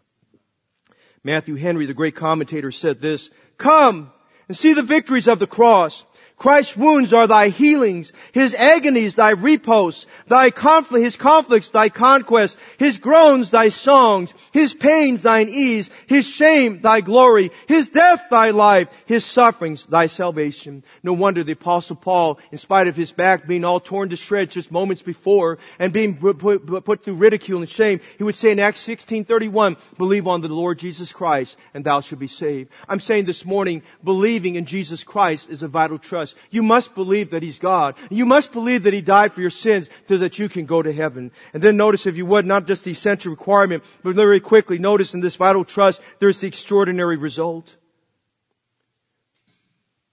Matthew 1.24 1.56
Henry, 1.56 1.86
the 1.86 1.94
great 1.94 2.14
commentator, 2.14 2.70
said 2.70 3.00
this, 3.00 3.30
Come 3.56 4.12
and 4.48 4.56
see 4.56 4.74
the 4.74 4.82
victories 4.82 5.28
of 5.28 5.38
the 5.38 5.46
cross. 5.46 6.04
Christ's 6.38 6.76
wounds 6.76 7.12
are 7.12 7.26
thy 7.26 7.48
healings, 7.48 8.12
his 8.32 8.54
agonies 8.54 9.16
thy 9.16 9.30
repose, 9.30 10.06
thy 10.28 10.50
his 10.50 11.16
conflicts 11.16 11.70
thy 11.70 11.88
conquest, 11.88 12.56
his 12.78 12.98
groans 12.98 13.50
thy 13.50 13.70
songs, 13.70 14.32
his 14.52 14.72
pains 14.72 15.22
thine 15.22 15.48
ease, 15.48 15.90
his 16.06 16.28
shame 16.28 16.80
thy 16.80 17.00
glory, 17.00 17.50
his 17.66 17.88
death 17.88 18.26
thy 18.30 18.50
life, 18.50 18.88
his 19.06 19.24
sufferings 19.24 19.86
thy 19.86 20.06
salvation. 20.06 20.84
No 21.02 21.12
wonder 21.12 21.42
the 21.42 21.52
apostle 21.52 21.96
Paul, 21.96 22.38
in 22.52 22.58
spite 22.58 22.86
of 22.86 22.96
his 22.96 23.10
back 23.10 23.48
being 23.48 23.64
all 23.64 23.80
torn 23.80 24.10
to 24.10 24.16
shreds 24.16 24.54
just 24.54 24.70
moments 24.70 25.02
before 25.02 25.58
and 25.80 25.92
being 25.92 26.16
put 26.16 27.04
through 27.04 27.14
ridicule 27.14 27.60
and 27.60 27.68
shame, 27.68 27.98
he 28.16 28.22
would 28.22 28.36
say 28.36 28.52
in 28.52 28.60
Acts 28.60 28.86
16:31, 28.86 29.76
believe 29.96 30.28
on 30.28 30.40
the 30.40 30.48
Lord 30.48 30.78
Jesus 30.78 31.12
Christ 31.12 31.56
and 31.74 31.84
thou 31.84 32.00
shalt 32.00 32.20
be 32.20 32.28
saved. 32.28 32.70
I'm 32.88 33.00
saying 33.00 33.24
this 33.24 33.44
morning, 33.44 33.82
believing 34.04 34.54
in 34.54 34.66
Jesus 34.66 35.02
Christ 35.02 35.50
is 35.50 35.64
a 35.64 35.68
vital 35.68 35.98
trust. 35.98 36.27
You 36.50 36.62
must 36.62 36.94
believe 36.94 37.30
that 37.30 37.42
He's 37.42 37.58
God. 37.58 37.94
You 38.10 38.26
must 38.26 38.52
believe 38.52 38.84
that 38.84 38.92
He 38.92 39.00
died 39.00 39.32
for 39.32 39.40
your 39.40 39.50
sins 39.50 39.90
so 40.06 40.18
that 40.18 40.38
you 40.38 40.48
can 40.48 40.66
go 40.66 40.82
to 40.82 40.92
heaven. 40.92 41.30
And 41.52 41.62
then 41.62 41.76
notice, 41.76 42.06
if 42.06 42.16
you 42.16 42.26
would, 42.26 42.46
not 42.46 42.66
just 42.66 42.84
the 42.84 42.92
essential 42.92 43.30
requirement, 43.30 43.84
but 44.02 44.14
very 44.14 44.40
quickly, 44.40 44.78
notice 44.78 45.14
in 45.14 45.20
this 45.20 45.36
vital 45.36 45.64
trust, 45.64 46.00
there's 46.18 46.40
the 46.40 46.48
extraordinary 46.48 47.16
result. 47.16 47.76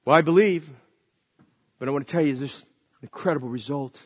Well, 0.06 0.16
I 0.16 0.22
believe, 0.22 0.70
but 1.80 1.88
I 1.88 1.92
want 1.92 2.08
to 2.08 2.12
tell 2.12 2.26
you 2.26 2.36
this 2.36 2.66
incredible 3.02 3.50
result. 3.50 4.06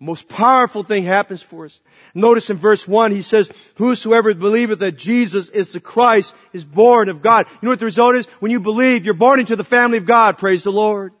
Most 0.00 0.28
powerful 0.28 0.84
thing 0.84 1.02
happens 1.02 1.42
for 1.42 1.64
us. 1.64 1.80
Notice 2.14 2.50
in 2.50 2.56
verse 2.56 2.86
1, 2.86 3.10
he 3.10 3.22
says, 3.22 3.50
Whosoever 3.76 4.32
believeth 4.32 4.78
that 4.78 4.92
Jesus 4.92 5.48
is 5.48 5.72
the 5.72 5.80
Christ 5.80 6.34
is 6.52 6.64
born 6.64 7.08
of 7.08 7.20
God. 7.20 7.46
You 7.50 7.66
know 7.66 7.70
what 7.70 7.80
the 7.80 7.84
result 7.84 8.14
is? 8.14 8.26
When 8.38 8.52
you 8.52 8.60
believe, 8.60 9.04
you're 9.04 9.14
born 9.14 9.40
into 9.40 9.56
the 9.56 9.64
family 9.64 9.98
of 9.98 10.06
God. 10.06 10.38
Praise 10.38 10.62
the 10.62 10.70
Lord. 10.70 11.12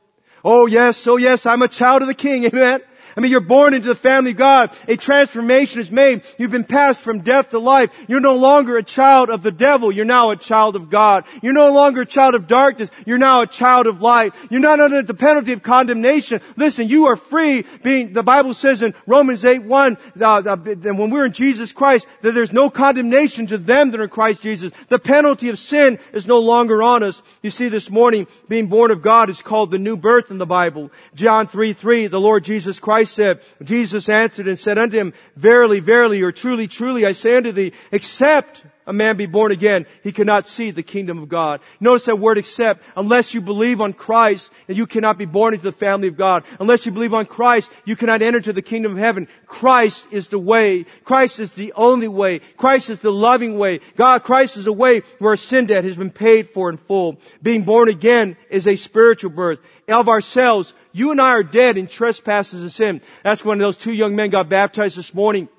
Oh 0.44 0.66
yes, 0.66 1.04
oh 1.08 1.16
yes, 1.16 1.44
I'm 1.44 1.62
a 1.62 1.68
child 1.68 2.02
of 2.02 2.08
the 2.08 2.14
King. 2.14 2.44
Amen. 2.46 2.80
I 3.16 3.20
mean, 3.20 3.30
you're 3.30 3.40
born 3.40 3.74
into 3.74 3.88
the 3.88 3.94
family 3.94 4.32
of 4.32 4.36
God. 4.36 4.76
A 4.86 4.96
transformation 4.96 5.80
is 5.80 5.90
made. 5.90 6.22
You've 6.38 6.50
been 6.50 6.64
passed 6.64 7.00
from 7.00 7.20
death 7.20 7.50
to 7.50 7.58
life. 7.58 7.90
You're 8.08 8.20
no 8.20 8.36
longer 8.36 8.76
a 8.76 8.82
child 8.82 9.30
of 9.30 9.42
the 9.42 9.50
devil. 9.50 9.90
You're 9.90 10.04
now 10.04 10.30
a 10.30 10.36
child 10.36 10.76
of 10.76 10.90
God. 10.90 11.24
You're 11.42 11.52
no 11.52 11.72
longer 11.72 12.02
a 12.02 12.06
child 12.06 12.34
of 12.34 12.46
darkness. 12.46 12.90
You're 13.06 13.18
now 13.18 13.42
a 13.42 13.46
child 13.46 13.86
of 13.86 14.00
light. 14.00 14.34
You're 14.50 14.60
not 14.60 14.80
under 14.80 15.02
the 15.02 15.14
penalty 15.14 15.52
of 15.52 15.62
condemnation. 15.62 16.40
Listen, 16.56 16.88
you 16.88 17.06
are 17.06 17.16
free 17.16 17.64
being, 17.82 18.12
the 18.12 18.22
Bible 18.22 18.54
says 18.54 18.82
in 18.82 18.94
Romans 19.06 19.44
8, 19.44 19.62
1, 19.62 19.96
uh, 20.20 20.40
that 20.42 20.94
when 20.96 21.10
we're 21.10 21.26
in 21.26 21.32
Jesus 21.32 21.72
Christ, 21.72 22.06
that 22.22 22.32
there's 22.32 22.52
no 22.52 22.70
condemnation 22.70 23.46
to 23.48 23.58
them 23.58 23.90
that 23.90 24.00
are 24.00 24.04
in 24.04 24.10
Christ 24.10 24.42
Jesus. 24.42 24.72
The 24.88 24.98
penalty 24.98 25.48
of 25.48 25.58
sin 25.58 25.98
is 26.12 26.26
no 26.26 26.38
longer 26.38 26.82
on 26.82 27.02
us. 27.02 27.22
You 27.42 27.50
see, 27.50 27.68
this 27.68 27.90
morning, 27.90 28.26
being 28.48 28.66
born 28.66 28.90
of 28.90 29.02
God 29.02 29.30
is 29.30 29.42
called 29.42 29.70
the 29.70 29.78
new 29.78 29.96
birth 29.96 30.30
in 30.30 30.38
the 30.38 30.46
Bible. 30.46 30.90
John 31.14 31.46
3, 31.46 31.72
3, 31.72 32.06
the 32.08 32.20
Lord 32.20 32.44
Jesus 32.44 32.78
Christ 32.78 32.97
said, 33.04 33.40
Jesus 33.62 34.08
answered 34.08 34.48
and 34.48 34.58
said 34.58 34.78
unto 34.78 34.96
him, 34.96 35.12
Verily, 35.36 35.80
verily, 35.80 36.22
or 36.22 36.32
truly, 36.32 36.66
truly, 36.66 37.04
I 37.04 37.12
say 37.12 37.36
unto 37.36 37.52
thee, 37.52 37.72
except 37.92 38.64
a 38.88 38.92
man 38.92 39.18
be 39.18 39.26
born 39.26 39.52
again, 39.52 39.86
he 40.02 40.12
cannot 40.12 40.46
see 40.46 40.70
the 40.70 40.82
kingdom 40.82 41.22
of 41.22 41.28
God. 41.28 41.60
Notice 41.78 42.06
that 42.06 42.18
word 42.18 42.38
except, 42.38 42.82
unless 42.96 43.34
you 43.34 43.42
believe 43.42 43.82
on 43.82 43.92
Christ, 43.92 44.50
and 44.66 44.78
you 44.78 44.86
cannot 44.86 45.18
be 45.18 45.26
born 45.26 45.52
into 45.52 45.64
the 45.64 45.72
family 45.72 46.08
of 46.08 46.16
God. 46.16 46.42
Unless 46.58 46.86
you 46.86 46.92
believe 46.92 47.12
on 47.12 47.26
Christ, 47.26 47.70
you 47.84 47.96
cannot 47.96 48.22
enter 48.22 48.40
to 48.40 48.52
the 48.52 48.62
kingdom 48.62 48.92
of 48.92 48.98
heaven. 48.98 49.28
Christ 49.46 50.06
is 50.10 50.28
the 50.28 50.38
way. 50.38 50.84
Christ 51.04 51.38
is 51.38 51.52
the 51.52 51.74
only 51.74 52.08
way. 52.08 52.38
Christ 52.56 52.88
is 52.88 53.00
the 53.00 53.12
loving 53.12 53.58
way. 53.58 53.80
God, 53.94 54.22
Christ 54.22 54.56
is 54.56 54.66
a 54.66 54.72
way 54.72 55.02
where 55.18 55.36
sin 55.36 55.66
debt 55.66 55.84
has 55.84 55.96
been 55.96 56.10
paid 56.10 56.48
for 56.48 56.70
in 56.70 56.78
full. 56.78 57.20
Being 57.42 57.64
born 57.64 57.90
again 57.90 58.38
is 58.48 58.66
a 58.66 58.76
spiritual 58.76 59.30
birth. 59.30 59.58
Of 59.86 60.08
ourselves, 60.08 60.72
you 60.92 61.10
and 61.10 61.20
I 61.20 61.30
are 61.30 61.42
dead 61.42 61.76
in 61.76 61.88
trespasses 61.88 62.62
and 62.62 62.72
sin. 62.72 63.02
That's 63.22 63.44
when 63.44 63.58
those 63.58 63.76
two 63.76 63.92
young 63.92 64.16
men 64.16 64.30
got 64.30 64.48
baptized 64.48 64.96
this 64.96 65.12
morning. 65.12 65.50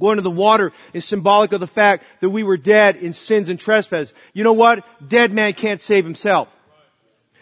Going 0.00 0.16
to 0.16 0.22
the 0.22 0.30
water 0.30 0.72
is 0.92 1.04
symbolic 1.04 1.52
of 1.52 1.60
the 1.60 1.66
fact 1.66 2.04
that 2.20 2.30
we 2.30 2.42
were 2.42 2.56
dead 2.56 2.96
in 2.96 3.12
sins 3.12 3.48
and 3.48 3.58
trespasses. 3.58 4.14
You 4.32 4.44
know 4.44 4.52
what? 4.52 4.84
Dead 5.06 5.32
man 5.32 5.54
can't 5.54 5.80
save 5.80 6.04
himself. 6.04 6.48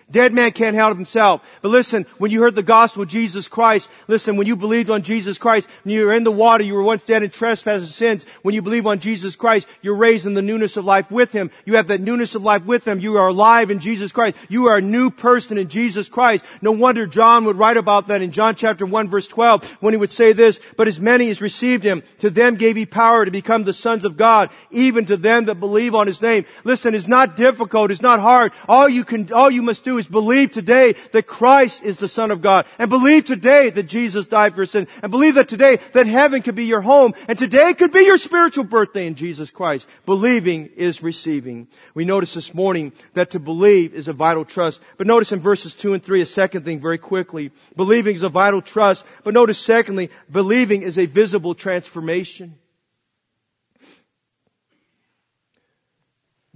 Dead 0.09 0.33
man 0.33 0.53
can't 0.53 0.77
help 0.77 0.97
himself. 0.97 1.43
But 1.63 1.71
listen, 1.71 2.07
when 2.19 2.31
you 2.31 2.41
heard 2.41 2.55
the 2.55 2.63
gospel 2.63 3.03
of 3.03 3.09
Jesus 3.09 3.49
Christ, 3.49 3.91
listen, 4.07 4.37
when 4.37 4.47
you 4.47 4.55
believed 4.55 4.89
on 4.89 5.03
Jesus 5.03 5.37
Christ, 5.37 5.69
when 5.83 5.95
you 5.95 6.07
were 6.07 6.13
in 6.13 6.23
the 6.23 6.31
water, 6.31 6.63
you 6.63 6.75
were 6.75 6.83
once 6.83 7.05
dead 7.05 7.25
in 7.25 7.31
trespasses 7.31 7.89
and 7.89 7.93
sins. 7.93 8.27
When 8.43 8.55
you 8.55 8.63
believe 8.63 8.87
on 8.87 9.01
Jesus 9.01 9.35
Christ, 9.35 9.67
you're 9.83 9.97
raised 9.97 10.25
in 10.25 10.35
the 10.35 10.43
newness 10.43 10.77
of 10.77 10.85
life 10.85 11.11
with 11.11 11.33
Him. 11.33 11.51
You 11.65 11.75
have 11.75 11.89
that 11.89 12.01
newness 12.01 12.37
of 12.37 12.45
life 12.45 12.65
with 12.65 12.87
Him. 12.87 13.01
You 13.01 13.17
are 13.19 13.27
alive 13.27 13.73
in 13.73 13.81
Jesus 13.81 14.13
Christ. 14.13 14.37
You 14.49 14.67
are 14.67 14.77
a 14.77 14.81
new 14.83 15.11
person 15.11 15.59
in 15.59 15.69
Jesus 15.69 16.09
Christ. 16.09 16.45
No 16.63 16.71
wonder 16.71 17.07
John 17.07 17.45
would 17.47 17.57
write 17.57 17.77
about 17.77 18.07
that 18.07 18.23
in 18.23 18.31
John 18.31 18.55
chapter 18.55 18.87
1 18.87 19.09
verse 19.09 19.27
12 19.27 19.69
when 19.81 19.93
he 19.93 19.99
would 19.99 20.11
say 20.11 20.33
this, 20.33 20.61
but 20.77 20.87
as 20.87 21.01
many 21.01 21.31
as 21.31 21.41
received 21.41 21.83
Him, 21.83 22.05
to 22.21 22.31
them 22.31 22.55
gave 22.55 22.77
He 22.77 22.87
power 22.87 23.25
to 23.25 23.31
become 23.33 23.65
the 23.65 23.73
sons 23.73 24.05
of 24.05 24.17
God, 24.17 24.51
even 24.71 25.05
to 25.07 25.17
them 25.17 25.47
that 25.47 25.57
believe 25.57 25.97
on 25.97 26.07
His 26.07 26.23
name. 26.23 26.45
Listen, 26.63 26.95
it's 26.95 27.09
not 27.09 27.35
difficult. 27.35 27.91
It's 27.91 28.03
not 28.03 28.21
hard. 28.21 28.53
All 28.69 28.89
you 28.89 29.05
can, 29.05 29.33
all 29.33 29.51
you 29.51 29.63
must 29.63 29.83
do 29.83 29.96
is 29.99 30.07
believe 30.07 30.51
today 30.51 30.95
that 31.13 31.27
Christ 31.27 31.83
is 31.83 31.99
the 31.99 32.09
Son 32.09 32.31
of 32.31 32.43
God 32.43 32.67
and 32.79 32.91
believe 32.91 33.25
today 33.25 33.71
that 33.71 33.85
Jesus 33.85 34.27
died 34.27 34.55
for 34.55 34.67
sins 34.67 34.89
and 35.03 35.11
believe 35.11 35.35
that 35.35 35.49
today 35.49 35.79
that 35.93 36.07
heaven 36.07 36.43
could 36.43 36.55
be 36.55 36.65
your 36.65 36.81
home 36.81 37.15
and 37.29 37.39
today 37.39 37.75
could 37.75 37.93
be 37.93 38.01
your 38.01 38.17
spiritual 38.17 38.65
birthday 38.65 39.07
in 39.07 39.15
Jesus 39.15 39.51
Christ. 39.51 39.89
Believing 40.05 40.71
is 40.77 41.03
receiving. 41.03 41.69
We 41.95 42.05
notice 42.05 42.35
this 42.35 42.55
morning 42.55 42.93
that 43.15 43.31
to 43.31 43.39
believe 43.39 43.95
is 43.95 44.09
a 44.09 44.13
vital 44.13 44.45
trust. 44.45 44.81
But 44.97 45.07
notice 45.07 45.33
in 45.33 45.41
verses 45.41 45.75
two 45.75 45.95
and 45.95 46.03
three 46.03 46.23
a 46.23 46.27
second 46.27 46.65
thing 46.65 46.81
very 46.81 46.99
quickly. 46.99 47.51
Believing 47.77 48.15
is 48.15 48.23
a 48.23 48.29
vital 48.29 48.63
trust. 48.63 49.05
But 49.25 49.35
notice 49.35 49.59
secondly, 49.59 50.11
believing 50.31 50.83
is 50.83 50.99
a 50.99 51.07
visible 51.07 51.55
transformation. 51.55 52.59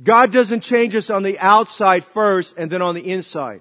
God 0.03 0.33
doesn't 0.33 0.61
change 0.61 0.97
us 0.97 1.11
on 1.11 1.23
the 1.23 1.39
outside 1.39 2.05
first 2.05 2.55
and 2.57 2.71
then 2.71 2.81
on 2.81 2.95
the 2.95 3.11
inside. 3.11 3.61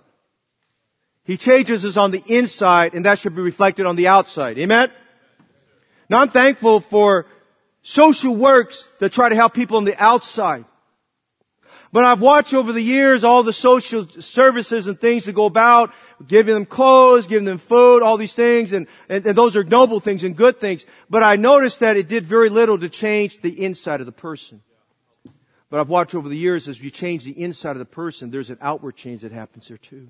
He 1.26 1.38
changes 1.38 1.86
us 1.86 1.98
on 1.98 2.12
the 2.12 2.24
inside 2.28 2.94
and 2.94 3.06
that 3.06 3.20
should 3.20 3.36
be 3.36 3.42
reflected 3.42 3.86
on 3.86 3.96
the 3.96 4.08
outside. 4.08 4.58
Amen? 4.58 4.90
Now 6.10 6.22
I'm 6.22 6.30
thankful 6.30 6.80
for 6.80 7.28
social 7.82 8.36
works 8.36 8.92
that 9.00 9.12
try 9.12 9.30
to 9.30 9.36
help 9.36 9.54
people 9.54 9.78
on 9.78 9.84
the 9.84 10.02
outside. 10.02 10.66
But 11.92 12.04
I've 12.04 12.22
watched 12.22 12.54
over 12.54 12.72
the 12.72 12.82
years 12.82 13.24
all 13.24 13.44
the 13.44 13.54
social 13.54 14.08
services 14.08 14.88
and 14.88 15.00
things 15.00 15.26
that 15.26 15.34
go 15.34 15.46
about, 15.46 15.92
giving 16.28 16.54
them 16.54 16.66
clothes, 16.66 17.26
giving 17.26 17.46
them 17.46 17.58
food, 17.58 18.04
all 18.04 18.18
these 18.18 18.36
things, 18.36 18.74
and, 18.74 18.86
and, 19.08 19.26
and 19.26 19.36
those 19.36 19.56
are 19.56 19.64
noble 19.64 20.00
things 20.00 20.24
and 20.24 20.36
good 20.36 20.60
things. 20.60 20.86
But 21.10 21.24
I 21.24 21.36
noticed 21.36 21.80
that 21.80 21.98
it 21.98 22.08
did 22.08 22.26
very 22.26 22.50
little 22.50 22.78
to 22.78 22.90
change 22.90 23.42
the 23.42 23.66
inside 23.66 24.02
of 24.02 24.06
the 24.06 24.12
person. 24.12 24.62
But 25.70 25.80
I've 25.80 25.90
watched 25.90 26.16
over 26.16 26.30
the 26.30 26.38
years 26.38 26.68
as 26.68 26.82
you 26.82 26.90
change 26.90 27.24
the 27.24 27.40
inside 27.40 27.72
of 27.72 27.80
the 27.80 27.86
person, 27.86 28.32
there's 28.32 28.50
an 28.50 28.58
outward 28.62 28.96
change 28.96 29.22
that 29.22 29.32
happens 29.32 29.68
there 29.68 29.78
too. 29.78 30.10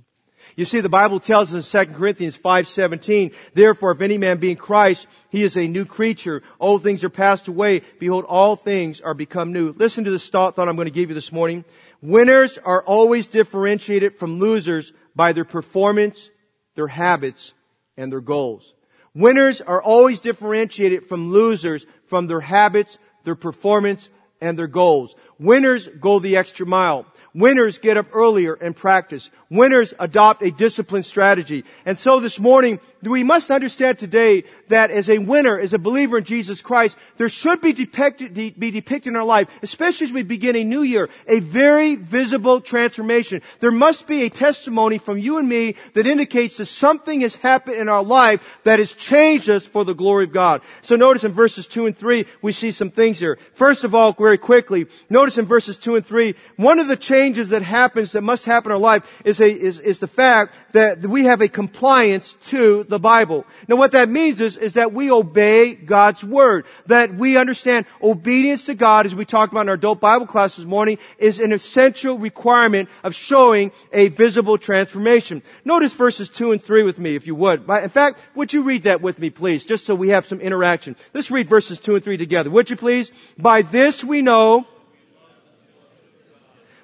You 0.56 0.66
see, 0.66 0.80
the 0.80 0.90
Bible 0.90 1.20
tells 1.20 1.54
us 1.54 1.74
in 1.74 1.88
2 1.88 1.94
Corinthians 1.94 2.38
5.17, 2.38 3.34
Therefore, 3.54 3.92
if 3.92 4.02
any 4.02 4.18
man 4.18 4.38
be 4.38 4.52
in 4.52 4.58
Christ, 4.58 5.08
he 5.30 5.44
is 5.44 5.58
a 5.58 5.68
new 5.68 5.86
creature. 5.86 6.44
Old 6.60 6.82
things 6.82 7.04
are 7.04 7.10
passed 7.10 7.50
away. 7.50 7.82
Behold, 8.00 8.26
all 8.28 8.56
things 8.56 9.02
are 9.02 9.14
become 9.14 9.52
new. 9.52 9.74
Listen 9.74 10.06
to 10.06 10.12
this 10.12 10.30
thought, 10.30 10.56
thought 10.56 10.70
I'm 10.70 10.76
going 10.76 10.86
to 10.86 10.92
give 10.92 11.10
you 11.10 11.16
this 11.16 11.32
morning. 11.32 11.66
Winners 12.02 12.58
are 12.58 12.84
always 12.84 13.28
differentiated 13.28 14.18
from 14.18 14.40
losers 14.40 14.94
by 15.16 15.34
their 15.34 15.46
performance, 15.46 16.30
their 16.76 16.88
habits, 16.88 17.54
and 17.98 18.12
their 18.12 18.22
goals. 18.22 18.74
Winners 19.14 19.60
are 19.60 19.82
always 19.82 20.20
differentiated 20.20 21.06
from 21.06 21.32
losers 21.32 21.86
from 22.08 22.28
their 22.28 22.40
habits, 22.40 22.98
their 23.26 23.36
performance, 23.36 24.10
and 24.42 24.58
their 24.58 24.68
goals. 24.68 25.16
Winners 25.40 25.88
go 25.88 26.20
the 26.20 26.36
extra 26.38 26.66
mile. 26.66 27.06
Winners 27.34 27.78
get 27.78 27.98
up 27.98 28.08
earlier 28.14 28.54
and 28.56 28.76
practice. 28.76 29.30
Winners 29.52 29.94
adopt 30.00 30.42
a 30.42 30.52
disciplined 30.52 31.06
strategy. 31.06 31.64
And 31.86 31.98
so 31.98 32.20
this 32.20 32.40
morning, 32.40 32.80
we 33.02 33.24
must 33.24 33.52
understand 33.52 34.00
today 34.00 34.46
that 34.70 34.90
as 34.90 35.10
a 35.10 35.20
winner, 35.20 35.60
as 35.60 35.74
a 35.74 35.80
believer 35.80 36.18
in 36.18 36.24
Jesus 36.24 36.62
Christ, 36.62 36.98
there 37.18 37.30
should 37.30 37.62
be 37.62 37.74
depicted, 37.74 38.34
be 38.34 38.72
depicted 38.72 39.12
in 39.12 39.16
our 39.16 39.26
life, 39.26 39.48
especially 39.62 40.06
as 40.06 40.14
we 40.14 40.24
begin 40.24 40.56
a 40.56 40.64
new 40.64 40.82
year, 40.82 41.10
a 41.28 41.40
very 41.40 41.96
visible 41.96 42.62
transformation. 42.62 43.42
There 43.60 43.72
must 43.72 44.08
be 44.08 44.24
a 44.24 44.30
testimony 44.30 44.98
from 44.98 45.20
you 45.20 45.38
and 45.38 45.48
me 45.48 45.76
that 45.94 46.08
indicates 46.08 46.58
that 46.58 46.66
something 46.66 47.22
has 47.22 47.36
happened 47.36 47.78
in 47.78 47.90
our 47.90 48.04
life 48.04 48.42
that 48.64 48.80
has 48.80 48.94
changed 48.94 49.50
us 49.50 49.66
for 49.66 49.86
the 49.86 49.96
glory 49.96 50.26
of 50.26 50.34
God. 50.34 50.62
So 50.82 50.96
notice 50.96 51.24
in 51.24 51.32
verses 51.32 51.68
2 51.68 51.86
and 51.86 51.98
3, 51.98 52.26
we 52.42 52.52
see 52.52 52.72
some 52.72 52.90
things 52.90 53.20
here. 53.20 53.38
First 53.54 53.84
of 53.84 53.94
all, 53.94 54.14
very 54.14 54.38
quickly, 54.38 54.88
notice 55.10 55.38
in 55.38 55.46
verses 55.46 55.78
2 55.78 55.96
and 55.96 56.06
3, 56.06 56.36
one 56.58 56.80
of 56.80 56.88
the 56.88 56.98
changes 56.98 57.19
that 57.20 57.62
happens, 57.62 58.14
that 58.14 58.22
must 58.22 58.46
happen 58.46 58.72
in 58.72 58.74
our 58.74 58.80
life 58.80 59.22
is 59.26 59.40
a, 59.42 59.50
is, 59.50 59.80
is 59.80 60.00
the 60.00 60.08
fact 60.08 60.54
that 60.72 61.06
we 61.06 61.26
have 61.26 61.42
a 61.42 61.48
compliance 61.48 62.36
to 62.48 62.84
the 62.86 63.00
Bible. 63.00 63.46
Now 63.68 63.76
what 63.76 63.92
that 63.92 64.10
means 64.10 64.42
is, 64.42 64.58
is 64.58 64.74
that 64.74 64.94
we 64.94 65.12
obey 65.12 65.74
God's 65.74 66.24
Word. 66.24 66.66
That 66.86 67.14
we 67.14 67.38
understand 67.38 67.86
obedience 68.02 68.66
to 68.66 68.76
God, 68.76 69.06
as 69.06 69.14
we 69.14 69.26
talked 69.26 69.54
about 69.54 69.62
in 69.62 69.70
our 69.70 69.76
adult 69.76 70.00
Bible 70.00 70.26
class 70.26 70.56
this 70.56 70.66
morning, 70.66 70.98
is 71.18 71.40
an 71.40 71.52
essential 71.52 72.18
requirement 72.18 72.90
of 73.04 73.14
showing 73.14 73.72
a 73.92 74.10
visible 74.10 74.58
transformation. 74.58 75.42
Notice 75.66 75.94
verses 75.94 76.30
2 76.30 76.52
and 76.52 76.64
3 76.64 76.84
with 76.84 77.00
me, 77.00 77.16
if 77.16 77.28
you 77.28 77.36
would. 77.36 77.70
In 77.70 77.90
fact, 77.90 78.20
would 78.36 78.54
you 78.54 78.62
read 78.62 78.84
that 78.84 79.02
with 79.02 79.20
me, 79.20 79.30
please, 79.30 79.66
just 79.66 79.86
so 79.86 79.96
we 79.96 80.10
have 80.10 80.26
some 80.26 80.40
interaction. 80.42 80.96
Let's 81.14 81.32
read 81.32 81.48
verses 81.48 81.80
2 81.80 81.96
and 81.96 82.04
3 82.04 82.18
together. 82.18 82.50
Would 82.50 82.70
you 82.70 82.76
please? 82.76 83.12
By 83.38 83.62
this 83.62 84.04
we 84.04 84.22
know 84.22 84.68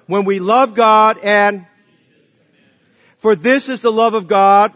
when 0.06 0.24
we 0.24 0.38
love 0.38 0.74
God 0.74 1.18
and 1.22 1.66
for 3.18 3.34
this 3.34 3.68
is 3.68 3.80
the 3.80 3.92
love 3.92 4.14
of 4.14 4.28
God 4.28 4.72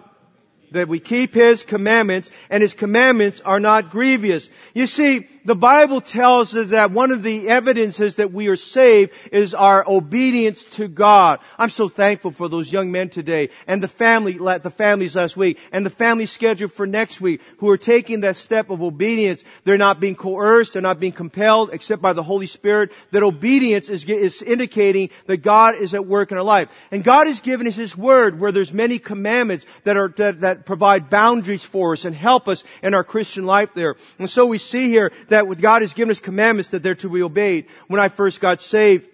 that 0.72 0.88
we 0.88 1.00
keep 1.00 1.34
His 1.34 1.62
commandments 1.62 2.30
and 2.48 2.62
His 2.62 2.74
commandments 2.74 3.40
are 3.40 3.60
not 3.60 3.90
grievous. 3.90 4.48
You 4.74 4.86
see, 4.86 5.28
the 5.44 5.54
Bible 5.54 6.00
tells 6.00 6.54
us 6.56 6.68
that 6.70 6.90
one 6.90 7.10
of 7.10 7.22
the 7.22 7.48
evidences 7.48 8.16
that 8.16 8.32
we 8.32 8.48
are 8.48 8.56
saved 8.56 9.12
is 9.32 9.54
our 9.54 9.84
obedience 9.88 10.64
to 10.76 10.88
God. 10.88 11.40
I'm 11.58 11.70
so 11.70 11.88
thankful 11.88 12.30
for 12.30 12.48
those 12.48 12.72
young 12.72 12.92
men 12.92 13.08
today 13.08 13.50
and 13.66 13.82
the 13.82 13.88
family, 13.88 14.34
the 14.34 14.70
families 14.70 15.16
last 15.16 15.36
week 15.36 15.58
and 15.72 15.84
the 15.84 15.90
family 15.90 16.26
scheduled 16.26 16.72
for 16.72 16.86
next 16.86 17.20
week 17.20 17.40
who 17.58 17.70
are 17.70 17.78
taking 17.78 18.20
that 18.20 18.36
step 18.36 18.70
of 18.70 18.82
obedience. 18.82 19.44
They're 19.64 19.78
not 19.78 20.00
being 20.00 20.14
coerced. 20.14 20.74
They're 20.74 20.82
not 20.82 21.00
being 21.00 21.12
compelled 21.12 21.70
except 21.72 22.02
by 22.02 22.12
the 22.12 22.22
Holy 22.22 22.46
Spirit. 22.46 22.92
That 23.10 23.22
obedience 23.22 23.88
is, 23.88 24.04
is 24.04 24.42
indicating 24.42 25.10
that 25.26 25.38
God 25.38 25.76
is 25.76 25.94
at 25.94 26.06
work 26.06 26.32
in 26.32 26.38
our 26.38 26.44
life. 26.44 26.68
And 26.90 27.02
God 27.02 27.26
has 27.26 27.40
given 27.40 27.66
us 27.66 27.76
His 27.76 27.96
Word 27.96 28.38
where 28.38 28.52
there's 28.52 28.72
many 28.72 28.98
commandments 28.98 29.66
that 29.84 29.96
are, 29.96 30.08
that, 30.16 30.42
that 30.42 30.66
provide 30.66 31.08
boundaries 31.08 31.64
for 31.64 31.92
us 31.92 32.04
and 32.04 32.14
help 32.14 32.48
us 32.48 32.64
in 32.82 32.94
our 32.94 33.04
Christian 33.04 33.46
life 33.46 33.70
there. 33.74 33.96
And 34.18 34.28
so 34.28 34.46
we 34.46 34.58
see 34.58 34.88
here 34.88 35.12
that 35.30 35.48
with 35.48 35.60
God 35.60 35.82
has 35.82 35.92
given 35.92 36.10
us 36.10 36.20
commandments 36.20 36.70
that 36.70 36.82
they're 36.82 36.94
to 36.96 37.08
be 37.08 37.22
obeyed. 37.22 37.66
When 37.88 38.00
I 38.00 38.08
first 38.08 38.40
got 38.40 38.60
saved, 38.60 39.08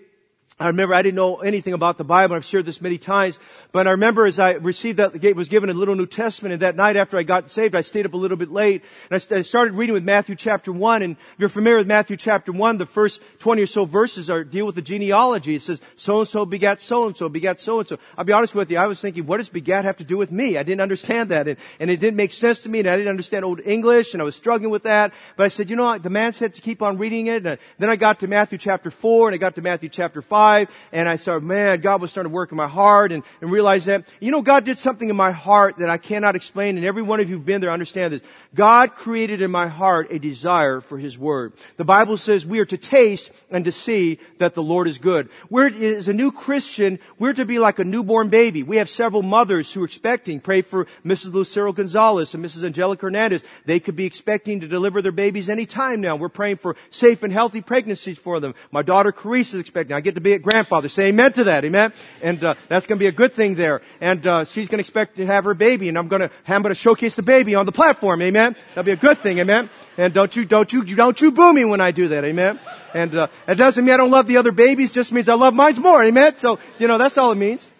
I 0.58 0.68
remember 0.68 0.94
I 0.94 1.02
didn't 1.02 1.16
know 1.16 1.36
anything 1.36 1.74
about 1.74 1.98
the 1.98 2.04
Bible. 2.04 2.34
I've 2.34 2.42
shared 2.42 2.64
this 2.64 2.80
many 2.80 2.96
times, 2.96 3.38
but 3.72 3.86
I 3.86 3.90
remember 3.90 4.24
as 4.24 4.38
I 4.38 4.52
received 4.52 4.96
that, 4.96 5.36
was 5.36 5.50
given 5.50 5.68
a 5.68 5.74
little 5.74 5.94
New 5.94 6.06
Testament, 6.06 6.54
and 6.54 6.62
that 6.62 6.76
night 6.76 6.96
after 6.96 7.18
I 7.18 7.24
got 7.24 7.50
saved, 7.50 7.74
I 7.74 7.82
stayed 7.82 8.06
up 8.06 8.14
a 8.14 8.16
little 8.16 8.38
bit 8.38 8.50
late, 8.50 8.82
and 9.10 9.22
I 9.30 9.42
started 9.42 9.74
reading 9.74 9.92
with 9.92 10.02
Matthew 10.02 10.34
chapter 10.34 10.72
1, 10.72 11.02
and 11.02 11.16
if 11.16 11.34
you're 11.36 11.50
familiar 11.50 11.76
with 11.76 11.86
Matthew 11.86 12.16
chapter 12.16 12.52
1, 12.52 12.78
the 12.78 12.86
first 12.86 13.20
20 13.40 13.60
or 13.60 13.66
so 13.66 13.84
verses 13.84 14.30
are, 14.30 14.44
deal 14.44 14.64
with 14.64 14.76
the 14.76 14.82
genealogy. 14.82 15.56
It 15.56 15.60
says, 15.60 15.82
so-and-so 15.94 16.46
begat 16.46 16.80
so-and-so, 16.80 17.28
begat 17.28 17.60
so-and-so. 17.60 17.98
I'll 18.16 18.24
be 18.24 18.32
honest 18.32 18.54
with 18.54 18.70
you, 18.70 18.78
I 18.78 18.86
was 18.86 18.98
thinking, 18.98 19.26
what 19.26 19.36
does 19.36 19.50
begat 19.50 19.84
have 19.84 19.98
to 19.98 20.04
do 20.04 20.16
with 20.16 20.32
me? 20.32 20.56
I 20.56 20.62
didn't 20.62 20.80
understand 20.80 21.32
that, 21.32 21.48
and, 21.48 21.58
and 21.80 21.90
it 21.90 22.00
didn't 22.00 22.16
make 22.16 22.32
sense 22.32 22.60
to 22.60 22.70
me, 22.70 22.78
and 22.78 22.88
I 22.88 22.96
didn't 22.96 23.10
understand 23.10 23.44
Old 23.44 23.60
English, 23.60 24.14
and 24.14 24.22
I 24.22 24.24
was 24.24 24.36
struggling 24.36 24.70
with 24.70 24.84
that, 24.84 25.12
but 25.36 25.44
I 25.44 25.48
said, 25.48 25.68
you 25.68 25.76
know, 25.76 25.84
what? 25.84 26.02
the 26.02 26.08
man 26.08 26.32
said 26.32 26.54
to 26.54 26.62
keep 26.62 26.80
on 26.80 26.96
reading 26.96 27.26
it, 27.26 27.44
and 27.44 27.58
then 27.78 27.90
I 27.90 27.96
got 27.96 28.20
to 28.20 28.26
Matthew 28.26 28.56
chapter 28.56 28.90
4, 28.90 29.28
and 29.28 29.34
I 29.34 29.36
got 29.36 29.56
to 29.56 29.60
Matthew 29.60 29.90
chapter 29.90 30.22
5, 30.22 30.45
35 30.46 30.74
and 30.92 31.08
I 31.08 31.16
started, 31.16 31.44
man, 31.44 31.80
God 31.80 32.00
was 32.00 32.10
starting 32.10 32.30
to 32.30 32.34
work 32.34 32.52
in 32.52 32.56
my 32.56 32.68
heart 32.68 33.12
and, 33.12 33.22
and 33.40 33.50
realized 33.50 33.86
that, 33.86 34.04
you 34.20 34.30
know, 34.30 34.42
God 34.42 34.64
did 34.64 34.78
something 34.78 35.08
in 35.08 35.16
my 35.16 35.30
heart 35.30 35.78
that 35.78 35.90
I 35.90 35.98
cannot 35.98 36.36
explain 36.36 36.76
and 36.76 36.86
every 36.86 37.02
one 37.02 37.20
of 37.20 37.28
you 37.28 37.36
who've 37.36 37.44
been 37.44 37.60
there 37.60 37.70
understand 37.70 38.12
this. 38.12 38.22
God 38.54 38.94
created 38.94 39.42
in 39.42 39.50
my 39.50 39.68
heart 39.68 40.08
a 40.10 40.18
desire 40.18 40.80
for 40.80 40.98
His 40.98 41.18
Word. 41.18 41.52
The 41.76 41.84
Bible 41.84 42.16
says 42.16 42.46
we 42.46 42.60
are 42.60 42.64
to 42.66 42.76
taste 42.76 43.30
and 43.50 43.64
to 43.64 43.72
see 43.72 44.18
that 44.38 44.54
the 44.54 44.62
Lord 44.62 44.88
is 44.88 44.98
good. 44.98 45.28
We're, 45.50 45.68
as 45.68 46.08
a 46.08 46.12
new 46.12 46.32
Christian, 46.32 46.98
we're 47.18 47.34
to 47.34 47.44
be 47.44 47.58
like 47.58 47.78
a 47.78 47.84
newborn 47.84 48.28
baby. 48.28 48.62
We 48.62 48.76
have 48.76 48.88
several 48.88 49.22
mothers 49.22 49.72
who 49.72 49.82
are 49.82 49.84
expecting. 49.84 50.40
Pray 50.40 50.62
for 50.62 50.86
Mrs. 51.04 51.32
Lucero 51.32 51.72
Gonzalez 51.72 52.34
and 52.34 52.44
Mrs. 52.44 52.64
Angelica 52.64 53.02
Hernandez. 53.06 53.42
They 53.64 53.80
could 53.80 53.96
be 53.96 54.06
expecting 54.06 54.60
to 54.60 54.68
deliver 54.68 55.02
their 55.02 55.12
babies 55.12 55.48
any 55.48 55.66
time 55.66 56.00
now. 56.00 56.16
We're 56.16 56.28
praying 56.28 56.56
for 56.56 56.76
safe 56.90 57.22
and 57.22 57.32
healthy 57.32 57.60
pregnancies 57.60 58.18
for 58.18 58.40
them. 58.40 58.54
My 58.70 58.82
daughter 58.82 59.12
Carice 59.12 59.54
is 59.54 59.60
expecting. 59.60 59.94
I 59.94 60.00
get 60.00 60.14
to 60.14 60.20
be 60.20 60.35
grandfather. 60.42 60.88
Say 60.88 61.08
amen 61.08 61.32
to 61.34 61.44
that. 61.44 61.64
Amen. 61.64 61.92
And 62.22 62.42
uh, 62.44 62.54
that's 62.68 62.86
going 62.86 62.98
to 62.98 63.02
be 63.02 63.06
a 63.06 63.12
good 63.12 63.32
thing 63.32 63.54
there. 63.54 63.82
And 64.00 64.26
uh, 64.26 64.44
she's 64.44 64.68
going 64.68 64.78
to 64.78 64.82
expect 64.82 65.16
to 65.16 65.26
have 65.26 65.44
her 65.44 65.54
baby, 65.54 65.88
and 65.88 65.98
I'm 65.98 66.08
going 66.08 66.20
to 66.20 66.30
I'm 66.46 66.62
going 66.62 66.74
to 66.74 66.80
showcase 66.80 67.14
the 67.16 67.22
baby 67.22 67.54
on 67.54 67.66
the 67.66 67.72
platform. 67.72 68.22
Amen. 68.22 68.56
That'll 68.68 68.84
be 68.84 68.92
a 68.92 68.96
good 68.96 69.20
thing. 69.20 69.38
Amen. 69.38 69.70
And 69.96 70.12
don't 70.12 70.34
you 70.36 70.44
don't 70.44 70.72
you 70.72 70.84
don't 70.84 71.20
you 71.20 71.32
boo 71.32 71.52
me 71.52 71.64
when 71.64 71.80
I 71.80 71.90
do 71.90 72.08
that. 72.08 72.24
Amen. 72.24 72.58
And 72.94 73.14
uh, 73.14 73.26
it 73.48 73.56
doesn't 73.56 73.84
mean 73.84 73.94
I 73.94 73.96
don't 73.96 74.10
love 74.10 74.26
the 74.26 74.36
other 74.36 74.52
babies. 74.52 74.92
Just 74.92 75.12
means 75.12 75.28
I 75.28 75.34
love 75.34 75.54
mine 75.54 75.80
more. 75.80 76.02
Amen. 76.02 76.38
So 76.38 76.58
you 76.78 76.88
know 76.88 76.98
that's 76.98 77.18
all 77.18 77.32
it 77.32 77.36
means. 77.36 77.70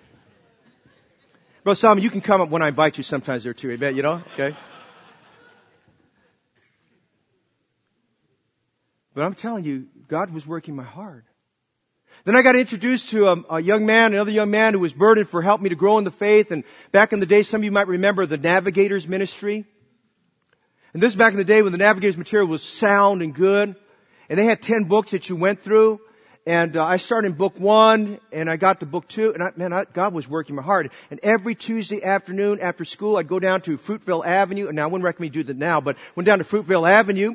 Bro 1.65 1.75
Solomon, 1.75 2.05
you 2.05 2.11
can 2.11 2.21
come 2.21 2.41
up 2.41 2.49
when 2.49 2.63
I 2.63 2.69
invite 2.69 2.97
you 2.97 3.03
sometimes 3.03 3.43
there 3.43 3.55
too. 3.55 3.73
Amen. 3.73 3.97
You 3.97 4.03
know. 4.03 4.23
Okay. 4.35 4.57
But 9.17 9.25
I'm 9.25 9.35
telling 9.35 9.65
you, 9.65 9.87
God 10.09 10.31
was 10.31 10.47
working 10.47 10.77
my 10.77 10.85
heart. 10.85 11.25
Then 12.27 12.35
I 12.35 12.43
got 12.43 12.57
introduced 12.57 13.11
to 13.11 13.29
a, 13.29 13.45
a, 13.51 13.61
young 13.61 13.87
man, 13.87 14.13
another 14.13 14.33
young 14.33 14.51
man 14.51 14.75
who 14.75 14.81
was 14.81 14.93
burdened 14.93 15.29
for 15.29 15.43
helping 15.43 15.63
me 15.63 15.71
to 15.71 15.77
grow 15.77 15.97
in 15.99 16.03
the 16.03 16.11
faith. 16.11 16.51
And 16.51 16.65
back 16.91 17.13
in 17.13 17.21
the 17.21 17.27
day, 17.27 17.45
some 17.45 17.61
of 17.61 17.65
you 17.65 17.71
might 17.71 17.87
remember 17.87 18.27
the 18.27 18.37
Navigators 18.37 19.07
Ministry. 19.07 19.65
And 20.93 21.01
this 21.01 21.15
back 21.15 21.35
in 21.35 21.39
the 21.39 21.45
day 21.45 21.63
when 21.63 21.71
the 21.71 21.79
Navigators 21.79 22.17
material 22.17 22.49
was 22.49 22.65
sound 22.65 23.23
and 23.23 23.33
good. 23.33 23.77
And 24.29 24.37
they 24.37 24.45
had 24.45 24.61
10 24.61 24.85
books 24.85 25.13
that 25.13 25.29
you 25.29 25.37
went 25.37 25.63
through. 25.63 26.01
And 26.45 26.77
uh, 26.77 26.83
I 26.83 26.97
started 26.97 27.29
in 27.29 27.33
book 27.35 27.61
one, 27.61 28.19
and 28.33 28.51
I 28.51 28.57
got 28.57 28.81
to 28.81 28.87
book 28.87 29.07
two, 29.07 29.33
and 29.33 29.43
I, 29.43 29.51
man, 29.57 29.73
I, 29.73 29.85
God 29.85 30.13
was 30.13 30.29
working 30.29 30.55
my 30.55 30.63
heart. 30.63 30.93
And 31.11 31.19
every 31.23 31.55
Tuesday 31.55 32.03
afternoon 32.03 32.61
after 32.61 32.85
school, 32.85 33.17
I'd 33.17 33.27
go 33.27 33.39
down 33.39 33.63
to 33.63 33.77
Fruitvale 33.77 34.25
Avenue, 34.25 34.69
and 34.69 34.81
I 34.81 34.87
wouldn't 34.87 35.05
recommend 35.05 35.35
you 35.35 35.43
do 35.43 35.47
that 35.49 35.57
now, 35.57 35.81
but 35.81 35.97
went 36.15 36.27
down 36.27 36.39
to 36.39 36.45
Fruitvale 36.45 36.89
Avenue, 36.89 37.35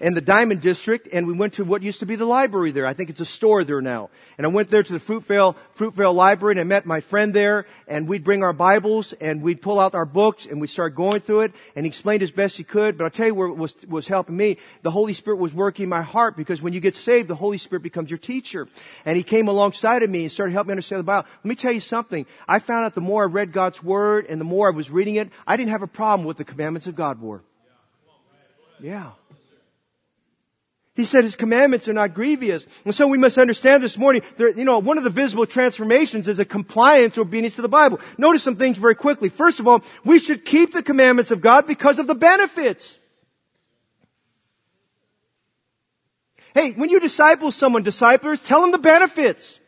in 0.00 0.14
the 0.14 0.22
Dimond 0.22 0.60
District, 0.60 1.08
and 1.12 1.26
we 1.26 1.32
went 1.32 1.54
to 1.54 1.64
what 1.64 1.82
used 1.82 2.00
to 2.00 2.06
be 2.06 2.16
the 2.16 2.24
library 2.24 2.72
there. 2.72 2.86
I 2.86 2.94
think 2.94 3.10
it's 3.10 3.20
a 3.20 3.24
store 3.24 3.64
there 3.64 3.80
now. 3.80 4.10
And 4.38 4.46
I 4.46 4.50
went 4.50 4.68
there 4.68 4.82
to 4.82 4.92
the 4.92 4.98
Fruitvale, 4.98 5.54
Fruitvale 5.76 6.14
Library, 6.14 6.52
and 6.52 6.60
I 6.60 6.64
met 6.64 6.86
my 6.86 7.00
friend 7.00 7.32
there, 7.32 7.66
and 7.86 8.08
we'd 8.08 8.24
bring 8.24 8.42
our 8.42 8.52
Bibles, 8.52 9.12
and 9.14 9.42
we'd 9.42 9.62
pull 9.62 9.78
out 9.78 9.94
our 9.94 10.04
books, 10.04 10.46
and 10.46 10.60
we'd 10.60 10.68
start 10.68 10.94
going 10.94 11.20
through 11.20 11.40
it, 11.40 11.54
and 11.76 11.86
he 11.86 11.88
explained 11.88 12.22
as 12.22 12.30
best 12.30 12.56
he 12.56 12.64
could, 12.64 12.98
but 12.98 13.04
I'll 13.04 13.10
tell 13.10 13.26
you 13.26 13.34
where 13.34 13.48
it 13.48 13.56
was, 13.56 13.74
was 13.88 14.08
helping 14.08 14.36
me. 14.36 14.58
The 14.82 14.90
Holy 14.90 15.12
Spirit 15.12 15.36
was 15.36 15.54
working 15.54 15.88
my 15.88 16.02
heart, 16.02 16.36
because 16.36 16.60
when 16.60 16.72
you 16.72 16.80
get 16.80 16.96
saved, 16.96 17.28
the 17.28 17.34
Holy 17.34 17.58
Spirit 17.58 17.82
becomes 17.82 18.10
your 18.10 18.18
teacher. 18.18 18.68
And 19.04 19.16
he 19.16 19.22
came 19.22 19.48
alongside 19.48 20.02
of 20.02 20.10
me 20.10 20.22
and 20.22 20.32
started 20.32 20.52
helping 20.52 20.68
me 20.68 20.72
understand 20.72 21.00
the 21.00 21.04
Bible. 21.04 21.28
Let 21.38 21.48
me 21.48 21.54
tell 21.54 21.72
you 21.72 21.80
something. 21.80 22.26
I 22.48 22.58
found 22.58 22.84
out 22.84 22.94
the 22.94 23.00
more 23.00 23.22
I 23.22 23.26
read 23.26 23.52
God's 23.52 23.82
Word, 23.82 24.26
and 24.28 24.40
the 24.40 24.44
more 24.44 24.68
I 24.68 24.74
was 24.74 24.90
reading 24.90 25.16
it, 25.16 25.30
I 25.46 25.56
didn't 25.56 25.70
have 25.70 25.82
a 25.82 25.86
problem 25.86 26.26
with 26.26 26.36
the 26.36 26.44
commandments 26.44 26.86
of 26.86 26.96
God 26.96 27.20
were. 27.20 27.42
Yeah. 28.80 29.12
He 30.94 31.04
said 31.04 31.24
his 31.24 31.34
commandments 31.34 31.88
are 31.88 31.92
not 31.92 32.14
grievous. 32.14 32.66
And 32.84 32.94
so 32.94 33.08
we 33.08 33.18
must 33.18 33.36
understand 33.36 33.82
this 33.82 33.98
morning, 33.98 34.22
there, 34.36 34.50
you 34.50 34.64
know, 34.64 34.78
one 34.78 34.96
of 34.96 35.02
the 35.02 35.10
visible 35.10 35.44
transformations 35.44 36.28
is 36.28 36.38
a 36.38 36.44
compliance 36.44 37.18
or 37.18 37.22
obedience 37.22 37.54
to 37.54 37.62
the 37.62 37.68
Bible. 37.68 37.98
Notice 38.16 38.44
some 38.44 38.54
things 38.54 38.78
very 38.78 38.94
quickly. 38.94 39.28
First 39.28 39.58
of 39.58 39.66
all, 39.66 39.82
we 40.04 40.20
should 40.20 40.44
keep 40.44 40.72
the 40.72 40.84
commandments 40.84 41.32
of 41.32 41.40
God 41.40 41.66
because 41.66 41.98
of 41.98 42.06
the 42.06 42.14
benefits. 42.14 42.96
Hey, 46.54 46.70
when 46.72 46.90
you 46.90 47.00
disciple 47.00 47.50
someone, 47.50 47.82
disciples, 47.82 48.40
tell 48.40 48.60
them 48.60 48.70
the 48.70 48.78
benefits. 48.78 49.58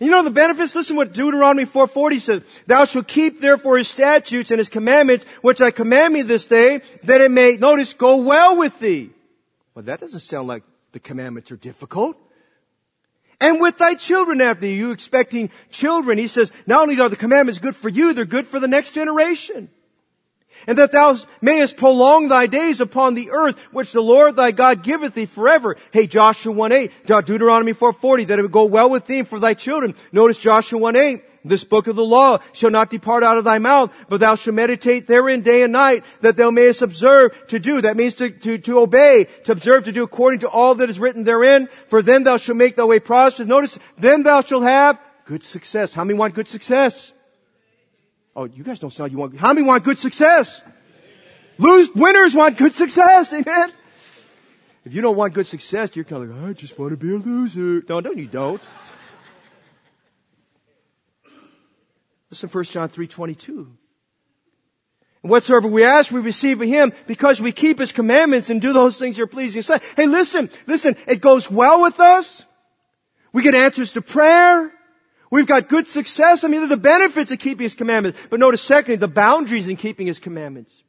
You 0.00 0.10
know 0.10 0.22
the 0.22 0.30
benefits? 0.30 0.74
Listen 0.74 0.96
what 0.96 1.12
Deuteronomy 1.12 1.66
4.40 1.66 2.20
says. 2.20 2.42
Thou 2.66 2.86
shalt 2.86 3.06
keep 3.06 3.42
therefore 3.42 3.76
his 3.76 3.88
statutes 3.88 4.50
and 4.50 4.58
his 4.58 4.70
commandments, 4.70 5.26
which 5.42 5.60
I 5.60 5.70
command 5.70 6.14
me 6.14 6.22
this 6.22 6.46
day, 6.46 6.80
that 7.04 7.20
it 7.20 7.30
may, 7.30 7.58
notice, 7.58 7.92
go 7.92 8.16
well 8.16 8.56
with 8.56 8.80
thee. 8.80 9.10
Well, 9.74 9.84
that 9.84 10.00
doesn't 10.00 10.20
sound 10.20 10.48
like 10.48 10.64
the 10.92 11.00
commandments 11.00 11.50
are 11.50 11.56
difficult. 11.56 12.16
And 13.40 13.60
with 13.60 13.78
thy 13.78 13.94
children 13.94 14.40
after 14.40 14.66
you, 14.66 14.92
expecting 14.92 15.50
children, 15.70 16.18
he 16.18 16.28
says, 16.28 16.52
not 16.66 16.82
only 16.82 17.00
are 17.00 17.08
the 17.08 17.16
commandments 17.16 17.58
good 17.58 17.74
for 17.74 17.88
you, 17.88 18.12
they're 18.12 18.24
good 18.24 18.46
for 18.46 18.60
the 18.60 18.68
next 18.68 18.92
generation. 18.92 19.68
And 20.66 20.78
that 20.78 20.92
thou 20.92 21.16
mayest 21.40 21.76
prolong 21.76 22.28
thy 22.28 22.46
days 22.46 22.80
upon 22.80 23.14
the 23.14 23.30
earth, 23.30 23.58
which 23.72 23.90
the 23.92 24.02
Lord 24.02 24.36
thy 24.36 24.52
God 24.52 24.84
giveth 24.84 25.14
thee 25.14 25.26
forever. 25.26 25.76
Hey, 25.90 26.06
Joshua 26.06 26.54
1-8, 26.54 27.24
Deuteronomy 27.24 27.72
4.40, 27.72 28.28
that 28.28 28.38
it 28.38 28.42
would 28.42 28.52
go 28.52 28.66
well 28.66 28.90
with 28.90 29.06
thee 29.06 29.22
for 29.22 29.40
thy 29.40 29.54
children. 29.54 29.96
Notice 30.12 30.38
Joshua 30.38 30.78
1.8, 30.78 31.22
this 31.44 31.64
book 31.64 31.86
of 31.86 31.96
the 31.96 32.04
law 32.04 32.38
shall 32.52 32.70
not 32.70 32.90
depart 32.90 33.24
out 33.24 33.38
of 33.38 33.44
thy 33.44 33.58
mouth, 33.58 33.92
but 34.08 34.20
thou 34.20 34.34
shalt 34.34 34.54
meditate 34.54 35.06
therein 35.06 35.42
day 35.42 35.62
and 35.62 35.72
night, 35.72 36.04
that 36.20 36.36
thou 36.36 36.50
mayest 36.50 36.82
observe 36.82 37.32
to 37.48 37.58
do. 37.58 37.80
That 37.80 37.96
means 37.96 38.14
to, 38.14 38.30
to, 38.30 38.58
to 38.58 38.78
obey, 38.78 39.26
to 39.44 39.52
observe, 39.52 39.84
to 39.84 39.92
do 39.92 40.02
according 40.02 40.40
to 40.40 40.48
all 40.48 40.76
that 40.76 40.88
is 40.88 41.00
written 41.00 41.24
therein. 41.24 41.68
For 41.88 42.02
then 42.02 42.22
thou 42.22 42.36
shalt 42.36 42.58
make 42.58 42.76
thy 42.76 42.84
way 42.84 43.00
prosperous. 43.00 43.48
Notice, 43.48 43.78
then 43.98 44.22
thou 44.22 44.40
shalt 44.40 44.62
have 44.62 44.98
good 45.24 45.42
success. 45.42 45.94
How 45.94 46.04
many 46.04 46.18
want 46.18 46.34
good 46.34 46.48
success? 46.48 47.12
Oh, 48.34 48.44
you 48.44 48.62
guys 48.62 48.80
don't 48.80 48.92
sound 48.92 49.12
you 49.12 49.18
want, 49.18 49.36
how 49.36 49.52
many 49.52 49.66
want 49.66 49.84
good 49.84 49.98
success? 49.98 50.62
Lose, 51.58 51.90
winners 51.94 52.34
want 52.34 52.56
good 52.56 52.72
success. 52.72 53.32
Amen. 53.32 53.72
If 54.84 54.94
you 54.94 55.02
don't 55.02 55.16
want 55.16 55.34
good 55.34 55.46
success, 55.46 55.94
you're 55.94 56.04
kind 56.04 56.24
of 56.24 56.30
like, 56.30 56.50
I 56.50 56.52
just 56.54 56.78
want 56.78 56.90
to 56.90 56.96
be 56.96 57.12
a 57.12 57.16
loser. 57.16 57.84
No, 57.88 58.00
no, 58.00 58.10
you 58.10 58.26
don't. 58.26 58.60
Listen, 62.32 62.48
1 62.48 62.64
John 62.64 62.88
3, 62.88 63.06
22. 63.06 63.76
And 65.22 65.30
whatsoever 65.30 65.68
we 65.68 65.84
ask, 65.84 66.10
we 66.10 66.20
receive 66.20 66.62
of 66.62 66.66
Him 66.66 66.94
because 67.06 67.42
we 67.42 67.52
keep 67.52 67.78
His 67.78 67.92
commandments 67.92 68.48
and 68.48 68.58
do 68.58 68.72
those 68.72 68.98
things 68.98 69.18
are 69.18 69.26
pleasing. 69.26 69.62
Hey, 69.96 70.06
listen, 70.06 70.48
listen, 70.66 70.96
it 71.06 71.20
goes 71.20 71.50
well 71.50 71.82
with 71.82 72.00
us. 72.00 72.46
We 73.34 73.42
get 73.42 73.54
answers 73.54 73.92
to 73.92 74.00
prayer. 74.00 74.72
We've 75.30 75.46
got 75.46 75.68
good 75.68 75.86
success. 75.86 76.42
I 76.42 76.48
mean, 76.48 76.66
the 76.70 76.76
benefits 76.78 77.30
of 77.30 77.38
keeping 77.38 77.64
His 77.64 77.74
commandments. 77.74 78.18
But 78.30 78.40
notice 78.40 78.62
secondly, 78.62 78.96
the 78.96 79.08
boundaries 79.08 79.68
in 79.68 79.76
keeping 79.76 80.06
His 80.06 80.18
commandments. 80.18 80.82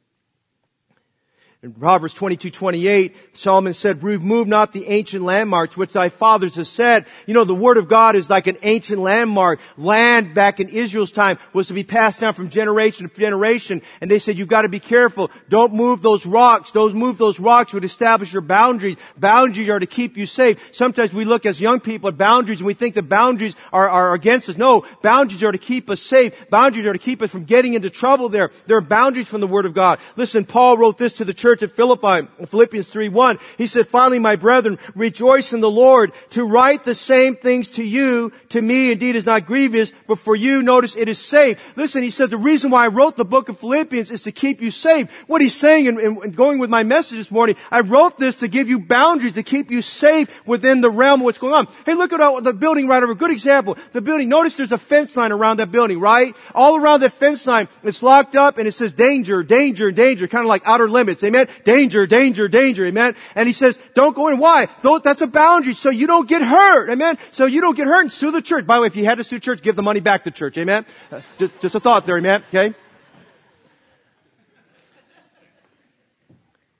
In 1.64 1.72
Proverbs 1.72 2.12
22, 2.12 2.50
28, 2.50 3.16
Solomon 3.32 3.72
said, 3.72 4.02
remove 4.02 4.46
not 4.46 4.74
the 4.74 4.86
ancient 4.86 5.24
landmarks 5.24 5.78
which 5.78 5.94
thy 5.94 6.10
fathers 6.10 6.56
have 6.56 6.68
said. 6.68 7.06
You 7.26 7.32
know, 7.32 7.44
the 7.44 7.54
word 7.54 7.78
of 7.78 7.88
God 7.88 8.16
is 8.16 8.28
like 8.28 8.46
an 8.46 8.58
ancient 8.62 9.00
landmark. 9.00 9.60
Land 9.78 10.34
back 10.34 10.60
in 10.60 10.68
Israel's 10.68 11.10
time 11.10 11.38
was 11.54 11.68
to 11.68 11.72
be 11.72 11.82
passed 11.82 12.20
down 12.20 12.34
from 12.34 12.50
generation 12.50 13.08
to 13.08 13.18
generation. 13.18 13.80
And 14.02 14.10
they 14.10 14.18
said, 14.18 14.36
you've 14.36 14.46
got 14.46 14.62
to 14.62 14.68
be 14.68 14.78
careful. 14.78 15.30
Don't 15.48 15.72
move 15.72 16.02
those 16.02 16.26
rocks. 16.26 16.70
Don't 16.70 16.92
move 16.96 17.16
those 17.16 17.40
rocks 17.40 17.72
would 17.72 17.82
establish 17.82 18.30
your 18.30 18.42
boundaries. 18.42 18.96
Boundaries 19.16 19.70
are 19.70 19.78
to 19.78 19.86
keep 19.86 20.18
you 20.18 20.26
safe. 20.26 20.62
Sometimes 20.70 21.14
we 21.14 21.24
look 21.24 21.46
as 21.46 21.62
young 21.62 21.80
people 21.80 22.10
at 22.10 22.18
boundaries 22.18 22.60
and 22.60 22.66
we 22.66 22.74
think 22.74 22.94
that 22.96 23.08
boundaries 23.08 23.56
are, 23.72 23.88
are 23.88 24.12
against 24.12 24.50
us. 24.50 24.58
No, 24.58 24.84
boundaries 25.00 25.42
are 25.42 25.52
to 25.52 25.56
keep 25.56 25.88
us 25.88 26.02
safe. 26.02 26.50
Boundaries 26.50 26.84
are 26.84 26.92
to 26.92 26.98
keep 26.98 27.22
us 27.22 27.30
from 27.30 27.44
getting 27.44 27.72
into 27.72 27.88
trouble 27.88 28.28
there. 28.28 28.50
There 28.66 28.76
are 28.76 28.82
boundaries 28.82 29.28
from 29.28 29.40
the 29.40 29.46
word 29.46 29.64
of 29.64 29.72
God. 29.72 29.98
Listen, 30.16 30.44
Paul 30.44 30.76
wrote 30.76 30.98
this 30.98 31.14
to 31.14 31.24
the 31.24 31.32
church 31.32 31.53
church 31.54 31.70
at 31.70 31.76
Philippi, 31.76 32.28
Philippians 32.46 32.88
3, 32.88 33.08
1. 33.08 33.38
He 33.58 33.66
said, 33.66 33.86
finally, 33.86 34.18
my 34.18 34.36
brethren, 34.36 34.78
rejoice 34.94 35.52
in 35.52 35.60
the 35.60 35.70
Lord. 35.70 36.12
To 36.30 36.44
write 36.44 36.84
the 36.84 36.94
same 36.94 37.36
things 37.36 37.68
to 37.68 37.84
you, 37.84 38.32
to 38.50 38.60
me 38.60 38.92
indeed 38.92 39.16
is 39.16 39.26
not 39.26 39.46
grievous, 39.46 39.92
but 40.06 40.18
for 40.18 40.34
you, 40.34 40.62
notice 40.62 40.96
it 40.96 41.08
is 41.08 41.18
safe. 41.18 41.60
Listen, 41.76 42.02
he 42.02 42.10
said, 42.10 42.30
the 42.30 42.36
reason 42.36 42.70
why 42.70 42.84
I 42.84 42.88
wrote 42.88 43.16
the 43.16 43.24
book 43.24 43.48
of 43.48 43.58
Philippians 43.58 44.10
is 44.10 44.22
to 44.22 44.32
keep 44.32 44.60
you 44.60 44.70
safe. 44.70 45.10
What 45.26 45.40
he's 45.40 45.54
saying, 45.54 45.86
and, 45.86 46.34
going 46.34 46.58
with 46.58 46.70
my 46.70 46.82
message 46.82 47.18
this 47.18 47.30
morning, 47.30 47.56
I 47.70 47.80
wrote 47.80 48.18
this 48.18 48.36
to 48.36 48.48
give 48.48 48.68
you 48.68 48.80
boundaries, 48.80 49.34
to 49.34 49.42
keep 49.42 49.70
you 49.70 49.82
safe 49.82 50.28
within 50.46 50.80
the 50.80 50.90
realm 50.90 51.20
of 51.20 51.24
what's 51.24 51.38
going 51.38 51.54
on. 51.54 51.68
Hey, 51.86 51.94
look 51.94 52.12
at 52.12 52.44
the 52.44 52.52
building 52.52 52.88
right 52.88 53.02
over. 53.02 53.14
Good 53.14 53.30
example. 53.30 53.76
The 53.92 54.00
building, 54.00 54.28
notice 54.28 54.56
there's 54.56 54.72
a 54.72 54.78
fence 54.78 55.16
line 55.16 55.32
around 55.32 55.58
that 55.58 55.70
building, 55.70 56.00
right? 56.00 56.34
All 56.54 56.76
around 56.76 57.00
that 57.00 57.12
fence 57.12 57.46
line, 57.46 57.68
it's 57.82 58.02
locked 58.02 58.36
up 58.36 58.58
and 58.58 58.66
it 58.66 58.72
says 58.72 58.92
danger, 58.92 59.42
danger, 59.42 59.92
danger, 59.92 60.26
kind 60.26 60.44
of 60.44 60.48
like 60.48 60.62
outer 60.64 60.88
limits. 60.88 61.22
Amen? 61.22 61.43
Danger, 61.64 62.06
danger, 62.06 62.48
danger. 62.48 62.86
Amen. 62.86 63.14
And 63.34 63.46
he 63.46 63.52
says, 63.52 63.78
don't 63.94 64.14
go 64.14 64.28
in. 64.28 64.38
Why? 64.38 64.68
That's 65.02 65.22
a 65.22 65.26
boundary 65.26 65.74
so 65.74 65.90
you 65.90 66.06
don't 66.06 66.28
get 66.28 66.42
hurt. 66.42 66.90
Amen. 66.90 67.18
So 67.30 67.46
you 67.46 67.60
don't 67.60 67.76
get 67.76 67.86
hurt 67.86 68.02
and 68.02 68.12
sue 68.12 68.30
the 68.30 68.42
church. 68.42 68.66
By 68.66 68.76
the 68.76 68.82
way, 68.82 68.86
if 68.86 68.96
you 68.96 69.04
had 69.04 69.18
to 69.18 69.24
sue 69.24 69.38
church, 69.38 69.62
give 69.62 69.76
the 69.76 69.82
money 69.82 70.00
back 70.00 70.24
to 70.24 70.30
church. 70.30 70.58
Amen. 70.58 70.84
Uh, 71.10 71.20
just, 71.38 71.60
just 71.60 71.74
a 71.74 71.80
thought 71.80 72.06
there. 72.06 72.18
Amen. 72.18 72.42
Okay. 72.48 72.74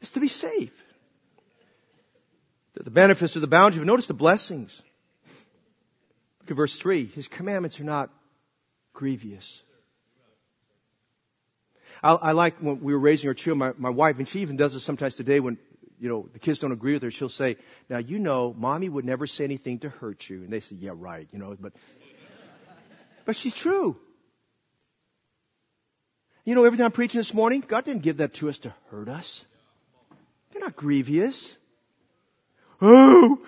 It's 0.00 0.10
to 0.12 0.20
be 0.20 0.28
safe. 0.28 0.84
The 2.74 2.90
benefits 2.90 3.36
of 3.36 3.40
the 3.40 3.48
boundary, 3.48 3.80
but 3.80 3.86
notice 3.86 4.06
the 4.06 4.14
blessings. 4.14 4.82
Look 6.40 6.50
at 6.50 6.56
verse 6.56 6.76
3. 6.76 7.06
His 7.06 7.28
commandments 7.28 7.80
are 7.80 7.84
not 7.84 8.10
grievous. 8.92 9.62
I, 12.05 12.12
I 12.16 12.32
like 12.32 12.59
when 12.59 12.80
we 12.82 12.92
were 12.92 12.98
raising 12.98 13.28
our 13.28 13.34
children, 13.34 13.59
my, 13.59 13.88
my 13.88 13.90
wife, 13.90 14.18
and 14.18 14.28
she 14.28 14.40
even 14.40 14.57
does 14.57 14.74
this 14.74 14.84
sometimes 14.84 15.14
today 15.14 15.40
when, 15.40 15.57
you 15.98 16.11
know, 16.11 16.28
the 16.34 16.38
kids 16.38 16.59
don't 16.59 16.70
agree 16.70 16.92
with 16.92 17.02
her, 17.02 17.11
she'll 17.11 17.30
say, 17.30 17.57
now 17.88 17.96
you 17.96 18.18
know, 18.18 18.55
mommy 18.57 18.90
would 18.90 19.07
never 19.07 19.26
say 19.26 19.44
anything 19.44 19.78
to 19.78 19.88
hurt 19.88 20.28
you. 20.28 20.42
And 20.42 20.52
they 20.52 20.61
say, 20.61 20.76
yeah, 20.78 20.90
right, 20.94 21.26
you 21.32 21.38
know, 21.38 21.57
but, 21.59 21.72
but 23.24 23.34
she's 23.34 23.55
true. 23.55 23.96
You 26.44 26.55
know, 26.55 26.66
everything 26.66 26.84
I'm 26.84 26.92
preaching 26.92 27.18
this 27.18 27.32
morning, 27.32 27.64
God 27.66 27.86
didn't 27.86 28.02
give 28.02 28.18
that 28.18 28.34
to 28.34 28.50
us 28.50 28.59
to 28.61 28.74
hurt 28.90 29.09
us. 29.09 29.46
They're 30.52 30.61
not 30.61 30.76
grievous. 30.76 31.57
Oh, 32.82 33.38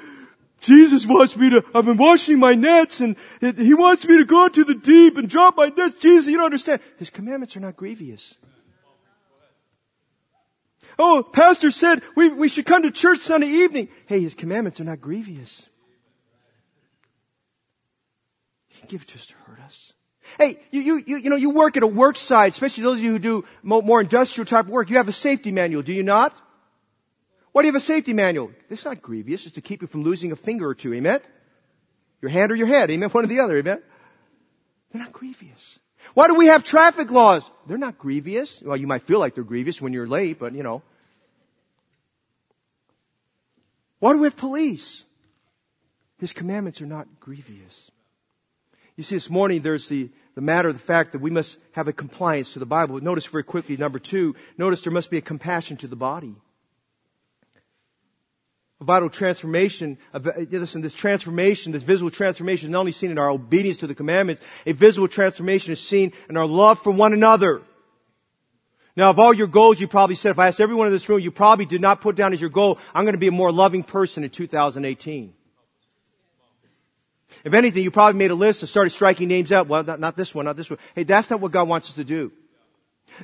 Jesus 0.60 1.06
wants 1.06 1.36
me 1.36 1.50
to, 1.50 1.64
I've 1.74 1.84
been 1.84 1.96
washing 1.96 2.38
my 2.38 2.54
nets 2.54 3.00
and 3.00 3.16
it, 3.40 3.58
He 3.58 3.74
wants 3.74 4.06
me 4.06 4.16
to 4.18 4.24
go 4.24 4.48
to 4.48 4.64
the 4.64 4.74
deep 4.74 5.16
and 5.16 5.28
drop 5.28 5.56
my 5.56 5.68
nets. 5.68 5.98
Jesus, 6.00 6.28
you 6.28 6.36
don't 6.36 6.46
understand. 6.46 6.80
His 6.98 7.10
commandments 7.10 7.56
are 7.56 7.60
not 7.60 7.76
grievous. 7.76 8.34
Oh, 10.98 11.22
pastor 11.22 11.70
said 11.70 12.02
we, 12.16 12.30
we 12.30 12.48
should 12.48 12.64
come 12.64 12.82
to 12.82 12.90
church 12.90 13.20
Sunday 13.20 13.48
evening. 13.48 13.88
Hey, 14.06 14.20
his 14.20 14.34
commandments 14.34 14.80
are 14.80 14.84
not 14.84 15.00
grievous. 15.00 15.66
He 18.68 18.76
didn't 18.76 18.90
give 18.90 19.06
to 19.06 19.18
to 19.18 19.34
hurt 19.46 19.60
us. 19.60 19.92
Hey, 20.38 20.58
you, 20.70 20.80
you, 20.80 21.02
you, 21.06 21.16
you 21.18 21.30
know, 21.30 21.36
you 21.36 21.50
work 21.50 21.76
at 21.76 21.82
a 21.82 21.86
work 21.86 22.16
site, 22.16 22.48
especially 22.48 22.82
those 22.82 22.98
of 22.98 23.04
you 23.04 23.12
who 23.12 23.18
do 23.18 23.44
more 23.62 24.00
industrial 24.00 24.46
type 24.46 24.66
work. 24.66 24.90
You 24.90 24.96
have 24.96 25.08
a 25.08 25.12
safety 25.12 25.52
manual, 25.52 25.82
do 25.82 25.92
you 25.92 26.02
not? 26.02 26.34
Why 27.56 27.62
do 27.62 27.68
you 27.68 27.72
have 27.72 27.80
a 27.82 27.86
safety 27.86 28.12
manual? 28.12 28.50
It's 28.68 28.84
not 28.84 29.00
grievous. 29.00 29.46
It's 29.46 29.54
to 29.54 29.62
keep 29.62 29.80
you 29.80 29.88
from 29.88 30.02
losing 30.02 30.30
a 30.30 30.36
finger 30.36 30.68
or 30.68 30.74
two. 30.74 30.92
Amen? 30.92 31.20
Your 32.20 32.30
hand 32.30 32.52
or 32.52 32.54
your 32.54 32.66
head. 32.66 32.90
Amen? 32.90 33.08
One 33.08 33.24
or 33.24 33.28
the 33.28 33.40
other. 33.40 33.56
Amen? 33.56 33.82
They're 34.92 35.00
not 35.00 35.14
grievous. 35.14 35.78
Why 36.12 36.26
do 36.26 36.34
we 36.34 36.48
have 36.48 36.64
traffic 36.64 37.10
laws? 37.10 37.50
They're 37.66 37.78
not 37.78 37.96
grievous. 37.96 38.60
Well, 38.60 38.76
you 38.76 38.86
might 38.86 39.04
feel 39.04 39.18
like 39.18 39.34
they're 39.34 39.42
grievous 39.42 39.80
when 39.80 39.94
you're 39.94 40.06
late, 40.06 40.38
but 40.38 40.52
you 40.52 40.62
know. 40.62 40.82
Why 44.00 44.12
do 44.12 44.18
we 44.18 44.26
have 44.26 44.36
police? 44.36 45.06
His 46.18 46.34
commandments 46.34 46.82
are 46.82 46.86
not 46.86 47.08
grievous. 47.20 47.90
You 48.96 49.02
see, 49.02 49.16
this 49.16 49.30
morning 49.30 49.62
there's 49.62 49.88
the, 49.88 50.10
the 50.34 50.42
matter 50.42 50.68
of 50.68 50.74
the 50.74 50.84
fact 50.84 51.12
that 51.12 51.22
we 51.22 51.30
must 51.30 51.56
have 51.72 51.88
a 51.88 51.94
compliance 51.94 52.52
to 52.52 52.58
the 52.58 52.66
Bible. 52.66 53.00
Notice 53.00 53.24
very 53.24 53.44
quickly, 53.44 53.78
number 53.78 53.98
two, 53.98 54.36
notice 54.58 54.82
there 54.82 54.92
must 54.92 55.08
be 55.08 55.16
a 55.16 55.22
compassion 55.22 55.78
to 55.78 55.86
the 55.86 55.96
body. 55.96 56.36
A 58.80 58.84
vital 58.84 59.08
transformation, 59.08 59.96
uh, 60.12 60.20
listen, 60.50 60.82
this 60.82 60.92
transformation, 60.92 61.72
this 61.72 61.82
visible 61.82 62.10
transformation 62.10 62.66
is 62.66 62.70
not 62.70 62.80
only 62.80 62.92
seen 62.92 63.10
in 63.10 63.18
our 63.18 63.30
obedience 63.30 63.78
to 63.78 63.86
the 63.86 63.94
commandments, 63.94 64.42
a 64.66 64.72
visible 64.72 65.08
transformation 65.08 65.72
is 65.72 65.80
seen 65.80 66.12
in 66.28 66.36
our 66.36 66.46
love 66.46 66.78
for 66.78 66.90
one 66.90 67.14
another. 67.14 67.62
Now, 68.94 69.10
of 69.10 69.18
all 69.18 69.32
your 69.32 69.46
goals, 69.46 69.80
you 69.80 69.88
probably 69.88 70.14
said, 70.14 70.30
if 70.30 70.38
I 70.38 70.48
asked 70.48 70.60
everyone 70.60 70.86
in 70.86 70.92
this 70.92 71.08
room, 71.08 71.20
you 71.20 71.30
probably 71.30 71.64
did 71.66 71.80
not 71.80 72.02
put 72.02 72.16
down 72.16 72.34
as 72.34 72.40
your 72.40 72.50
goal, 72.50 72.78
I'm 72.94 73.04
going 73.04 73.14
to 73.14 73.20
be 73.20 73.28
a 73.28 73.32
more 73.32 73.52
loving 73.52 73.82
person 73.82 74.24
in 74.24 74.30
2018. 74.30 75.32
If 77.44 77.54
anything, 77.54 77.82
you 77.82 77.90
probably 77.90 78.18
made 78.18 78.30
a 78.30 78.34
list 78.34 78.62
and 78.62 78.68
started 78.68 78.90
striking 78.90 79.28
names 79.28 79.52
out. 79.52 79.68
Well, 79.68 79.84
not, 79.84 80.00
not 80.00 80.16
this 80.16 80.34
one, 80.34 80.46
not 80.46 80.56
this 80.56 80.70
one. 80.70 80.78
Hey, 80.94 81.04
that's 81.04 81.30
not 81.30 81.40
what 81.40 81.52
God 81.52 81.68
wants 81.68 81.90
us 81.90 81.96
to 81.96 82.04
do. 82.04 82.32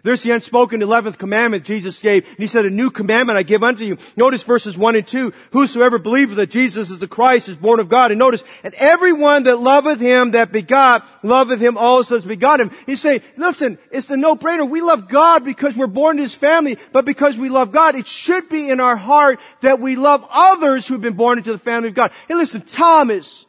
There's 0.02 0.22
the 0.22 0.30
unspoken 0.32 0.80
11th 0.80 1.18
commandment 1.18 1.64
Jesus 1.64 2.00
gave. 2.00 2.28
And 2.28 2.38
he 2.38 2.46
said, 2.46 2.64
a 2.64 2.70
new 2.70 2.90
commandment 2.90 3.38
I 3.38 3.42
give 3.42 3.62
unto 3.62 3.84
you. 3.84 3.98
Notice 4.16 4.42
verses 4.42 4.76
1 4.76 4.96
and 4.96 5.06
2. 5.06 5.32
Whosoever 5.52 5.98
believeth 5.98 6.36
that 6.36 6.50
Jesus 6.50 6.90
is 6.90 6.98
the 6.98 7.08
Christ 7.08 7.48
is 7.48 7.56
born 7.56 7.80
of 7.80 7.88
God. 7.88 8.10
And 8.10 8.18
notice, 8.18 8.44
and 8.64 8.74
everyone 8.74 9.44
that 9.44 9.56
loveth 9.56 10.00
him 10.00 10.32
that 10.32 10.52
begot, 10.52 11.06
loveth 11.22 11.60
him 11.60 11.76
also 11.76 12.16
as 12.16 12.24
begot 12.24 12.60
him. 12.60 12.70
He's 12.86 13.00
saying, 13.00 13.22
listen, 13.36 13.78
it's 13.90 14.06
the 14.06 14.16
no-brainer. 14.16 14.68
We 14.68 14.80
love 14.80 15.08
God 15.08 15.44
because 15.44 15.76
we're 15.76 15.86
born 15.86 16.16
to 16.16 16.22
his 16.22 16.34
family, 16.34 16.78
but 16.92 17.04
because 17.04 17.36
we 17.38 17.48
love 17.48 17.72
God, 17.72 17.94
it 17.94 18.06
should 18.06 18.48
be 18.48 18.70
in 18.70 18.80
our 18.80 18.96
heart 18.96 19.40
that 19.60 19.80
we 19.80 19.96
love 19.96 20.26
others 20.30 20.86
who've 20.86 21.00
been 21.00 21.14
born 21.14 21.38
into 21.38 21.52
the 21.52 21.58
family 21.58 21.88
of 21.88 21.94
God. 21.94 22.12
Hey 22.28 22.34
listen, 22.34 22.62
Thomas 22.62 23.46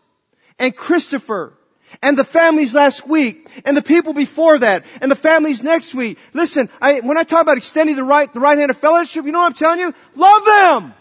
and 0.59 0.75
Christopher 0.75 1.53
and 2.01 2.17
the 2.17 2.23
families 2.23 2.73
last 2.73 3.07
week, 3.07 3.47
and 3.65 3.77
the 3.77 3.81
people 3.81 4.13
before 4.13 4.59
that, 4.59 4.85
and 5.01 5.11
the 5.11 5.15
families 5.15 5.61
next 5.61 5.93
week. 5.93 6.17
Listen, 6.33 6.69
I, 6.81 6.99
when 7.01 7.17
I 7.17 7.23
talk 7.23 7.41
about 7.41 7.57
extending 7.57 7.95
the 7.95 8.03
right, 8.03 8.33
the 8.33 8.39
right 8.39 8.57
hand 8.57 8.71
of 8.71 8.77
fellowship, 8.77 9.25
you 9.25 9.31
know 9.31 9.39
what 9.39 9.47
I'm 9.47 9.53
telling 9.53 9.79
you? 9.79 9.93
Love 10.15 10.45
them! 10.45 10.93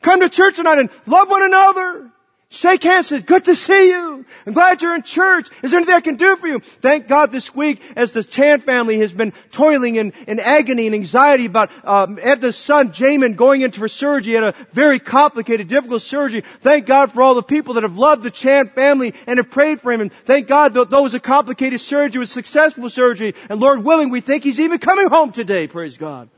Come 0.00 0.20
to 0.20 0.28
church 0.28 0.56
tonight 0.56 0.78
and 0.78 0.90
love 1.06 1.30
one 1.30 1.42
another. 1.42 2.10
Shake 2.54 2.84
hands, 2.84 3.08
says, 3.08 3.22
good 3.22 3.44
to 3.46 3.56
see 3.56 3.88
you. 3.88 4.24
I'm 4.46 4.52
glad 4.52 4.80
you're 4.80 4.94
in 4.94 5.02
church. 5.02 5.48
Is 5.64 5.72
there 5.72 5.78
anything 5.78 5.96
I 5.96 6.00
can 6.00 6.14
do 6.14 6.36
for 6.36 6.46
you? 6.46 6.60
Thank 6.60 7.08
God 7.08 7.32
this 7.32 7.52
week, 7.52 7.82
as 7.96 8.12
the 8.12 8.22
Chan 8.22 8.60
family 8.60 8.98
has 9.00 9.12
been 9.12 9.32
toiling 9.50 9.96
in, 9.96 10.12
in 10.28 10.38
agony 10.38 10.86
and 10.86 10.94
anxiety 10.94 11.46
about 11.46 11.72
um, 11.82 12.16
Edna's 12.18 12.56
son, 12.56 12.92
Jamin, 12.92 13.34
going 13.34 13.62
in 13.62 13.72
for 13.72 13.88
surgery, 13.88 14.36
at 14.36 14.44
a 14.44 14.54
very 14.70 15.00
complicated, 15.00 15.66
difficult 15.66 16.02
surgery. 16.02 16.44
Thank 16.60 16.86
God 16.86 17.10
for 17.10 17.22
all 17.22 17.34
the 17.34 17.42
people 17.42 17.74
that 17.74 17.82
have 17.82 17.98
loved 17.98 18.22
the 18.22 18.30
Chan 18.30 18.68
family 18.68 19.14
and 19.26 19.38
have 19.38 19.50
prayed 19.50 19.80
for 19.80 19.90
him. 19.90 20.00
And 20.00 20.12
thank 20.12 20.46
God 20.46 20.74
that 20.74 20.90
was 20.92 21.14
a 21.14 21.20
complicated 21.20 21.80
surgery 21.80 22.20
was 22.20 22.30
successful 22.30 22.88
surgery. 22.88 23.34
And 23.50 23.60
Lord 23.60 23.82
willing, 23.82 24.10
we 24.10 24.20
think 24.20 24.44
he's 24.44 24.60
even 24.60 24.78
coming 24.78 25.08
home 25.08 25.32
today. 25.32 25.66
Praise 25.66 25.96
God. 25.96 26.28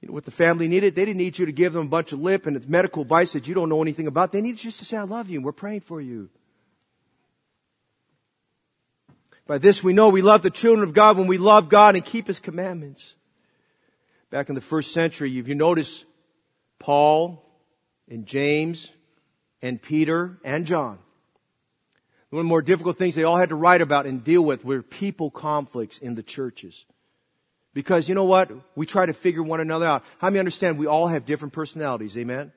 You 0.00 0.08
know 0.08 0.14
what 0.14 0.24
the 0.24 0.30
family 0.30 0.68
needed? 0.68 0.94
They 0.94 1.04
didn't 1.04 1.18
need 1.18 1.38
you 1.38 1.46
to 1.46 1.52
give 1.52 1.72
them 1.72 1.86
a 1.86 1.88
bunch 1.88 2.12
of 2.12 2.20
lip 2.20 2.46
and 2.46 2.56
it's 2.56 2.68
medical 2.68 3.02
advice 3.02 3.32
that 3.32 3.48
you 3.48 3.54
don't 3.54 3.68
know 3.68 3.82
anything 3.82 4.06
about. 4.06 4.30
They 4.30 4.40
needed 4.40 4.58
just 4.58 4.78
to 4.78 4.84
say, 4.84 4.96
I 4.96 5.02
love 5.02 5.28
you 5.28 5.38
and 5.38 5.44
we're 5.44 5.52
praying 5.52 5.80
for 5.80 6.00
you. 6.00 6.30
By 9.46 9.58
this 9.58 9.82
we 9.82 9.92
know 9.92 10.10
we 10.10 10.22
love 10.22 10.42
the 10.42 10.50
children 10.50 10.86
of 10.86 10.94
God 10.94 11.16
when 11.16 11.26
we 11.26 11.38
love 11.38 11.68
God 11.68 11.96
and 11.96 12.04
keep 12.04 12.26
His 12.26 12.38
commandments. 12.38 13.14
Back 14.30 14.50
in 14.50 14.54
the 14.54 14.60
first 14.60 14.92
century, 14.92 15.36
if 15.38 15.48
you 15.48 15.54
notice, 15.54 16.04
Paul 16.78 17.42
and 18.08 18.26
James 18.26 18.92
and 19.62 19.80
Peter 19.80 20.38
and 20.44 20.66
John, 20.66 20.98
one 22.30 22.40
of 22.40 22.44
the 22.44 22.48
more 22.48 22.60
difficult 22.60 22.98
things 22.98 23.14
they 23.14 23.24
all 23.24 23.38
had 23.38 23.48
to 23.48 23.54
write 23.54 23.80
about 23.80 24.04
and 24.04 24.22
deal 24.22 24.42
with 24.42 24.66
were 24.66 24.82
people 24.82 25.30
conflicts 25.30 25.96
in 25.96 26.14
the 26.14 26.22
churches. 26.22 26.84
Because 27.78 28.08
you 28.08 28.16
know 28.16 28.24
what? 28.24 28.50
We 28.74 28.86
try 28.86 29.06
to 29.06 29.12
figure 29.12 29.40
one 29.40 29.60
another 29.60 29.86
out. 29.86 30.02
How 30.18 30.30
many 30.30 30.40
understand 30.40 30.78
we 30.78 30.88
all 30.88 31.06
have 31.06 31.24
different 31.24 31.54
personalities? 31.54 32.18
Amen? 32.18 32.50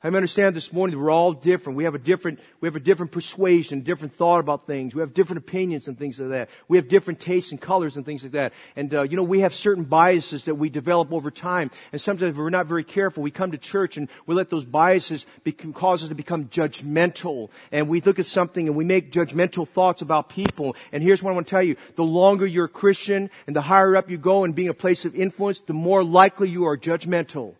I 0.00 0.06
understand 0.06 0.54
this 0.54 0.72
morning 0.72 0.96
that 0.96 1.02
we're 1.02 1.10
all 1.10 1.32
different. 1.32 1.76
We 1.76 1.82
have 1.82 1.96
a 1.96 1.98
different, 1.98 2.38
we 2.60 2.68
have 2.68 2.76
a 2.76 2.80
different 2.80 3.10
persuasion, 3.10 3.80
different 3.80 4.14
thought 4.14 4.38
about 4.38 4.64
things. 4.64 4.94
We 4.94 5.00
have 5.00 5.12
different 5.12 5.38
opinions 5.38 5.88
and 5.88 5.98
things 5.98 6.20
like 6.20 6.28
that. 6.28 6.50
We 6.68 6.76
have 6.76 6.86
different 6.86 7.18
tastes 7.18 7.50
and 7.50 7.60
colors 7.60 7.96
and 7.96 8.06
things 8.06 8.22
like 8.22 8.30
that. 8.32 8.52
And, 8.76 8.94
uh, 8.94 9.02
you 9.02 9.16
know, 9.16 9.24
we 9.24 9.40
have 9.40 9.56
certain 9.56 9.82
biases 9.82 10.44
that 10.44 10.54
we 10.54 10.68
develop 10.68 11.12
over 11.12 11.32
time. 11.32 11.72
And 11.90 12.00
sometimes 12.00 12.30
if 12.30 12.36
we're 12.36 12.48
not 12.48 12.66
very 12.66 12.84
careful, 12.84 13.24
we 13.24 13.32
come 13.32 13.50
to 13.50 13.58
church 13.58 13.96
and 13.96 14.08
we 14.24 14.36
let 14.36 14.50
those 14.50 14.64
biases 14.64 15.26
become, 15.42 15.72
cause 15.72 16.04
us 16.04 16.10
to 16.10 16.14
become 16.14 16.44
judgmental. 16.44 17.50
And 17.72 17.88
we 17.88 18.00
look 18.00 18.20
at 18.20 18.26
something 18.26 18.68
and 18.68 18.76
we 18.76 18.84
make 18.84 19.10
judgmental 19.10 19.66
thoughts 19.66 20.00
about 20.00 20.28
people. 20.28 20.76
And 20.92 21.02
here's 21.02 21.24
what 21.24 21.32
I 21.32 21.34
want 21.34 21.48
to 21.48 21.50
tell 21.50 21.62
you. 21.64 21.74
The 21.96 22.04
longer 22.04 22.46
you're 22.46 22.66
a 22.66 22.68
Christian 22.68 23.30
and 23.48 23.56
the 23.56 23.62
higher 23.62 23.96
up 23.96 24.08
you 24.08 24.16
go 24.16 24.44
in 24.44 24.52
being 24.52 24.68
a 24.68 24.74
place 24.74 25.04
of 25.04 25.16
influence, 25.16 25.58
the 25.58 25.72
more 25.72 26.04
likely 26.04 26.48
you 26.48 26.66
are 26.66 26.76
judgmental. 26.76 27.56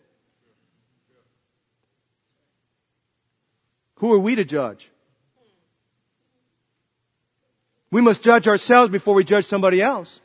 Who 3.99 4.13
are 4.13 4.19
we 4.19 4.35
to 4.35 4.45
judge? 4.45 4.91
We 7.91 8.01
must 8.01 8.23
judge 8.23 8.49
ourselves 8.49 8.91
before 8.91 9.15
we 9.15 9.25
judge 9.25 9.47
somebody 9.47 9.81
else. 9.81 10.21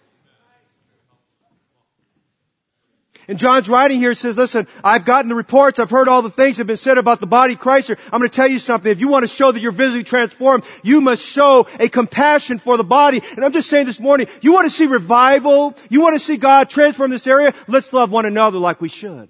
And 3.26 3.40
John's 3.40 3.70
writing 3.70 4.00
here 4.00 4.14
says, 4.16 4.36
listen, 4.36 4.68
I've 4.84 5.06
gotten 5.06 5.30
the 5.30 5.36
reports, 5.36 5.80
I've 5.80 5.90
heard 5.90 6.10
all 6.10 6.22
the 6.22 6.30
things 6.30 6.58
that 6.58 6.62
have 6.62 6.68
been 6.68 6.76
said 6.76 6.98
about 6.98 7.22
the 7.22 7.28
body 7.28 7.54
of 7.54 7.60
Christ. 7.60 7.90
I'm 7.90 8.20
going 8.20 8.30
to 8.30 8.36
tell 8.36 8.50
you 8.50 8.60
something. 8.60 8.92
If 8.92 9.00
you 9.00 9.08
want 9.08 9.24
to 9.24 9.34
show 9.34 9.50
that 9.50 9.62
you're 9.62 9.72
visibly 9.72 10.04
transformed, 10.04 10.66
you 10.84 11.00
must 11.00 11.22
show 11.22 11.66
a 11.80 11.88
compassion 11.88 12.60
for 12.60 12.76
the 12.76 12.84
body. 12.84 13.22
And 13.36 13.46
I'm 13.46 13.54
just 13.54 13.70
saying 13.70 13.86
this 13.86 14.00
morning, 14.00 14.28
you 14.42 14.52
want 14.52 14.66
to 14.66 14.70
see 14.70 14.88
revival? 14.88 15.74
You 15.90 16.02
want 16.02 16.16
to 16.16 16.20
see 16.20 16.36
God 16.36 16.70
transform 16.70 17.12
this 17.12 17.26
area? 17.26 17.54
Let's 17.68 17.94
love 17.94 18.12
one 18.12 18.26
another 18.26 18.58
like 18.58 18.82
we 18.82 18.90
should. 18.90 19.30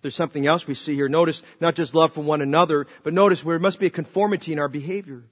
There's 0.00 0.14
something 0.14 0.46
else 0.46 0.66
we 0.66 0.74
see 0.74 0.94
here. 0.94 1.08
Notice 1.08 1.42
not 1.60 1.74
just 1.74 1.94
love 1.94 2.12
for 2.12 2.22
one 2.22 2.40
another, 2.40 2.86
but 3.02 3.12
notice 3.12 3.42
there 3.42 3.58
must 3.58 3.80
be 3.80 3.86
a 3.86 3.90
conformity 3.90 4.52
in 4.52 4.58
our 4.58 4.68
behavior. 4.68 5.24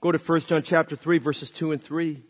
Go 0.00 0.12
to 0.12 0.18
1 0.18 0.40
John 0.42 0.62
chapter 0.62 0.96
3 0.96 1.18
verses 1.18 1.50
2 1.50 1.72
and 1.72 1.82
3. 1.82 2.22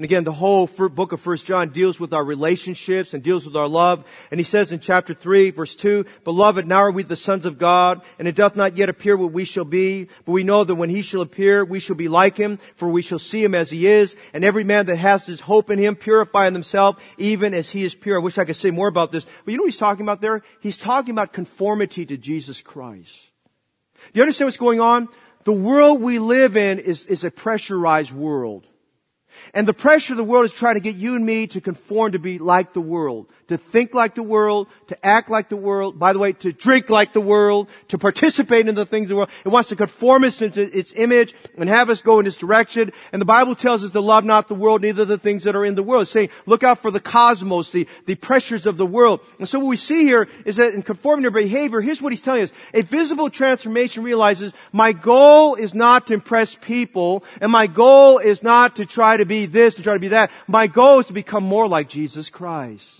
And 0.00 0.06
again, 0.06 0.24
the 0.24 0.32
whole 0.32 0.66
book 0.66 1.12
of 1.12 1.20
First 1.20 1.44
John 1.44 1.68
deals 1.68 2.00
with 2.00 2.14
our 2.14 2.24
relationships 2.24 3.12
and 3.12 3.22
deals 3.22 3.44
with 3.44 3.54
our 3.54 3.68
love. 3.68 4.02
And 4.30 4.40
he 4.40 4.44
says 4.44 4.72
in 4.72 4.80
chapter 4.80 5.12
3, 5.12 5.50
verse 5.50 5.76
2, 5.76 6.06
Beloved, 6.24 6.66
now 6.66 6.78
are 6.78 6.90
we 6.90 7.02
the 7.02 7.16
sons 7.16 7.44
of 7.44 7.58
God, 7.58 8.00
and 8.18 8.26
it 8.26 8.34
doth 8.34 8.56
not 8.56 8.78
yet 8.78 8.88
appear 8.88 9.14
what 9.14 9.32
we 9.32 9.44
shall 9.44 9.66
be, 9.66 10.08
but 10.24 10.32
we 10.32 10.42
know 10.42 10.64
that 10.64 10.74
when 10.74 10.88
he 10.88 11.02
shall 11.02 11.20
appear, 11.20 11.66
we 11.66 11.80
shall 11.80 11.96
be 11.96 12.08
like 12.08 12.38
him, 12.38 12.58
for 12.76 12.88
we 12.88 13.02
shall 13.02 13.18
see 13.18 13.44
him 13.44 13.54
as 13.54 13.68
he 13.68 13.86
is. 13.86 14.16
And 14.32 14.42
every 14.42 14.64
man 14.64 14.86
that 14.86 14.96
has 14.96 15.26
his 15.26 15.42
hope 15.42 15.68
in 15.68 15.78
him 15.78 15.96
purifying 15.96 16.54
himself, 16.54 16.96
even 17.18 17.52
as 17.52 17.68
he 17.68 17.84
is 17.84 17.94
pure. 17.94 18.16
I 18.16 18.22
wish 18.22 18.38
I 18.38 18.46
could 18.46 18.56
say 18.56 18.70
more 18.70 18.88
about 18.88 19.12
this, 19.12 19.26
but 19.44 19.52
you 19.52 19.58
know 19.58 19.64
what 19.64 19.72
he's 19.72 19.76
talking 19.76 20.06
about 20.06 20.22
there? 20.22 20.40
He's 20.62 20.78
talking 20.78 21.10
about 21.10 21.34
conformity 21.34 22.06
to 22.06 22.16
Jesus 22.16 22.62
Christ. 22.62 23.30
Do 24.14 24.20
you 24.20 24.22
understand 24.22 24.46
what's 24.46 24.56
going 24.56 24.80
on? 24.80 25.10
The 25.44 25.52
world 25.52 26.00
we 26.00 26.18
live 26.18 26.56
in 26.56 26.78
is, 26.78 27.04
is 27.04 27.24
a 27.24 27.30
pressurized 27.30 28.12
world. 28.12 28.66
And 29.54 29.66
the 29.66 29.72
pressure 29.74 30.12
of 30.12 30.16
the 30.16 30.24
world 30.24 30.44
is 30.44 30.52
trying 30.52 30.74
to 30.74 30.80
get 30.80 30.96
you 30.96 31.14
and 31.14 31.24
me 31.24 31.46
to 31.48 31.60
conform 31.60 32.12
to 32.12 32.18
be 32.18 32.38
like 32.38 32.72
the 32.72 32.80
world 32.80 33.28
to 33.50 33.58
think 33.58 33.94
like 33.94 34.14
the 34.14 34.22
world, 34.22 34.68
to 34.86 35.04
act 35.04 35.28
like 35.28 35.48
the 35.48 35.56
world, 35.56 35.98
by 35.98 36.12
the 36.12 36.20
way, 36.20 36.32
to 36.32 36.52
drink 36.52 36.88
like 36.88 37.12
the 37.12 37.20
world, 37.20 37.68
to 37.88 37.98
participate 37.98 38.68
in 38.68 38.76
the 38.76 38.86
things 38.86 39.06
of 39.06 39.08
the 39.08 39.16
world. 39.16 39.30
It 39.44 39.48
wants 39.48 39.70
to 39.70 39.76
conform 39.76 40.22
us 40.22 40.40
into 40.40 40.62
its 40.62 40.94
image 40.94 41.34
and 41.58 41.68
have 41.68 41.90
us 41.90 42.00
go 42.00 42.20
in 42.20 42.26
this 42.26 42.36
direction. 42.36 42.92
And 43.12 43.20
the 43.20 43.26
Bible 43.26 43.56
tells 43.56 43.82
us 43.82 43.90
to 43.90 44.00
love 44.00 44.24
not 44.24 44.46
the 44.46 44.54
world, 44.54 44.82
neither 44.82 45.04
the 45.04 45.18
things 45.18 45.42
that 45.44 45.56
are 45.56 45.64
in 45.64 45.74
the 45.74 45.82
world. 45.82 46.02
It's 46.02 46.12
saying, 46.12 46.28
look 46.46 46.62
out 46.62 46.78
for 46.78 46.92
the 46.92 47.00
cosmos, 47.00 47.72
the, 47.72 47.88
the 48.06 48.14
pressures 48.14 48.66
of 48.66 48.76
the 48.76 48.86
world. 48.86 49.18
And 49.40 49.48
so 49.48 49.58
what 49.58 49.66
we 49.66 49.76
see 49.76 50.04
here 50.04 50.28
is 50.44 50.54
that 50.56 50.72
in 50.72 50.82
conforming 50.82 51.24
to 51.24 51.32
behavior, 51.32 51.80
here's 51.80 52.00
what 52.00 52.12
he's 52.12 52.22
telling 52.22 52.44
us. 52.44 52.52
A 52.72 52.82
visible 52.82 53.30
transformation 53.30 54.04
realizes 54.04 54.52
my 54.70 54.92
goal 54.92 55.56
is 55.56 55.74
not 55.74 56.06
to 56.06 56.14
impress 56.14 56.54
people, 56.54 57.24
and 57.40 57.50
my 57.50 57.66
goal 57.66 58.18
is 58.18 58.44
not 58.44 58.76
to 58.76 58.86
try 58.86 59.16
to 59.16 59.26
be 59.26 59.46
this 59.46 59.74
and 59.74 59.82
try 59.82 59.94
to 59.94 59.98
be 59.98 60.08
that. 60.08 60.30
My 60.46 60.68
goal 60.68 61.00
is 61.00 61.06
to 61.06 61.12
become 61.12 61.42
more 61.42 61.66
like 61.66 61.88
Jesus 61.88 62.30
Christ. 62.30 62.99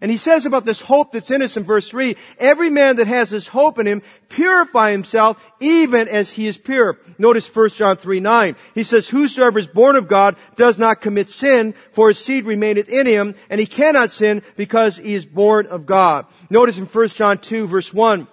And 0.00 0.10
he 0.10 0.16
says 0.16 0.46
about 0.46 0.64
this 0.64 0.80
hope 0.80 1.12
that's 1.12 1.30
in 1.30 1.42
us 1.42 1.56
in 1.56 1.64
verse 1.64 1.88
3, 1.88 2.16
every 2.38 2.70
man 2.70 2.96
that 2.96 3.06
has 3.06 3.30
this 3.30 3.48
hope 3.48 3.78
in 3.78 3.86
him 3.86 4.02
purify 4.28 4.92
himself 4.92 5.36
even 5.60 6.08
as 6.08 6.30
he 6.30 6.46
is 6.46 6.56
pure. 6.56 6.98
Notice 7.18 7.54
1 7.54 7.68
John 7.70 7.96
3, 7.96 8.20
9. 8.20 8.56
He 8.74 8.82
says, 8.82 9.08
whosoever 9.08 9.58
is 9.58 9.66
born 9.66 9.96
of 9.96 10.08
God 10.08 10.36
does 10.56 10.78
not 10.78 11.02
commit 11.02 11.28
sin, 11.28 11.74
for 11.92 12.08
his 12.08 12.18
seed 12.18 12.44
remaineth 12.44 12.88
in 12.88 13.06
him, 13.06 13.34
and 13.50 13.60
he 13.60 13.66
cannot 13.66 14.10
sin 14.10 14.42
because 14.56 14.96
he 14.96 15.12
is 15.12 15.26
born 15.26 15.66
of 15.66 15.84
God. 15.84 16.26
Notice 16.48 16.78
in 16.78 16.86
1 16.86 17.08
John 17.08 17.38
2, 17.38 17.66
verse 17.66 17.92
1, 17.92 18.26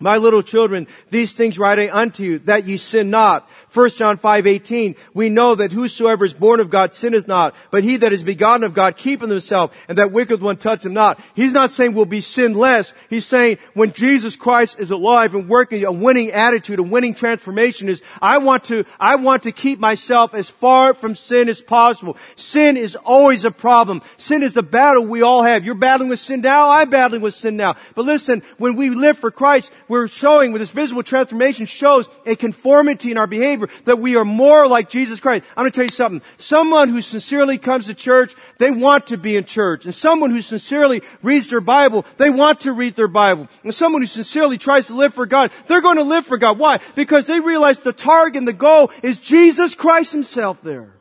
my 0.00 0.16
little 0.16 0.42
children, 0.42 0.86
these 1.10 1.32
things 1.32 1.58
write 1.58 1.78
I 1.78 1.90
unto 1.90 2.22
you, 2.22 2.38
that 2.40 2.66
ye 2.66 2.76
sin 2.76 3.10
not. 3.10 3.48
1 3.74 3.90
John 3.90 4.16
5, 4.16 4.46
18, 4.46 4.96
we 5.12 5.28
know 5.28 5.54
that 5.54 5.72
whosoever 5.72 6.24
is 6.24 6.32
born 6.32 6.60
of 6.60 6.70
God 6.70 6.94
sinneth 6.94 7.28
not, 7.28 7.54
but 7.70 7.84
he 7.84 7.98
that 7.98 8.12
is 8.12 8.22
begotten 8.22 8.64
of 8.64 8.74
God 8.74 8.96
keepeth 8.96 9.28
himself, 9.28 9.76
and 9.88 9.98
that 9.98 10.12
wicked 10.12 10.40
one 10.40 10.56
touch 10.56 10.86
him 10.86 10.94
not. 10.94 11.20
He's 11.34 11.52
not 11.52 11.70
saying 11.70 11.94
we'll 11.94 12.06
be 12.06 12.20
sinless. 12.20 12.94
He's 13.10 13.26
saying 13.26 13.58
when 13.74 13.92
Jesus 13.92 14.36
Christ 14.36 14.78
is 14.78 14.90
alive 14.90 15.34
and 15.34 15.48
working, 15.48 15.84
a 15.84 15.92
winning 15.92 16.30
attitude, 16.30 16.78
a 16.78 16.82
winning 16.82 17.14
transformation 17.14 17.88
is, 17.88 18.02
I 18.22 18.38
want 18.38 18.64
to, 18.64 18.84
I 18.98 19.16
want 19.16 19.42
to 19.42 19.52
keep 19.52 19.78
myself 19.78 20.32
as 20.32 20.48
far 20.48 20.94
from 20.94 21.14
sin 21.14 21.48
as 21.48 21.60
possible. 21.60 22.16
Sin 22.36 22.76
is 22.76 22.96
always 22.96 23.44
a 23.44 23.50
problem. 23.50 24.02
Sin 24.16 24.42
is 24.42 24.52
the 24.54 24.62
battle 24.62 25.04
we 25.04 25.22
all 25.22 25.42
have. 25.42 25.64
You're 25.64 25.74
battling 25.74 26.08
with 26.08 26.20
sin 26.20 26.40
now, 26.40 26.70
I'm 26.70 26.88
battling 26.88 27.20
with 27.20 27.34
sin 27.34 27.56
now. 27.56 27.76
But 27.94 28.06
listen, 28.06 28.42
when 28.56 28.76
we 28.76 28.90
live 28.90 29.18
for 29.18 29.30
Christ, 29.30 29.72
we're 29.88 30.06
showing 30.08 30.52
with 30.52 30.60
this 30.60 30.70
visible 30.70 31.02
transformation 31.02 31.66
shows 31.66 32.08
a 32.26 32.36
conformity 32.36 33.10
in 33.10 33.18
our 33.18 33.26
behavior 33.26 33.68
that 33.84 33.98
we 33.98 34.16
are 34.16 34.24
more 34.24 34.66
like 34.66 34.90
Jesus 34.90 35.20
Christ. 35.20 35.44
I'm 35.56 35.62
going 35.62 35.72
to 35.72 35.76
tell 35.76 35.84
you 35.84 35.90
something. 35.90 36.22
Someone 36.36 36.88
who 36.88 37.02
sincerely 37.02 37.58
comes 37.58 37.86
to 37.86 37.94
church, 37.94 38.34
they 38.58 38.70
want 38.70 39.08
to 39.08 39.16
be 39.16 39.36
in 39.36 39.44
church. 39.44 39.84
And 39.84 39.94
someone 39.94 40.30
who 40.30 40.42
sincerely 40.42 41.02
reads 41.22 41.50
their 41.50 41.60
Bible, 41.60 42.04
they 42.16 42.30
want 42.30 42.60
to 42.60 42.72
read 42.72 42.96
their 42.96 43.08
Bible. 43.08 43.48
And 43.64 43.74
someone 43.74 44.02
who 44.02 44.06
sincerely 44.06 44.58
tries 44.58 44.88
to 44.88 44.94
live 44.94 45.14
for 45.14 45.26
God, 45.26 45.50
they're 45.66 45.80
going 45.80 45.96
to 45.96 46.04
live 46.04 46.26
for 46.26 46.38
God. 46.38 46.58
Why? 46.58 46.80
Because 46.94 47.26
they 47.26 47.40
realize 47.40 47.80
the 47.80 47.92
target 47.92 48.36
and 48.36 48.48
the 48.48 48.52
goal 48.52 48.90
is 49.02 49.20
Jesus 49.20 49.74
Christ 49.74 50.12
Himself 50.12 50.62
there. 50.62 50.92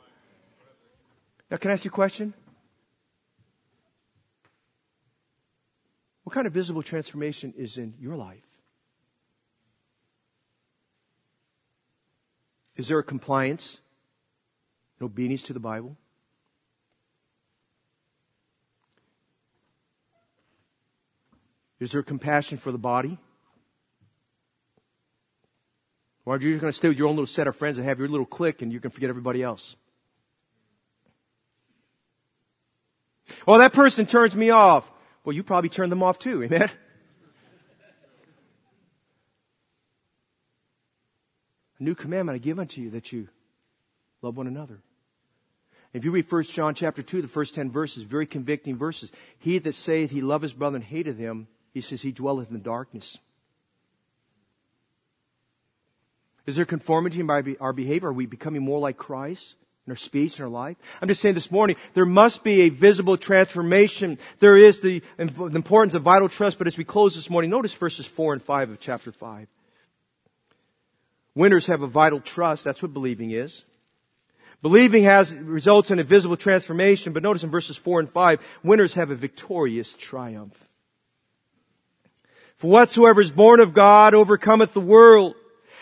Now 1.51 1.57
can 1.57 1.71
I 1.71 1.73
ask 1.73 1.85
you 1.85 1.89
a 1.89 1.91
question? 1.91 2.33
What 6.23 6.33
kind 6.33 6.45
of 6.45 6.53
visible 6.53 6.81
transformation 6.81 7.53
is 7.57 7.77
in 7.77 7.93
your 7.99 8.15
life? 8.17 8.46
Is 12.77 12.87
there 12.87 12.99
a 12.99 13.03
compliance 13.03 13.79
and 14.99 15.07
obedience 15.07 15.43
to 15.43 15.53
the 15.53 15.59
Bible? 15.59 15.97
Is 21.79 21.91
there 21.91 22.03
compassion 22.03 22.57
for 22.57 22.71
the 22.71 22.77
body? 22.77 23.17
Or 26.25 26.35
are 26.35 26.39
you 26.39 26.51
just 26.51 26.61
going 26.61 26.71
to 26.71 26.77
stay 26.77 26.89
with 26.89 26.97
your 26.97 27.07
own 27.07 27.15
little 27.15 27.25
set 27.25 27.47
of 27.47 27.55
friends 27.55 27.77
and 27.77 27.87
have 27.87 27.99
your 27.99 28.07
little 28.07 28.25
clique 28.25 28.61
and 28.61 28.71
you 28.71 28.79
can 28.79 28.91
forget 28.91 29.09
everybody 29.09 29.41
else? 29.41 29.75
Well, 33.45 33.59
that 33.59 33.73
person 33.73 34.05
turns 34.05 34.35
me 34.35 34.49
off. 34.49 34.91
Well, 35.23 35.35
you 35.35 35.43
probably 35.43 35.69
turned 35.69 35.91
them 35.91 36.03
off 36.03 36.19
too, 36.19 36.43
amen? 36.51 36.69
A 41.79 41.83
new 41.83 41.95
commandment 41.95 42.35
I 42.35 42.39
give 42.39 42.59
unto 42.59 42.81
you 42.81 42.91
that 42.91 43.11
you 43.11 43.27
love 44.21 44.37
one 44.37 44.47
another. 44.47 44.79
If 45.93 46.03
you 46.05 46.11
read 46.11 46.31
1 46.31 46.43
John 46.43 46.75
chapter 46.75 47.01
2, 47.01 47.21
the 47.21 47.27
first 47.27 47.55
10 47.55 47.71
verses, 47.71 48.03
very 48.03 48.25
convicting 48.25 48.77
verses. 48.77 49.11
He 49.39 49.57
that 49.59 49.73
saith 49.73 50.11
he 50.11 50.21
loveth 50.21 50.51
his 50.51 50.53
brother 50.53 50.75
and 50.75 50.85
hateth 50.85 51.17
him, 51.17 51.47
he 51.73 51.81
says 51.81 52.01
he 52.01 52.11
dwelleth 52.11 52.49
in 52.49 52.53
the 52.53 52.59
darkness. 52.59 53.17
Is 56.45 56.55
there 56.55 56.65
conformity 56.65 57.19
in 57.19 57.29
our 57.29 57.73
behavior? 57.73 58.09
Are 58.09 58.13
we 58.13 58.25
becoming 58.25 58.63
more 58.63 58.79
like 58.79 58.97
Christ 58.97 59.55
in 59.85 59.91
our 59.91 59.97
speech 59.97 60.39
and 60.39 60.45
our 60.45 60.49
life? 60.49 60.77
I'm 61.01 61.07
just 61.07 61.21
saying 61.21 61.35
this 61.35 61.51
morning, 61.51 61.75
there 61.93 62.05
must 62.05 62.43
be 62.43 62.61
a 62.61 62.69
visible 62.69 63.17
transformation. 63.17 64.17
There 64.39 64.55
is 64.55 64.79
the, 64.79 65.01
the 65.17 65.45
importance 65.55 65.93
of 65.93 66.03
vital 66.03 66.29
trust, 66.29 66.57
but 66.57 66.67
as 66.67 66.77
we 66.77 66.85
close 66.85 67.15
this 67.15 67.29
morning, 67.29 67.49
notice 67.49 67.73
verses 67.73 68.05
4 68.05 68.33
and 68.33 68.41
5 68.41 68.71
of 68.71 68.79
chapter 68.79 69.11
5. 69.11 69.47
Winners 71.37 71.67
have 71.67 71.83
a 71.83 71.87
vital 71.87 72.19
trust. 72.19 72.63
That's 72.63 72.81
what 72.81 72.95
believing 72.95 73.29
is. 73.29 73.63
Believing 74.63 75.03
has, 75.03 75.35
results 75.35 75.91
in 75.91 75.99
a 75.99 76.03
visible 76.03 76.35
transformation, 76.35 77.13
but 77.13 77.21
notice 77.21 77.43
in 77.43 77.51
verses 77.51 77.77
4 77.77 77.99
and 77.99 78.09
5, 78.09 78.39
winners 78.63 78.95
have 78.95 79.11
a 79.11 79.15
victorious 79.15 79.93
triumph. 79.93 80.57
For 82.55 82.71
whatsoever 82.71 83.21
is 83.21 83.29
born 83.29 83.59
of 83.59 83.75
God 83.75 84.15
overcometh 84.15 84.73
the 84.73 84.81
world. 84.81 85.35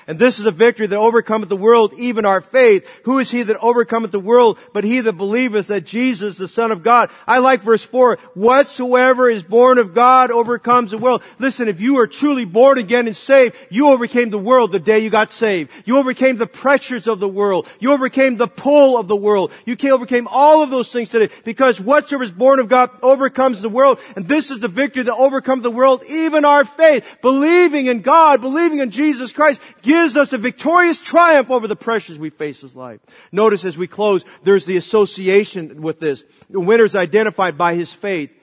And 0.08 0.20
this 0.20 0.38
is 0.38 0.46
a 0.46 0.52
victory 0.52 0.86
that 0.86 0.98
overcometh 0.98 1.50
the 1.50 1.58
world, 1.58 1.94
even 1.98 2.26
our 2.26 2.42
faith. 2.42 2.88
Who 3.06 3.18
is 3.20 3.32
he 3.32 3.42
that 3.44 3.58
overcometh 3.58 4.12
the 4.12 4.20
world, 4.20 4.60
but 4.72 4.84
he 4.84 5.00
that 5.02 5.14
believeth 5.14 5.68
that 5.68 5.86
Jesus, 5.86 6.38
the 6.38 6.48
Son 6.48 6.72
of 6.72 6.84
God? 6.84 7.10
I 7.26 7.40
like 7.40 7.64
verse 7.64 7.84
4. 7.84 8.18
Whatsoever 8.36 9.30
is 9.30 9.42
born 9.42 9.80
of 9.80 9.96
God 9.96 10.30
overcomes 10.30 10.92
the 10.92 11.00
world. 11.00 11.24
Listen, 11.40 11.68
if 11.68 11.82
you 11.82 11.98
are 12.00 12.08
truly 12.08 12.46
born 12.46 12.78
again 12.78 13.08
and 13.08 13.16
saved, 13.16 13.56
you 13.70 13.88
overcame 13.88 14.30
the 14.30 14.38
world 14.38 14.72
the 14.72 14.80
day 14.80 15.00
you 15.00 15.10
got 15.10 15.32
saved. 15.32 15.72
You 15.86 15.98
overcame 15.98 16.38
the 16.38 16.48
pressures 16.48 17.08
of 17.08 17.20
the 17.20 17.28
world. 17.28 17.68
You 17.80 17.92
overcame 17.92 18.38
the 18.38 18.48
pull 18.48 19.00
of 19.00 19.08
the 19.08 19.16
world. 19.16 19.52
You 19.66 19.76
overcame 19.92 20.28
all 20.30 20.62
of 20.62 20.70
those 20.70 20.92
things 20.92 21.10
today 21.10 21.34
because 21.44 21.82
whatsoever 21.82 22.24
is 22.24 22.32
born 22.32 22.60
of 22.60 22.70
God 22.70 22.92
overcomes 23.02 23.62
the 23.62 23.70
world. 23.70 24.00
And 24.16 24.28
this 24.28 24.52
is 24.52 24.60
the 24.60 24.68
victory 24.68 25.04
that 25.04 25.16
overcomes 25.16 25.64
the 25.64 25.72
world, 25.72 26.04
even 26.08 26.46
our 26.46 26.64
faith. 26.64 27.06
Believing 27.22 27.88
in 27.88 28.02
God, 28.02 28.42
believing 28.42 28.80
in 28.80 28.92
Jesus 28.92 29.34
Christ, 29.34 29.62
gives 29.96 30.18
us 30.18 30.34
a 30.34 30.38
victorious 30.38 31.00
triumph 31.00 31.50
over 31.50 31.68
the 31.68 31.76
pressures 31.76 32.20
we 32.20 32.30
face 32.30 32.64
in 32.64 32.70
life. 32.76 33.00
Notice 33.32 33.64
as 33.64 33.78
we 33.78 33.88
close, 33.88 34.26
there's 34.44 34.66
the 34.66 34.78
association 34.78 35.82
with 35.82 36.00
this. 36.00 36.26
The 36.50 36.60
winner 36.60 36.84
is 36.84 36.96
identified 36.96 37.58
by 37.58 37.76
his 37.76 37.94
faith. 37.94 38.34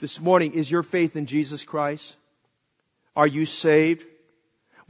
This 0.00 0.20
morning, 0.20 0.52
is 0.52 0.70
your 0.70 0.82
faith 0.82 1.16
in 1.16 1.26
Jesus 1.26 1.64
Christ? 1.64 2.16
Are 3.16 3.26
you 3.26 3.46
saved? 3.46 4.04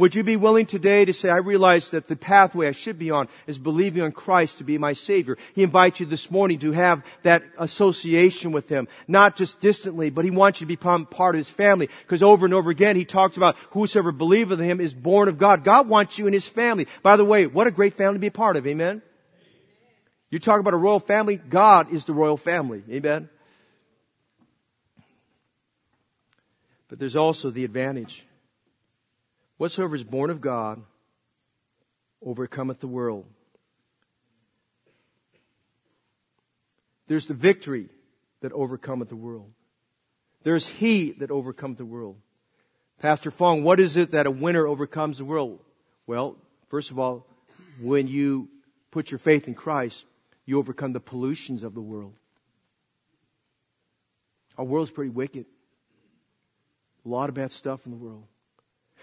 Would 0.03 0.17
you 0.17 0.25
be 0.25 0.35
willing 0.35 0.67
today 0.67 1.05
to 1.05 1.13
say, 1.13 1.29
I 1.29 1.37
realize 1.37 1.91
that 1.91 2.09
the 2.09 2.17
pathway 2.17 2.67
I 2.67 2.73
should 2.73 2.99
be 2.99 3.13
on 3.13 3.29
is 3.47 3.57
believing 3.57 4.03
on 4.03 4.11
Christ 4.11 4.59
to 4.59 4.65
be 4.65 4.77
my 4.77 4.95
Savior? 4.95 5.39
He 5.55 5.63
invites 5.63 6.01
you 6.01 6.07
this 6.07 6.29
morning 6.29 6.59
to 6.59 6.73
have 6.73 7.05
that 7.23 7.45
association 7.57 8.51
with 8.51 8.69
Him, 8.69 8.89
not 9.07 9.37
just 9.37 9.61
distantly, 9.61 10.11
but 10.11 10.25
He 10.25 10.33
wants 10.33 10.61
you 10.61 10.65
to 10.65 10.75
become 10.75 11.07
part 11.07 11.37
of 11.37 11.39
His 11.39 11.49
family. 11.49 11.89
Because 12.01 12.21
over 12.21 12.45
and 12.45 12.53
over 12.53 12.69
again, 12.69 12.97
He 12.97 13.05
talks 13.05 13.37
about 13.37 13.55
whosoever 13.71 14.11
believeth 14.11 14.59
in 14.59 14.69
Him 14.69 14.81
is 14.81 14.93
born 14.93 15.29
of 15.29 15.39
God. 15.39 15.63
God 15.63 15.89
wants 15.89 16.19
you 16.19 16.27
in 16.27 16.33
His 16.33 16.47
family. 16.47 16.89
By 17.05 17.17
the 17.17 17.25
way, 17.25 17.47
what 17.47 17.69
a 17.69 17.71
great 17.71 17.95
family 17.95 18.15
to 18.15 18.19
be 18.19 18.27
a 18.27 18.33
part 18.33 18.57
of. 18.57 18.67
Amen? 18.67 19.03
You 20.31 20.41
talk 20.41 20.59
about 20.59 20.75
a 20.75 20.79
royal 20.79 20.99
family, 20.99 21.37
God 21.37 21.93
is 21.93 22.07
the 22.07 22.13
royal 22.13 22.37
family. 22.37 22.83
Amen? 22.91 23.29
But 26.89 26.99
there's 26.99 27.15
also 27.15 27.51
the 27.51 27.65
advantage 27.65 28.27
Whatsoever 29.63 29.95
is 29.95 30.03
born 30.03 30.31
of 30.31 30.41
God 30.41 30.83
overcometh 32.21 32.81
the 32.81 32.89
world. 32.89 33.27
There's 37.07 37.27
the 37.27 37.35
victory 37.35 37.89
that 38.41 38.51
overcometh 38.51 39.09
the 39.09 39.15
world. 39.15 39.53
There's 40.43 40.67
he 40.67 41.13
that 41.13 41.31
overcometh 41.31 41.79
the 41.79 41.85
world. 41.85 42.17
Pastor 42.99 43.31
Fong, 43.31 43.63
what 43.63 43.79
is 43.79 43.97
it 43.97 44.11
that 44.11 44.27
a 44.27 44.33
winner 44.33 44.67
overcomes 44.67 45.19
the 45.19 45.25
world? 45.25 45.61
Well, 46.09 46.39
first 46.69 46.91
of 46.91 46.99
all, 46.99 47.25
when 47.81 48.09
you 48.09 48.49
put 48.91 49.13
your 49.13 49.21
faith 49.21 49.47
in 49.47 49.55
Christ, 49.55 50.05
you 50.45 50.59
overcome 50.59 50.93
the 50.93 50.99
pollutions 50.99 51.63
of 51.63 51.75
the 51.75 51.81
world. 51.81 52.15
Our 54.59 54.65
world's 54.65 54.91
pretty 54.91 55.11
wicked. 55.11 55.47
A 57.07 57.09
lot 57.09 57.29
of 57.29 57.37
bad 57.37 57.53
stuff 57.53 57.87
in 57.87 57.93
the 57.93 57.97
world. 57.97 58.25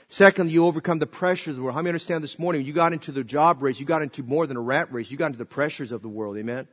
Secondly, 0.07 0.53
you 0.53 0.65
overcome 0.65 0.99
the 0.99 1.05
pressures 1.05 1.51
of 1.51 1.55
the 1.57 1.61
world. 1.61 1.75
How 1.75 1.81
many 1.81 1.89
understand 1.89 2.23
this 2.23 2.39
morning? 2.39 2.65
You 2.65 2.73
got 2.73 2.93
into 2.93 3.11
the 3.11 3.23
job 3.23 3.61
race. 3.61 3.79
You 3.79 3.85
got 3.85 4.01
into 4.01 4.23
more 4.23 4.47
than 4.47 4.57
a 4.57 4.61
rat 4.61 4.91
race. 4.91 5.11
You 5.11 5.17
got 5.17 5.27
into 5.27 5.37
the 5.37 5.45
pressures 5.45 5.91
of 5.91 6.01
the 6.01 6.09
world. 6.09 6.37
Amen? 6.37 6.67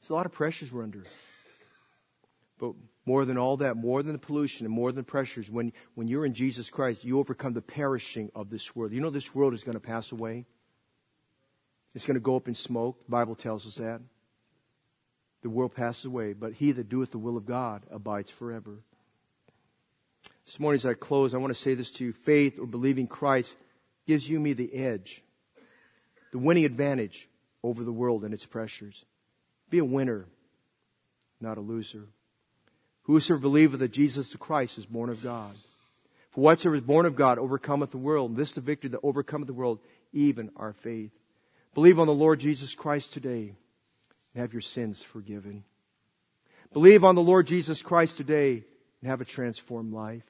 There's 0.00 0.10
a 0.10 0.14
lot 0.14 0.26
of 0.26 0.32
pressures 0.32 0.70
we're 0.70 0.82
under. 0.82 1.04
But 2.58 2.74
more 3.06 3.24
than 3.24 3.38
all 3.38 3.58
that, 3.58 3.76
more 3.76 4.02
than 4.02 4.12
the 4.12 4.18
pollution 4.18 4.66
and 4.66 4.74
more 4.74 4.90
than 4.90 5.04
the 5.04 5.10
pressures, 5.10 5.50
when, 5.50 5.72
when 5.94 6.08
you're 6.08 6.26
in 6.26 6.34
Jesus 6.34 6.70
Christ, 6.70 7.04
you 7.04 7.18
overcome 7.18 7.52
the 7.52 7.62
perishing 7.62 8.30
of 8.34 8.50
this 8.50 8.74
world. 8.74 8.92
You 8.92 9.00
know 9.00 9.10
this 9.10 9.34
world 9.34 9.54
is 9.54 9.64
going 9.64 9.74
to 9.74 9.80
pass 9.80 10.12
away. 10.12 10.44
It's 11.94 12.06
going 12.06 12.16
to 12.16 12.20
go 12.20 12.36
up 12.36 12.48
in 12.48 12.54
smoke. 12.54 13.04
The 13.06 13.10
Bible 13.10 13.34
tells 13.34 13.66
us 13.66 13.76
that. 13.76 14.00
The 15.42 15.50
world 15.50 15.74
passes 15.74 16.06
away, 16.06 16.32
but 16.32 16.54
he 16.54 16.72
that 16.72 16.88
doeth 16.88 17.10
the 17.10 17.18
will 17.18 17.36
of 17.36 17.44
God 17.44 17.82
abides 17.90 18.30
forever. 18.30 18.78
This 20.46 20.60
morning, 20.60 20.76
as 20.76 20.86
I 20.86 20.94
close, 20.94 21.34
I 21.34 21.38
want 21.38 21.52
to 21.52 21.58
say 21.58 21.74
this 21.74 21.90
to 21.92 22.04
you. 22.04 22.12
Faith 22.12 22.58
or 22.58 22.66
believing 22.66 23.06
Christ 23.06 23.54
gives 24.06 24.28
you 24.28 24.38
me 24.38 24.52
the 24.52 24.74
edge, 24.74 25.22
the 26.32 26.38
winning 26.38 26.64
advantage 26.64 27.28
over 27.62 27.82
the 27.82 27.92
world 27.92 28.24
and 28.24 28.34
its 28.34 28.44
pressures. 28.44 29.04
Be 29.70 29.78
a 29.78 29.84
winner, 29.84 30.26
not 31.40 31.56
a 31.56 31.62
loser. 31.62 32.04
Whosoever 33.04 33.40
believeth 33.40 33.80
that 33.80 33.92
Jesus 33.92 34.30
the 34.30 34.38
Christ 34.38 34.78
is 34.78 34.86
born 34.86 35.08
of 35.08 35.22
God. 35.22 35.54
For 36.30 36.42
whatsoever 36.42 36.76
is 36.76 36.82
born 36.82 37.06
of 37.06 37.16
God 37.16 37.38
overcometh 37.38 37.90
the 37.90 37.98
world. 37.98 38.30
And 38.30 38.38
this 38.38 38.48
is 38.48 38.54
the 38.54 38.60
victory 38.60 38.90
that 38.90 39.00
overcometh 39.02 39.46
the 39.46 39.54
world, 39.54 39.78
even 40.12 40.50
our 40.56 40.72
faith. 40.72 41.12
Believe 41.74 41.98
on 41.98 42.06
the 42.06 42.14
Lord 42.14 42.40
Jesus 42.40 42.74
Christ 42.74 43.12
today 43.12 43.54
and 44.34 44.40
have 44.40 44.52
your 44.52 44.62
sins 44.62 45.02
forgiven. 45.02 45.64
Believe 46.72 47.04
on 47.04 47.14
the 47.14 47.22
Lord 47.22 47.46
Jesus 47.46 47.82
Christ 47.82 48.16
today 48.16 48.64
and 49.00 49.10
have 49.10 49.20
a 49.20 49.24
transformed 49.24 49.92
life. 49.92 50.24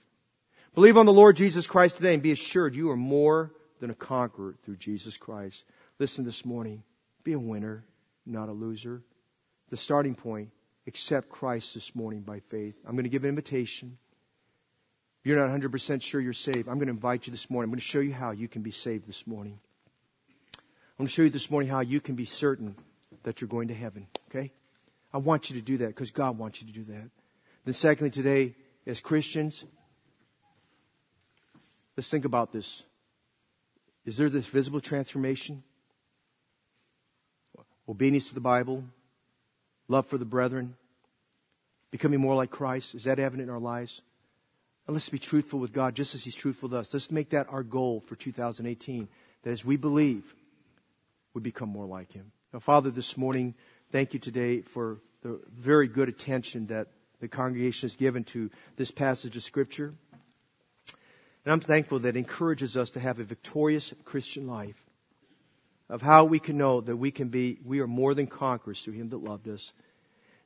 Believe 0.74 0.96
on 0.96 1.06
the 1.06 1.12
Lord 1.12 1.36
Jesus 1.36 1.68
Christ 1.68 1.96
today 1.96 2.14
and 2.14 2.22
be 2.22 2.32
assured 2.32 2.74
you 2.74 2.90
are 2.90 2.96
more 2.96 3.52
than 3.78 3.90
a 3.90 3.94
conqueror 3.94 4.56
through 4.64 4.76
Jesus 4.76 5.16
Christ. 5.16 5.62
Listen 6.00 6.24
this 6.24 6.44
morning. 6.44 6.82
Be 7.22 7.32
a 7.32 7.38
winner, 7.38 7.84
not 8.26 8.48
a 8.48 8.52
loser. 8.52 9.02
The 9.70 9.76
starting 9.76 10.16
point, 10.16 10.50
accept 10.88 11.28
Christ 11.28 11.74
this 11.74 11.94
morning 11.94 12.22
by 12.22 12.40
faith. 12.40 12.74
I'm 12.84 12.96
going 12.96 13.04
to 13.04 13.08
give 13.08 13.22
an 13.22 13.28
invitation. 13.28 13.98
If 15.20 15.28
you're 15.28 15.36
not 15.36 15.48
100% 15.48 16.02
sure 16.02 16.20
you're 16.20 16.32
saved, 16.32 16.68
I'm 16.68 16.74
going 16.74 16.88
to 16.88 16.92
invite 16.92 17.28
you 17.28 17.30
this 17.30 17.48
morning. 17.48 17.68
I'm 17.68 17.70
going 17.70 17.78
to 17.80 17.86
show 17.86 18.00
you 18.00 18.12
how 18.12 18.32
you 18.32 18.48
can 18.48 18.62
be 18.62 18.72
saved 18.72 19.06
this 19.06 19.28
morning. 19.28 19.60
I'm 20.56 21.04
going 21.04 21.06
to 21.06 21.12
show 21.12 21.22
you 21.22 21.30
this 21.30 21.52
morning 21.52 21.70
how 21.70 21.80
you 21.80 22.00
can 22.00 22.16
be 22.16 22.24
certain 22.24 22.74
that 23.22 23.40
you're 23.40 23.48
going 23.48 23.68
to 23.68 23.74
heaven. 23.74 24.08
Okay? 24.28 24.50
I 25.12 25.18
want 25.18 25.50
you 25.50 25.56
to 25.56 25.62
do 25.62 25.78
that 25.78 25.88
because 25.88 26.10
God 26.10 26.36
wants 26.36 26.60
you 26.60 26.66
to 26.66 26.74
do 26.74 26.84
that. 26.92 27.10
Then 27.64 27.74
secondly, 27.74 28.10
today, 28.10 28.56
as 28.88 28.98
Christians, 29.00 29.64
Let's 31.96 32.08
think 32.08 32.24
about 32.24 32.52
this. 32.52 32.82
Is 34.04 34.16
there 34.16 34.28
this 34.28 34.46
visible 34.46 34.80
transformation? 34.80 35.62
Obedience 37.88 38.28
to 38.28 38.34
the 38.34 38.40
Bible, 38.40 38.84
love 39.88 40.06
for 40.06 40.16
the 40.16 40.24
brethren, 40.24 40.74
becoming 41.90 42.20
more 42.20 42.34
like 42.34 42.50
Christ. 42.50 42.94
Is 42.94 43.04
that 43.04 43.18
evident 43.18 43.48
in 43.48 43.54
our 43.54 43.60
lives? 43.60 44.00
And 44.86 44.94
let's 44.94 45.08
be 45.08 45.18
truthful 45.18 45.60
with 45.60 45.72
God 45.72 45.94
just 45.94 46.14
as 46.14 46.24
He's 46.24 46.34
truthful 46.34 46.68
with 46.68 46.78
us. 46.78 46.92
Let's 46.92 47.10
make 47.10 47.30
that 47.30 47.46
our 47.50 47.62
goal 47.62 48.00
for 48.00 48.16
2018. 48.16 49.08
That 49.42 49.50
as 49.50 49.64
we 49.64 49.76
believe, 49.76 50.34
we 51.34 51.40
become 51.40 51.68
more 51.68 51.86
like 51.86 52.12
Him. 52.12 52.32
Now, 52.52 52.58
Father, 52.58 52.90
this 52.90 53.16
morning, 53.16 53.54
thank 53.92 54.14
you 54.14 54.20
today 54.20 54.60
for 54.60 54.98
the 55.22 55.40
very 55.54 55.88
good 55.88 56.08
attention 56.08 56.66
that 56.68 56.88
the 57.20 57.28
congregation 57.28 57.88
has 57.88 57.96
given 57.96 58.24
to 58.24 58.50
this 58.76 58.90
passage 58.90 59.36
of 59.36 59.42
Scripture. 59.42 59.94
And 61.44 61.52
I'm 61.52 61.60
thankful 61.60 62.00
that 62.00 62.16
encourages 62.16 62.76
us 62.76 62.90
to 62.90 63.00
have 63.00 63.20
a 63.20 63.24
victorious 63.24 63.92
Christian 64.04 64.46
life 64.46 64.82
of 65.90 66.00
how 66.00 66.24
we 66.24 66.38
can 66.38 66.56
know 66.56 66.80
that 66.80 66.96
we 66.96 67.10
can 67.10 67.28
be, 67.28 67.58
we 67.64 67.80
are 67.80 67.86
more 67.86 68.14
than 68.14 68.26
conquerors 68.26 68.80
through 68.82 68.94
Him 68.94 69.10
that 69.10 69.22
loved 69.22 69.48
us. 69.48 69.72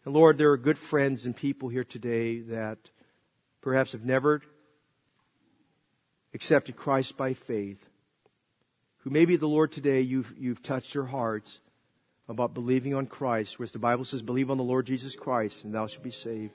And 0.04 0.12
Lord, 0.12 0.38
there 0.38 0.50
are 0.50 0.56
good 0.56 0.78
friends 0.78 1.24
and 1.26 1.36
people 1.36 1.68
here 1.68 1.84
today 1.84 2.40
that 2.40 2.90
perhaps 3.60 3.92
have 3.92 4.04
never 4.04 4.42
accepted 6.34 6.76
Christ 6.76 7.16
by 7.16 7.34
faith, 7.34 7.78
who 8.98 9.10
maybe 9.10 9.36
the 9.36 9.46
Lord 9.46 9.70
today 9.70 10.00
you've, 10.00 10.34
you've 10.36 10.62
touched 10.62 10.94
their 10.94 11.04
hearts 11.04 11.60
about 12.28 12.54
believing 12.54 12.94
on 12.94 13.06
Christ, 13.06 13.58
whereas 13.58 13.72
the 13.72 13.78
Bible 13.78 14.04
says, 14.04 14.20
believe 14.20 14.50
on 14.50 14.58
the 14.58 14.64
Lord 14.64 14.86
Jesus 14.86 15.14
Christ 15.14 15.64
and 15.64 15.72
thou 15.72 15.86
shalt 15.86 16.02
be 16.02 16.10
saved. 16.10 16.52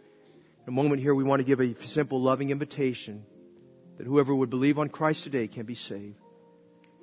In 0.68 0.70
a 0.70 0.72
moment 0.72 1.02
here, 1.02 1.16
we 1.16 1.24
want 1.24 1.40
to 1.40 1.46
give 1.46 1.62
a 1.62 1.76
simple, 1.76 2.22
loving 2.22 2.50
invitation 2.50 3.26
that 3.98 4.08
whoever 4.08 4.34
would 4.34 4.50
believe 4.50 4.80
on 4.80 4.90
Christ 4.90 5.24
today 5.24 5.48
can 5.48 5.66
be 5.66 5.76
saved. 5.76 6.20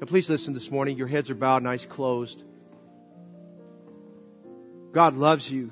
Now, 0.00 0.06
please 0.06 0.30
listen 0.30 0.54
this 0.54 0.70
morning. 0.70 0.96
Your 0.96 1.06
heads 1.06 1.30
are 1.30 1.34
bowed 1.34 1.58
and 1.58 1.68
eyes 1.68 1.86
closed. 1.86 2.42
God 4.92 5.14
loves 5.14 5.50
you. 5.50 5.70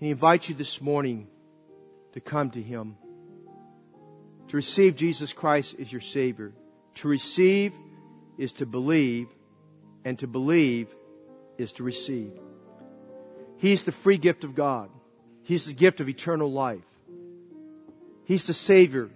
He 0.00 0.10
invites 0.10 0.48
you 0.48 0.54
this 0.54 0.82
morning 0.82 1.28
to 2.12 2.20
come 2.20 2.50
to 2.50 2.60
Him. 2.60 2.96
To 4.48 4.56
receive 4.56 4.96
Jesus 4.96 5.32
Christ 5.32 5.76
as 5.80 5.90
your 5.90 6.00
Savior. 6.00 6.52
To 6.96 7.08
receive 7.08 7.72
is 8.36 8.52
to 8.54 8.66
believe, 8.66 9.28
and 10.04 10.18
to 10.18 10.26
believe 10.26 10.94
is 11.56 11.72
to 11.74 11.84
receive. 11.84 12.32
He's 13.56 13.84
the 13.84 13.92
free 13.92 14.18
gift 14.18 14.44
of 14.44 14.54
God. 14.54 14.90
He's 15.42 15.66
the 15.66 15.72
gift 15.72 16.00
of 16.00 16.08
eternal 16.08 16.50
life. 16.50 16.84
He's 18.24 18.46
the 18.46 18.54
Savior 18.54 19.10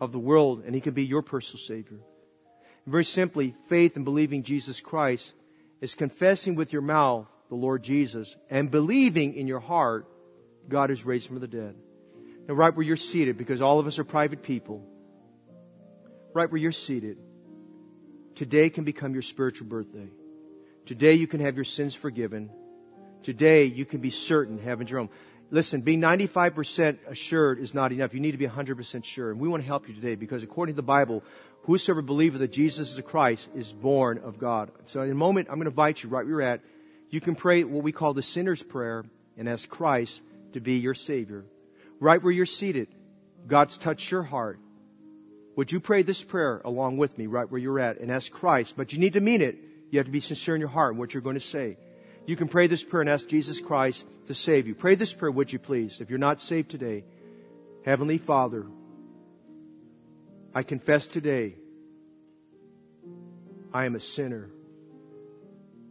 of 0.00 0.12
the 0.12 0.18
world, 0.18 0.62
and 0.64 0.74
He 0.74 0.80
can 0.80 0.94
be 0.94 1.04
your 1.04 1.22
personal 1.22 1.58
Savior. 1.58 1.98
And 2.84 2.92
very 2.92 3.04
simply, 3.04 3.54
faith 3.68 3.96
in 3.96 4.04
believing 4.04 4.42
Jesus 4.42 4.80
Christ 4.80 5.32
is 5.80 5.94
confessing 5.94 6.54
with 6.54 6.72
your 6.72 6.82
mouth 6.82 7.26
the 7.48 7.54
Lord 7.54 7.82
Jesus 7.82 8.36
and 8.50 8.70
believing 8.70 9.34
in 9.34 9.46
your 9.46 9.60
heart 9.60 10.08
God 10.68 10.90
is 10.90 11.04
raised 11.04 11.28
from 11.28 11.38
the 11.40 11.46
dead. 11.46 11.76
Now, 12.48 12.54
right 12.54 12.74
where 12.74 12.84
you're 12.84 12.96
seated, 12.96 13.36
because 13.36 13.62
all 13.62 13.78
of 13.78 13.86
us 13.86 13.98
are 13.98 14.04
private 14.04 14.42
people, 14.42 14.84
right 16.32 16.50
where 16.50 16.60
you're 16.60 16.72
seated, 16.72 17.18
today 18.34 18.70
can 18.70 18.84
become 18.84 19.12
your 19.12 19.22
spiritual 19.22 19.66
birthday. 19.66 20.08
Today 20.84 21.14
you 21.14 21.26
can 21.26 21.40
have 21.40 21.56
your 21.56 21.64
sins 21.64 21.94
forgiven. 21.94 22.50
Today 23.22 23.64
you 23.64 23.84
can 23.84 24.00
be 24.00 24.10
certain 24.10 24.58
heaven's 24.58 24.90
your 24.90 25.00
own. 25.00 25.08
Listen, 25.50 25.80
being 25.80 26.00
95% 26.00 26.98
assured 27.06 27.60
is 27.60 27.72
not 27.72 27.92
enough. 27.92 28.14
You 28.14 28.20
need 28.20 28.32
to 28.32 28.38
be 28.38 28.48
100% 28.48 29.04
sure. 29.04 29.30
And 29.30 29.38
we 29.38 29.48
want 29.48 29.62
to 29.62 29.66
help 29.66 29.88
you 29.88 29.94
today 29.94 30.16
because 30.16 30.42
according 30.42 30.74
to 30.74 30.76
the 30.76 30.82
Bible, 30.82 31.22
whosoever 31.62 32.02
believeth 32.02 32.40
that 32.40 32.52
Jesus 32.52 32.90
is 32.90 32.96
the 32.96 33.02
Christ 33.02 33.48
is 33.54 33.72
born 33.72 34.18
of 34.18 34.38
God. 34.38 34.70
So 34.86 35.02
in 35.02 35.10
a 35.10 35.14
moment, 35.14 35.48
I'm 35.48 35.56
going 35.56 35.66
to 35.66 35.70
invite 35.70 36.02
you 36.02 36.08
right 36.08 36.24
where 36.24 36.30
you're 36.30 36.42
at. 36.42 36.62
You 37.10 37.20
can 37.20 37.36
pray 37.36 37.62
what 37.62 37.84
we 37.84 37.92
call 37.92 38.12
the 38.12 38.22
sinner's 38.22 38.62
prayer 38.62 39.04
and 39.36 39.48
ask 39.48 39.68
Christ 39.68 40.20
to 40.54 40.60
be 40.60 40.78
your 40.78 40.94
Savior. 40.94 41.44
Right 42.00 42.22
where 42.22 42.32
you're 42.32 42.46
seated, 42.46 42.88
God's 43.46 43.78
touched 43.78 44.10
your 44.10 44.24
heart. 44.24 44.58
Would 45.54 45.70
you 45.70 45.78
pray 45.80 46.02
this 46.02 46.22
prayer 46.22 46.60
along 46.64 46.96
with 46.96 47.16
me 47.16 47.26
right 47.26 47.50
where 47.50 47.60
you're 47.60 47.80
at 47.80 48.00
and 48.00 48.10
ask 48.10 48.30
Christ? 48.30 48.74
But 48.76 48.92
you 48.92 48.98
need 48.98 49.14
to 49.14 49.20
mean 49.20 49.40
it. 49.40 49.56
You 49.90 50.00
have 50.00 50.06
to 50.06 50.12
be 50.12 50.20
sincere 50.20 50.56
in 50.56 50.60
your 50.60 50.68
heart 50.68 50.94
in 50.94 50.98
what 50.98 51.14
you're 51.14 51.22
going 51.22 51.34
to 51.34 51.40
say. 51.40 51.78
You 52.26 52.34
can 52.34 52.48
pray 52.48 52.66
this 52.66 52.82
prayer 52.82 53.02
and 53.02 53.10
ask 53.10 53.28
Jesus 53.28 53.60
Christ 53.60 54.04
to 54.26 54.34
save 54.34 54.66
you. 54.66 54.74
Pray 54.74 54.96
this 54.96 55.14
prayer, 55.14 55.30
would 55.30 55.52
you 55.52 55.60
please? 55.60 56.00
If 56.00 56.10
you're 56.10 56.18
not 56.18 56.40
saved 56.40 56.70
today, 56.70 57.04
Heavenly 57.84 58.18
Father, 58.18 58.66
I 60.52 60.64
confess 60.64 61.06
today 61.06 61.54
I 63.72 63.84
am 63.84 63.94
a 63.94 64.00
sinner 64.00 64.50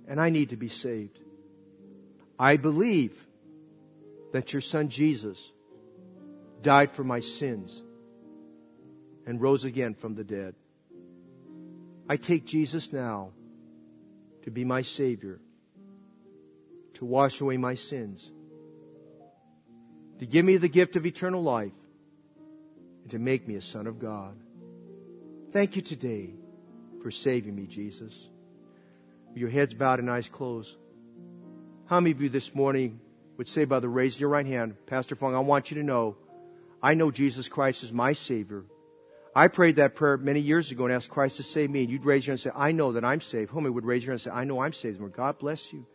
and 0.08 0.20
I 0.20 0.30
need 0.30 0.50
to 0.50 0.58
be 0.58 0.68
saved. 0.68 1.20
I 2.38 2.58
believe 2.58 3.14
that 4.34 4.52
your 4.52 4.62
son 4.62 4.90
Jesus 4.90 5.52
died 6.62 6.92
for 6.92 7.06
my 7.06 7.22
sins 7.22 7.82
and 9.26 9.42
rose 9.42 9.64
again 9.64 9.94
from 9.94 10.16
the 10.16 10.24
dead. 10.26 10.54
I 12.10 12.18
take 12.18 12.46
Jesus 12.46 12.92
now 12.92 13.30
to 14.44 14.52
be 14.52 14.66
my 14.66 14.82
Savior 14.82 15.40
to 16.96 17.06
wash 17.06 17.42
away 17.42 17.58
my 17.58 17.76
sins, 17.76 18.32
to 20.20 20.26
give 20.26 20.46
me 20.46 20.58
the 20.58 20.68
gift 20.68 20.96
of 20.96 21.06
eternal 21.06 21.44
life, 21.44 21.74
and 23.04 23.12
to 23.12 23.20
make 23.20 23.48
me 23.48 23.56
a 23.56 23.62
son 23.62 23.88
of 23.88 24.00
God. 24.00 24.36
Thank 25.52 25.76
you 25.76 25.82
today 25.82 26.34
for 27.02 27.12
saving 27.12 27.56
me, 27.56 27.68
Jesus. 27.68 28.30
With 29.30 29.38
your 29.38 29.50
heads 29.50 29.74
bowed 29.74 30.00
and 30.00 30.10
eyes 30.10 30.30
closed. 30.30 30.76
How 31.86 32.00
many 32.00 32.12
of 32.12 32.22
you 32.22 32.30
this 32.30 32.56
morning 32.56 33.00
would 33.38 33.48
say 33.48 33.66
by 33.66 33.80
the 33.80 33.90
raise 33.90 34.16
of 34.16 34.22
your 34.22 34.30
right 34.30 34.46
hand, 34.46 34.76
Pastor 34.88 35.16
Fong, 35.16 35.36
I 35.36 35.40
want 35.40 35.70
you 35.70 35.78
to 35.78 35.84
know, 35.84 36.16
I 36.82 36.94
know 36.94 37.12
Jesus 37.12 37.48
Christ 37.48 37.84
is 37.84 37.94
my 37.94 38.14
Savior. 38.14 38.66
I 39.36 39.50
prayed 39.50 39.76
that 39.76 39.96
prayer 39.96 40.18
many 40.18 40.40
years 40.40 40.72
ago 40.72 40.86
and 40.86 40.94
asked 40.94 41.10
Christ 41.10 41.38
to 41.38 41.44
save 41.44 41.70
me. 41.70 41.82
And 41.82 41.92
you'd 41.92 42.06
raise 42.06 42.26
your 42.26 42.32
hand 42.32 42.46
and 42.46 42.54
say, 42.54 42.60
I 42.60 42.72
know 42.72 42.94
that 42.94 43.04
I'm 43.04 43.20
saved. 43.20 43.52
Homie 43.52 43.72
would 43.72 43.84
raise 43.84 44.04
your 44.06 44.14
hand 44.14 44.26
and 44.26 44.34
say, 44.34 44.40
I 44.40 44.46
know 44.46 44.62
I'm 44.62 44.72
saved. 44.72 45.02
And 45.02 45.12
God 45.12 45.38
bless 45.40 45.74
you. 45.74 45.86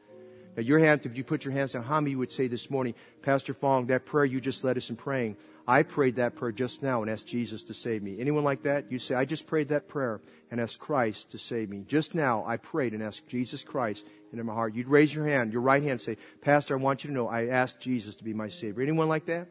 Now, 0.57 0.63
your 0.63 0.79
hand, 0.79 1.07
if 1.07 1.17
you 1.17 1.25
put 1.25 1.45
your 1.45 1.53
hands 1.53 1.73
down, 1.73 1.85
how 1.85 2.01
many 2.01 2.17
would 2.17 2.33
say 2.33 2.49
this 2.49 2.71
morning, 2.71 2.95
Pastor 3.23 3.55
Fong, 3.55 3.87
that 3.87 4.05
prayer 4.05 4.25
you 4.25 4.41
just 4.41 4.65
led 4.65 4.77
us 4.77 4.91
in 4.91 4.97
praying, 4.97 5.37
I 5.67 5.85
prayed 5.85 6.17
that 6.17 6.35
prayer 6.35 6.51
just 6.51 6.83
now 6.83 7.03
and 7.03 7.11
asked 7.11 7.29
Jesus 7.29 7.63
to 7.65 7.75
save 7.75 8.03
me. 8.03 8.17
Anyone 8.19 8.43
like 8.43 8.65
that? 8.65 8.91
You 8.91 8.99
say, 8.99 9.15
I 9.15 9.25
just 9.25 9.47
prayed 9.47 9.69
that 9.69 9.87
prayer 9.87 10.21
and 10.51 10.61
asked 10.61 10.81
Christ 10.81 11.31
to 11.31 11.39
save 11.39 11.71
me. 11.71 11.85
Just 11.87 12.15
now, 12.15 12.45
I 12.45 12.57
prayed 12.57 12.93
and 12.93 13.03
asked 13.03 13.29
Jesus 13.29 13.63
Christ 13.63 14.05
into 14.33 14.43
my 14.43 14.53
heart. 14.53 14.75
You'd 14.75 14.89
raise 14.89 15.15
your 15.15 15.27
hand, 15.27 15.53
your 15.53 15.63
right 15.63 15.83
hand, 15.83 16.01
say, 16.01 16.17
Pastor, 16.41 16.77
I 16.77 16.83
want 16.83 17.05
you 17.05 17.09
to 17.09 17.15
know 17.15 17.29
I 17.29 17.47
asked 17.47 17.79
Jesus 17.79 18.17
to 18.17 18.25
be 18.25 18.35
my 18.35 18.49
Savior. 18.49 18.83
Anyone 18.83 19.09
like 19.09 19.27
that? 19.27 19.47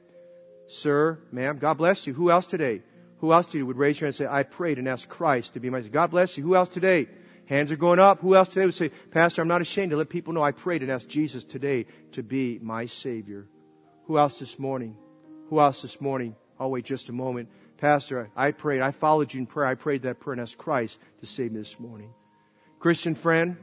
Sir, 0.68 1.20
ma'am, 1.32 1.58
God 1.58 1.76
bless 1.76 2.06
you. 2.06 2.14
Who 2.14 2.30
else 2.30 2.48
today? 2.48 2.82
Who 3.20 3.32
else 3.32 3.48
today 3.48 3.64
would 3.64 3.78
raise 3.78 4.00
your 4.00 4.08
hand 4.08 4.20
and 4.20 4.28
say, 4.28 4.34
I 4.34 4.44
prayed 4.44 4.78
and 4.78 4.88
asked 4.90 5.08
Christ 5.08 5.54
to 5.54 5.62
be 5.62 5.70
my 5.70 5.80
Savior? 5.80 5.94
God 5.94 6.12
bless 6.12 6.38
you. 6.38 6.44
Who 6.44 6.56
else 6.56 6.70
today? 6.70 7.08
Hands 7.50 7.72
are 7.72 7.78
going 7.78 7.98
up. 7.98 8.20
Who 8.20 8.36
else 8.36 8.50
today 8.50 8.66
would 8.66 8.76
say, 8.76 8.90
Pastor, 9.10 9.42
I'm 9.42 9.48
not 9.48 9.60
ashamed 9.60 9.90
to 9.90 9.98
let 9.98 10.08
people 10.08 10.34
know 10.34 10.44
I 10.44 10.52
prayed 10.52 10.84
and 10.84 10.92
asked 10.92 11.10
Jesus 11.10 11.44
today 11.44 11.88
to 12.12 12.22
be 12.22 12.60
my 12.62 12.86
Savior? 12.86 13.48
Who 14.06 14.20
else 14.20 14.38
this 14.38 14.60
morning? 14.60 14.96
Who 15.50 15.60
else 15.60 15.82
this 15.82 16.00
morning? 16.00 16.36
I'll 16.60 16.70
wait 16.70 16.86
just 16.86 17.10
a 17.10 17.12
moment. 17.12 17.50
Pastor, 17.78 18.30
I 18.36 18.52
prayed. 18.52 18.82
I 18.82 18.92
followed 18.92 19.34
you 19.34 19.40
in 19.40 19.48
prayer. 19.48 19.66
I 19.66 19.74
prayed 19.74 20.04
that 20.04 20.20
prayer 20.20 20.34
and 20.34 20.42
asked 20.42 20.60
Christ 20.60 21.00
to 21.22 21.26
save 21.26 21.52
me 21.52 21.58
this 21.58 21.80
morning. 21.80 22.14
Christian 22.78 23.16
friend, 23.16 23.58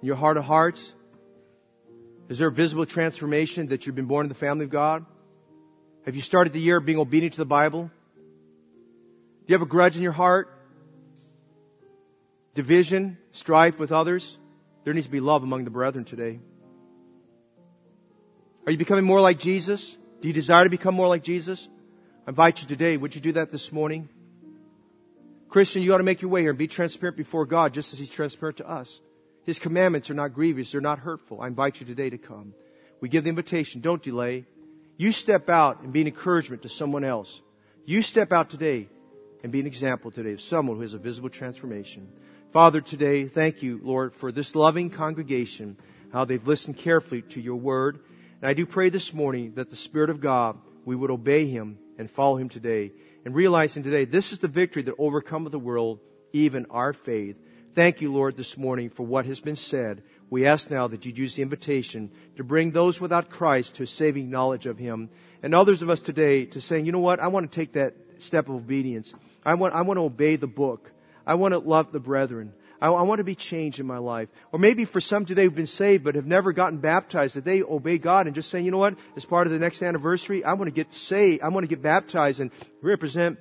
in 0.00 0.06
your 0.06 0.16
heart 0.16 0.36
of 0.36 0.44
hearts, 0.44 0.92
is 2.28 2.38
there 2.38 2.48
a 2.48 2.52
visible 2.52 2.86
transformation 2.86 3.66
that 3.70 3.84
you've 3.84 3.96
been 3.96 4.06
born 4.06 4.26
in 4.26 4.28
the 4.28 4.36
family 4.36 4.64
of 4.64 4.70
God? 4.70 5.04
Have 6.06 6.14
you 6.14 6.22
started 6.22 6.52
the 6.52 6.60
year 6.60 6.78
being 6.78 6.98
obedient 6.98 7.32
to 7.34 7.40
the 7.40 7.46
Bible? 7.46 7.90
Do 8.14 9.44
you 9.48 9.54
have 9.54 9.62
a 9.62 9.66
grudge 9.66 9.96
in 9.96 10.04
your 10.04 10.12
heart? 10.12 10.56
Division, 12.54 13.18
strife 13.32 13.78
with 13.78 13.92
others, 13.92 14.38
there 14.84 14.94
needs 14.94 15.06
to 15.06 15.12
be 15.12 15.20
love 15.20 15.42
among 15.42 15.64
the 15.64 15.70
brethren 15.70 16.04
today. 16.04 16.40
Are 18.66 18.72
you 18.72 18.78
becoming 18.78 19.04
more 19.04 19.20
like 19.20 19.38
Jesus? 19.38 19.96
Do 20.20 20.28
you 20.28 20.34
desire 20.34 20.64
to 20.64 20.70
become 20.70 20.94
more 20.94 21.08
like 21.08 21.22
Jesus? 21.22 21.68
I 22.26 22.30
invite 22.30 22.62
you 22.62 22.68
today. 22.68 22.96
Would 22.96 23.14
you 23.14 23.20
do 23.20 23.32
that 23.32 23.50
this 23.50 23.72
morning? 23.72 24.08
Christian, 25.48 25.82
you 25.82 25.92
ought 25.94 25.98
to 25.98 26.04
make 26.04 26.22
your 26.22 26.30
way 26.30 26.42
here 26.42 26.50
and 26.50 26.58
be 26.58 26.68
transparent 26.68 27.16
before 27.16 27.44
God 27.44 27.74
just 27.74 27.92
as 27.92 27.98
He's 27.98 28.10
transparent 28.10 28.58
to 28.58 28.68
us. 28.68 29.00
His 29.44 29.58
commandments 29.58 30.10
are 30.10 30.14
not 30.14 30.34
grievous. 30.34 30.70
They're 30.70 30.80
not 30.80 31.00
hurtful. 31.00 31.40
I 31.40 31.48
invite 31.48 31.80
you 31.80 31.86
today 31.86 32.10
to 32.10 32.18
come. 32.18 32.54
We 33.00 33.08
give 33.08 33.24
the 33.24 33.30
invitation. 33.30 33.80
Don't 33.80 34.02
delay. 34.02 34.44
You 34.96 35.12
step 35.12 35.48
out 35.48 35.80
and 35.82 35.92
be 35.92 36.02
an 36.02 36.06
encouragement 36.06 36.62
to 36.62 36.68
someone 36.68 37.04
else. 37.04 37.40
You 37.86 38.02
step 38.02 38.32
out 38.32 38.50
today 38.50 38.88
and 39.42 39.50
be 39.50 39.58
an 39.58 39.66
example 39.66 40.10
today 40.10 40.32
of 40.32 40.40
someone 40.40 40.76
who 40.76 40.82
has 40.82 40.94
a 40.94 40.98
visible 40.98 41.30
transformation. 41.30 42.12
Father, 42.52 42.80
today, 42.80 43.26
thank 43.28 43.62
you, 43.62 43.78
Lord, 43.80 44.12
for 44.12 44.32
this 44.32 44.56
loving 44.56 44.90
congregation, 44.90 45.76
how 46.12 46.24
they've 46.24 46.44
listened 46.44 46.76
carefully 46.76 47.22
to 47.22 47.40
your 47.40 47.54
word. 47.54 48.00
And 48.42 48.50
I 48.50 48.54
do 48.54 48.66
pray 48.66 48.88
this 48.88 49.14
morning 49.14 49.52
that 49.54 49.70
the 49.70 49.76
Spirit 49.76 50.10
of 50.10 50.20
God, 50.20 50.58
we 50.84 50.96
would 50.96 51.12
obey 51.12 51.46
him 51.46 51.78
and 51.96 52.10
follow 52.10 52.38
him 52.38 52.48
today. 52.48 52.90
And 53.24 53.36
realizing 53.36 53.84
today, 53.84 54.04
this 54.04 54.32
is 54.32 54.40
the 54.40 54.48
victory 54.48 54.82
that 54.82 54.96
overcometh 54.98 55.52
the 55.52 55.60
world, 55.60 56.00
even 56.32 56.66
our 56.70 56.92
faith. 56.92 57.36
Thank 57.76 58.00
you, 58.00 58.12
Lord, 58.12 58.36
this 58.36 58.58
morning 58.58 58.90
for 58.90 59.06
what 59.06 59.26
has 59.26 59.38
been 59.38 59.54
said. 59.54 60.02
We 60.28 60.44
ask 60.44 60.72
now 60.72 60.88
that 60.88 61.06
you'd 61.06 61.18
use 61.18 61.36
the 61.36 61.42
invitation 61.42 62.10
to 62.36 62.42
bring 62.42 62.72
those 62.72 63.00
without 63.00 63.30
Christ 63.30 63.76
to 63.76 63.84
a 63.84 63.86
saving 63.86 64.28
knowledge 64.28 64.66
of 64.66 64.76
him. 64.76 65.10
And 65.44 65.54
others 65.54 65.82
of 65.82 65.90
us 65.90 66.00
today 66.00 66.46
to 66.46 66.60
saying, 66.60 66.84
you 66.84 66.90
know 66.90 66.98
what, 66.98 67.20
I 67.20 67.28
want 67.28 67.48
to 67.48 67.54
take 67.56 67.74
that 67.74 67.94
step 68.18 68.48
of 68.48 68.56
obedience. 68.56 69.14
I 69.44 69.54
want, 69.54 69.72
I 69.72 69.82
want 69.82 69.98
to 69.98 70.02
obey 70.02 70.34
the 70.34 70.48
book. 70.48 70.90
I 71.30 71.34
want 71.34 71.52
to 71.52 71.58
love 71.58 71.92
the 71.92 72.00
brethren. 72.00 72.52
I, 72.82 72.88
I, 72.88 73.02
want 73.02 73.20
to 73.20 73.24
be 73.24 73.36
changed 73.36 73.78
in 73.78 73.86
my 73.86 73.98
life. 73.98 74.28
Or 74.50 74.58
maybe 74.58 74.84
for 74.84 75.00
some 75.00 75.24
today 75.24 75.44
who've 75.44 75.54
been 75.54 75.68
saved 75.68 76.02
but 76.02 76.16
have 76.16 76.26
never 76.26 76.52
gotten 76.52 76.78
baptized, 76.78 77.36
that 77.36 77.44
they 77.44 77.62
obey 77.62 77.98
God 77.98 78.26
and 78.26 78.34
just 78.34 78.50
saying, 78.50 78.64
you 78.64 78.72
know 78.72 78.78
what, 78.78 78.98
as 79.14 79.24
part 79.24 79.46
of 79.46 79.52
the 79.52 79.60
next 79.60 79.80
anniversary, 79.80 80.42
I 80.42 80.54
want 80.54 80.66
to 80.66 80.72
get 80.72 80.92
saved. 80.92 81.44
I 81.44 81.48
want 81.50 81.62
to 81.62 81.68
get 81.68 81.82
baptized 81.82 82.40
and 82.40 82.50
represent 82.82 83.38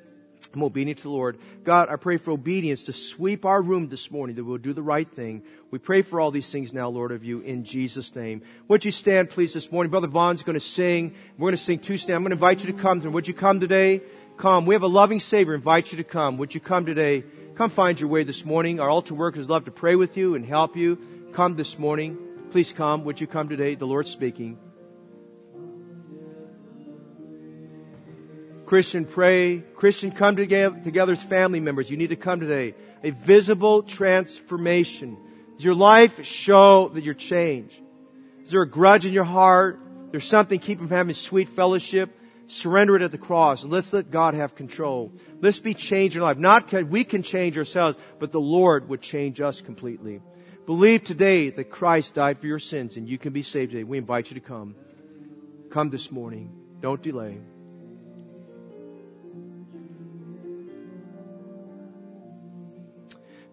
I'm 0.53 0.61
obedient 0.61 0.99
to 0.99 1.03
the 1.05 1.09
Lord. 1.09 1.39
God, 1.63 1.89
I 1.89 1.95
pray 1.95 2.17
for 2.17 2.29
obedience 2.29 2.85
to 2.85 2.93
sweep 2.93 3.43
our 3.43 3.61
room 3.61 3.89
this 3.89 4.11
morning, 4.11 4.35
that 4.35 4.43
we'll 4.43 4.57
do 4.57 4.73
the 4.73 4.83
right 4.83 5.07
thing. 5.07 5.43
We 5.71 5.79
pray 5.79 6.03
for 6.03 6.19
all 6.19 6.29
these 6.29 6.51
things 6.51 6.71
now, 6.71 6.89
Lord, 6.89 7.11
of 7.11 7.23
you, 7.23 7.41
in 7.41 7.63
Jesus' 7.63 8.15
name. 8.15 8.43
Would 8.67 8.85
you 8.85 8.91
stand, 8.91 9.31
please, 9.31 9.53
this 9.53 9.71
morning? 9.71 9.89
Brother 9.89 10.07
Vaughn's 10.07 10.43
going 10.43 10.55
to 10.55 10.59
sing. 10.59 11.15
We're 11.37 11.47
going 11.47 11.57
to 11.57 11.63
sing 11.63 11.79
two 11.79 11.97
stand. 11.97 12.17
I'm 12.17 12.23
going 12.23 12.31
to 12.31 12.35
invite 12.35 12.63
you 12.63 12.71
to 12.71 12.79
come. 12.79 13.01
Would 13.01 13.27
you 13.27 13.33
come 13.33 13.59
today? 13.59 14.01
Come. 14.37 14.65
We 14.65 14.73
have 14.75 14.83
a 14.83 14.87
loving 14.87 15.19
Savior. 15.19 15.53
Invite 15.53 15.91
you 15.91 15.97
to 15.97 16.03
come. 16.03 16.37
Would 16.37 16.55
you 16.55 16.61
come 16.61 16.85
today? 16.85 17.23
Come 17.59 17.69
find 17.69 17.99
your 17.99 18.07
way 18.07 18.23
this 18.23 18.45
morning. 18.45 18.79
Our 18.79 18.89
altar 18.89 19.13
workers 19.13 19.49
love 19.49 19.65
to 19.65 19.71
pray 19.71 19.97
with 19.97 20.15
you 20.15 20.33
and 20.35 20.45
help 20.45 20.77
you. 20.77 20.97
Come 21.33 21.57
this 21.57 21.77
morning. 21.77 22.17
Please 22.51 22.71
come. 22.71 23.03
Would 23.03 23.19
you 23.19 23.27
come 23.27 23.49
today? 23.49 23.75
The 23.75 23.85
Lord's 23.85 24.09
speaking. 24.09 24.57
Christian, 28.65 29.03
pray. 29.03 29.57
Christian, 29.75 30.13
come 30.13 30.37
together, 30.37 31.11
as 31.11 31.21
family 31.21 31.59
members. 31.59 31.91
You 31.91 31.97
need 31.97 32.11
to 32.11 32.15
come 32.15 32.39
today. 32.39 32.75
A 33.03 33.09
visible 33.09 33.83
transformation. 33.83 35.17
Does 35.57 35.65
your 35.65 35.75
life 35.75 36.25
show 36.25 36.87
that 36.93 37.03
you're 37.03 37.13
changed? 37.13 37.77
Is 38.41 38.51
there 38.51 38.61
a 38.61 38.69
grudge 38.69 39.05
in 39.05 39.11
your 39.11 39.25
heart? 39.25 39.81
There's 40.11 40.23
something 40.23 40.59
keeping 40.59 40.87
from 40.87 40.95
having 40.95 41.13
sweet 41.13 41.49
fellowship? 41.49 42.09
Surrender 42.49 42.95
it 42.95 43.03
at 43.03 43.11
the 43.11 43.19
cross. 43.19 43.63
Let's 43.63 43.93
let 43.93 44.09
God 44.09 44.33
have 44.33 44.55
control. 44.55 45.11
Let's 45.39 45.59
be 45.59 45.75
changed 45.75 46.15
in 46.15 46.23
life. 46.23 46.39
Not 46.39 46.73
we 46.73 47.03
can 47.03 47.21
change 47.21 47.55
ourselves, 47.59 47.95
but 48.17 48.31
the 48.31 48.41
Lord 48.41 48.89
would 48.89 49.01
change 49.01 49.39
us 49.39 49.61
completely. 49.61 50.19
Believe 50.65 51.03
today 51.03 51.51
that 51.51 51.69
Christ 51.69 52.15
died 52.15 52.39
for 52.39 52.47
your 52.47 52.57
sins 52.57 52.97
and 52.97 53.07
you 53.07 53.19
can 53.19 53.33
be 53.33 53.43
saved 53.43 53.73
today. 53.73 53.83
We 53.83 53.99
invite 53.99 54.31
you 54.31 54.33
to 54.33 54.41
come. 54.41 54.73
Come 55.69 55.91
this 55.91 56.11
morning. 56.11 56.51
Don't 56.81 57.03
delay. 57.03 57.37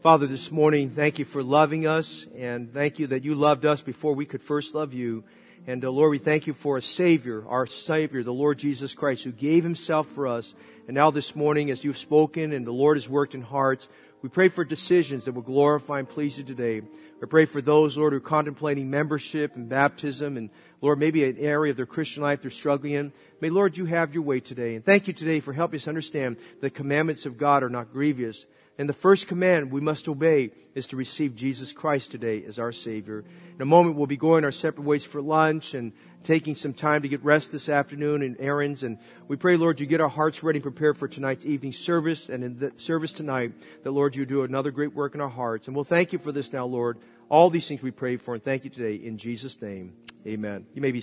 Father, 0.02 0.26
this 0.26 0.50
morning, 0.50 0.88
thank 0.88 1.18
you 1.18 1.26
for 1.26 1.42
loving 1.42 1.86
us 1.86 2.26
and 2.34 2.72
thank 2.72 2.98
you 2.98 3.08
that 3.08 3.24
you 3.24 3.34
loved 3.34 3.66
us 3.66 3.82
before 3.82 4.14
we 4.14 4.24
could 4.24 4.42
first 4.42 4.74
love 4.74 4.94
you. 4.94 5.24
And 5.68 5.84
uh, 5.84 5.90
Lord, 5.90 6.12
we 6.12 6.18
thank 6.18 6.46
you 6.46 6.54
for 6.54 6.76
a 6.76 6.82
Savior, 6.82 7.44
our 7.48 7.66
Savior, 7.66 8.22
the 8.22 8.32
Lord 8.32 8.56
Jesus 8.56 8.94
Christ, 8.94 9.24
who 9.24 9.32
gave 9.32 9.64
Himself 9.64 10.06
for 10.08 10.28
us. 10.28 10.54
And 10.86 10.94
now 10.94 11.10
this 11.10 11.34
morning, 11.34 11.72
as 11.72 11.82
you've 11.82 11.98
spoken 11.98 12.52
and 12.52 12.64
the 12.64 12.72
Lord 12.72 12.96
has 12.96 13.08
worked 13.08 13.34
in 13.34 13.42
hearts, 13.42 13.88
we 14.22 14.28
pray 14.28 14.48
for 14.48 14.64
decisions 14.64 15.24
that 15.24 15.32
will 15.32 15.42
glorify 15.42 15.98
and 15.98 16.08
please 16.08 16.38
you 16.38 16.44
today. 16.44 16.82
We 17.20 17.26
pray 17.26 17.46
for 17.46 17.60
those, 17.60 17.98
Lord, 17.98 18.12
who 18.12 18.18
are 18.18 18.20
contemplating 18.20 18.90
membership 18.90 19.56
and 19.56 19.68
baptism 19.68 20.36
and, 20.36 20.50
Lord, 20.80 21.00
maybe 21.00 21.24
an 21.24 21.36
area 21.38 21.72
of 21.72 21.76
their 21.76 21.84
Christian 21.84 22.22
life 22.22 22.42
they're 22.42 22.50
struggling 22.52 22.92
in. 22.92 23.12
May, 23.40 23.50
Lord, 23.50 23.76
you 23.76 23.86
have 23.86 24.14
your 24.14 24.22
way 24.22 24.38
today. 24.38 24.76
And 24.76 24.84
thank 24.84 25.08
you 25.08 25.14
today 25.14 25.40
for 25.40 25.52
helping 25.52 25.80
us 25.80 25.88
understand 25.88 26.36
the 26.60 26.70
commandments 26.70 27.26
of 27.26 27.38
God 27.38 27.64
are 27.64 27.68
not 27.68 27.92
grievous 27.92 28.46
and 28.78 28.88
the 28.88 28.94
first 28.94 29.26
command 29.26 29.70
we 29.70 29.80
must 29.80 30.08
obey 30.08 30.50
is 30.74 30.88
to 30.88 30.96
receive 30.96 31.34
Jesus 31.34 31.72
Christ 31.72 32.10
today 32.10 32.44
as 32.44 32.58
our 32.58 32.72
Savior. 32.72 33.24
In 33.54 33.62
a 33.62 33.64
moment, 33.64 33.96
we'll 33.96 34.06
be 34.06 34.18
going 34.18 34.44
our 34.44 34.52
separate 34.52 34.84
ways 34.84 35.04
for 35.04 35.22
lunch 35.22 35.72
and 35.72 35.92
taking 36.22 36.54
some 36.54 36.74
time 36.74 37.00
to 37.02 37.08
get 37.08 37.24
rest 37.24 37.52
this 37.52 37.70
afternoon 37.70 38.22
and 38.22 38.36
errands. 38.38 38.82
And 38.82 38.98
we 39.28 39.36
pray, 39.36 39.56
Lord, 39.56 39.80
you 39.80 39.86
get 39.86 40.02
our 40.02 40.08
hearts 40.08 40.42
ready 40.42 40.58
and 40.58 40.62
prepared 40.62 40.98
for 40.98 41.08
tonight's 41.08 41.46
evening 41.46 41.72
service. 41.72 42.28
And 42.28 42.44
in 42.44 42.58
the 42.58 42.72
service 42.76 43.12
tonight, 43.12 43.52
that, 43.82 43.90
Lord, 43.92 44.14
you 44.14 44.26
do 44.26 44.42
another 44.42 44.70
great 44.70 44.92
work 44.92 45.14
in 45.14 45.22
our 45.22 45.30
hearts. 45.30 45.68
And 45.68 45.74
we'll 45.74 45.84
thank 45.84 46.12
you 46.12 46.18
for 46.18 46.32
this 46.32 46.52
now, 46.52 46.66
Lord. 46.66 46.98
All 47.30 47.48
these 47.48 47.66
things 47.66 47.80
we 47.80 47.90
pray 47.90 48.18
for 48.18 48.34
and 48.34 48.44
thank 48.44 48.64
you 48.64 48.70
today 48.70 48.96
in 48.96 49.16
Jesus' 49.16 49.60
name. 49.62 49.94
Amen. 50.26 50.66
You 50.74 50.82
may 50.82 50.90
be 50.90 50.94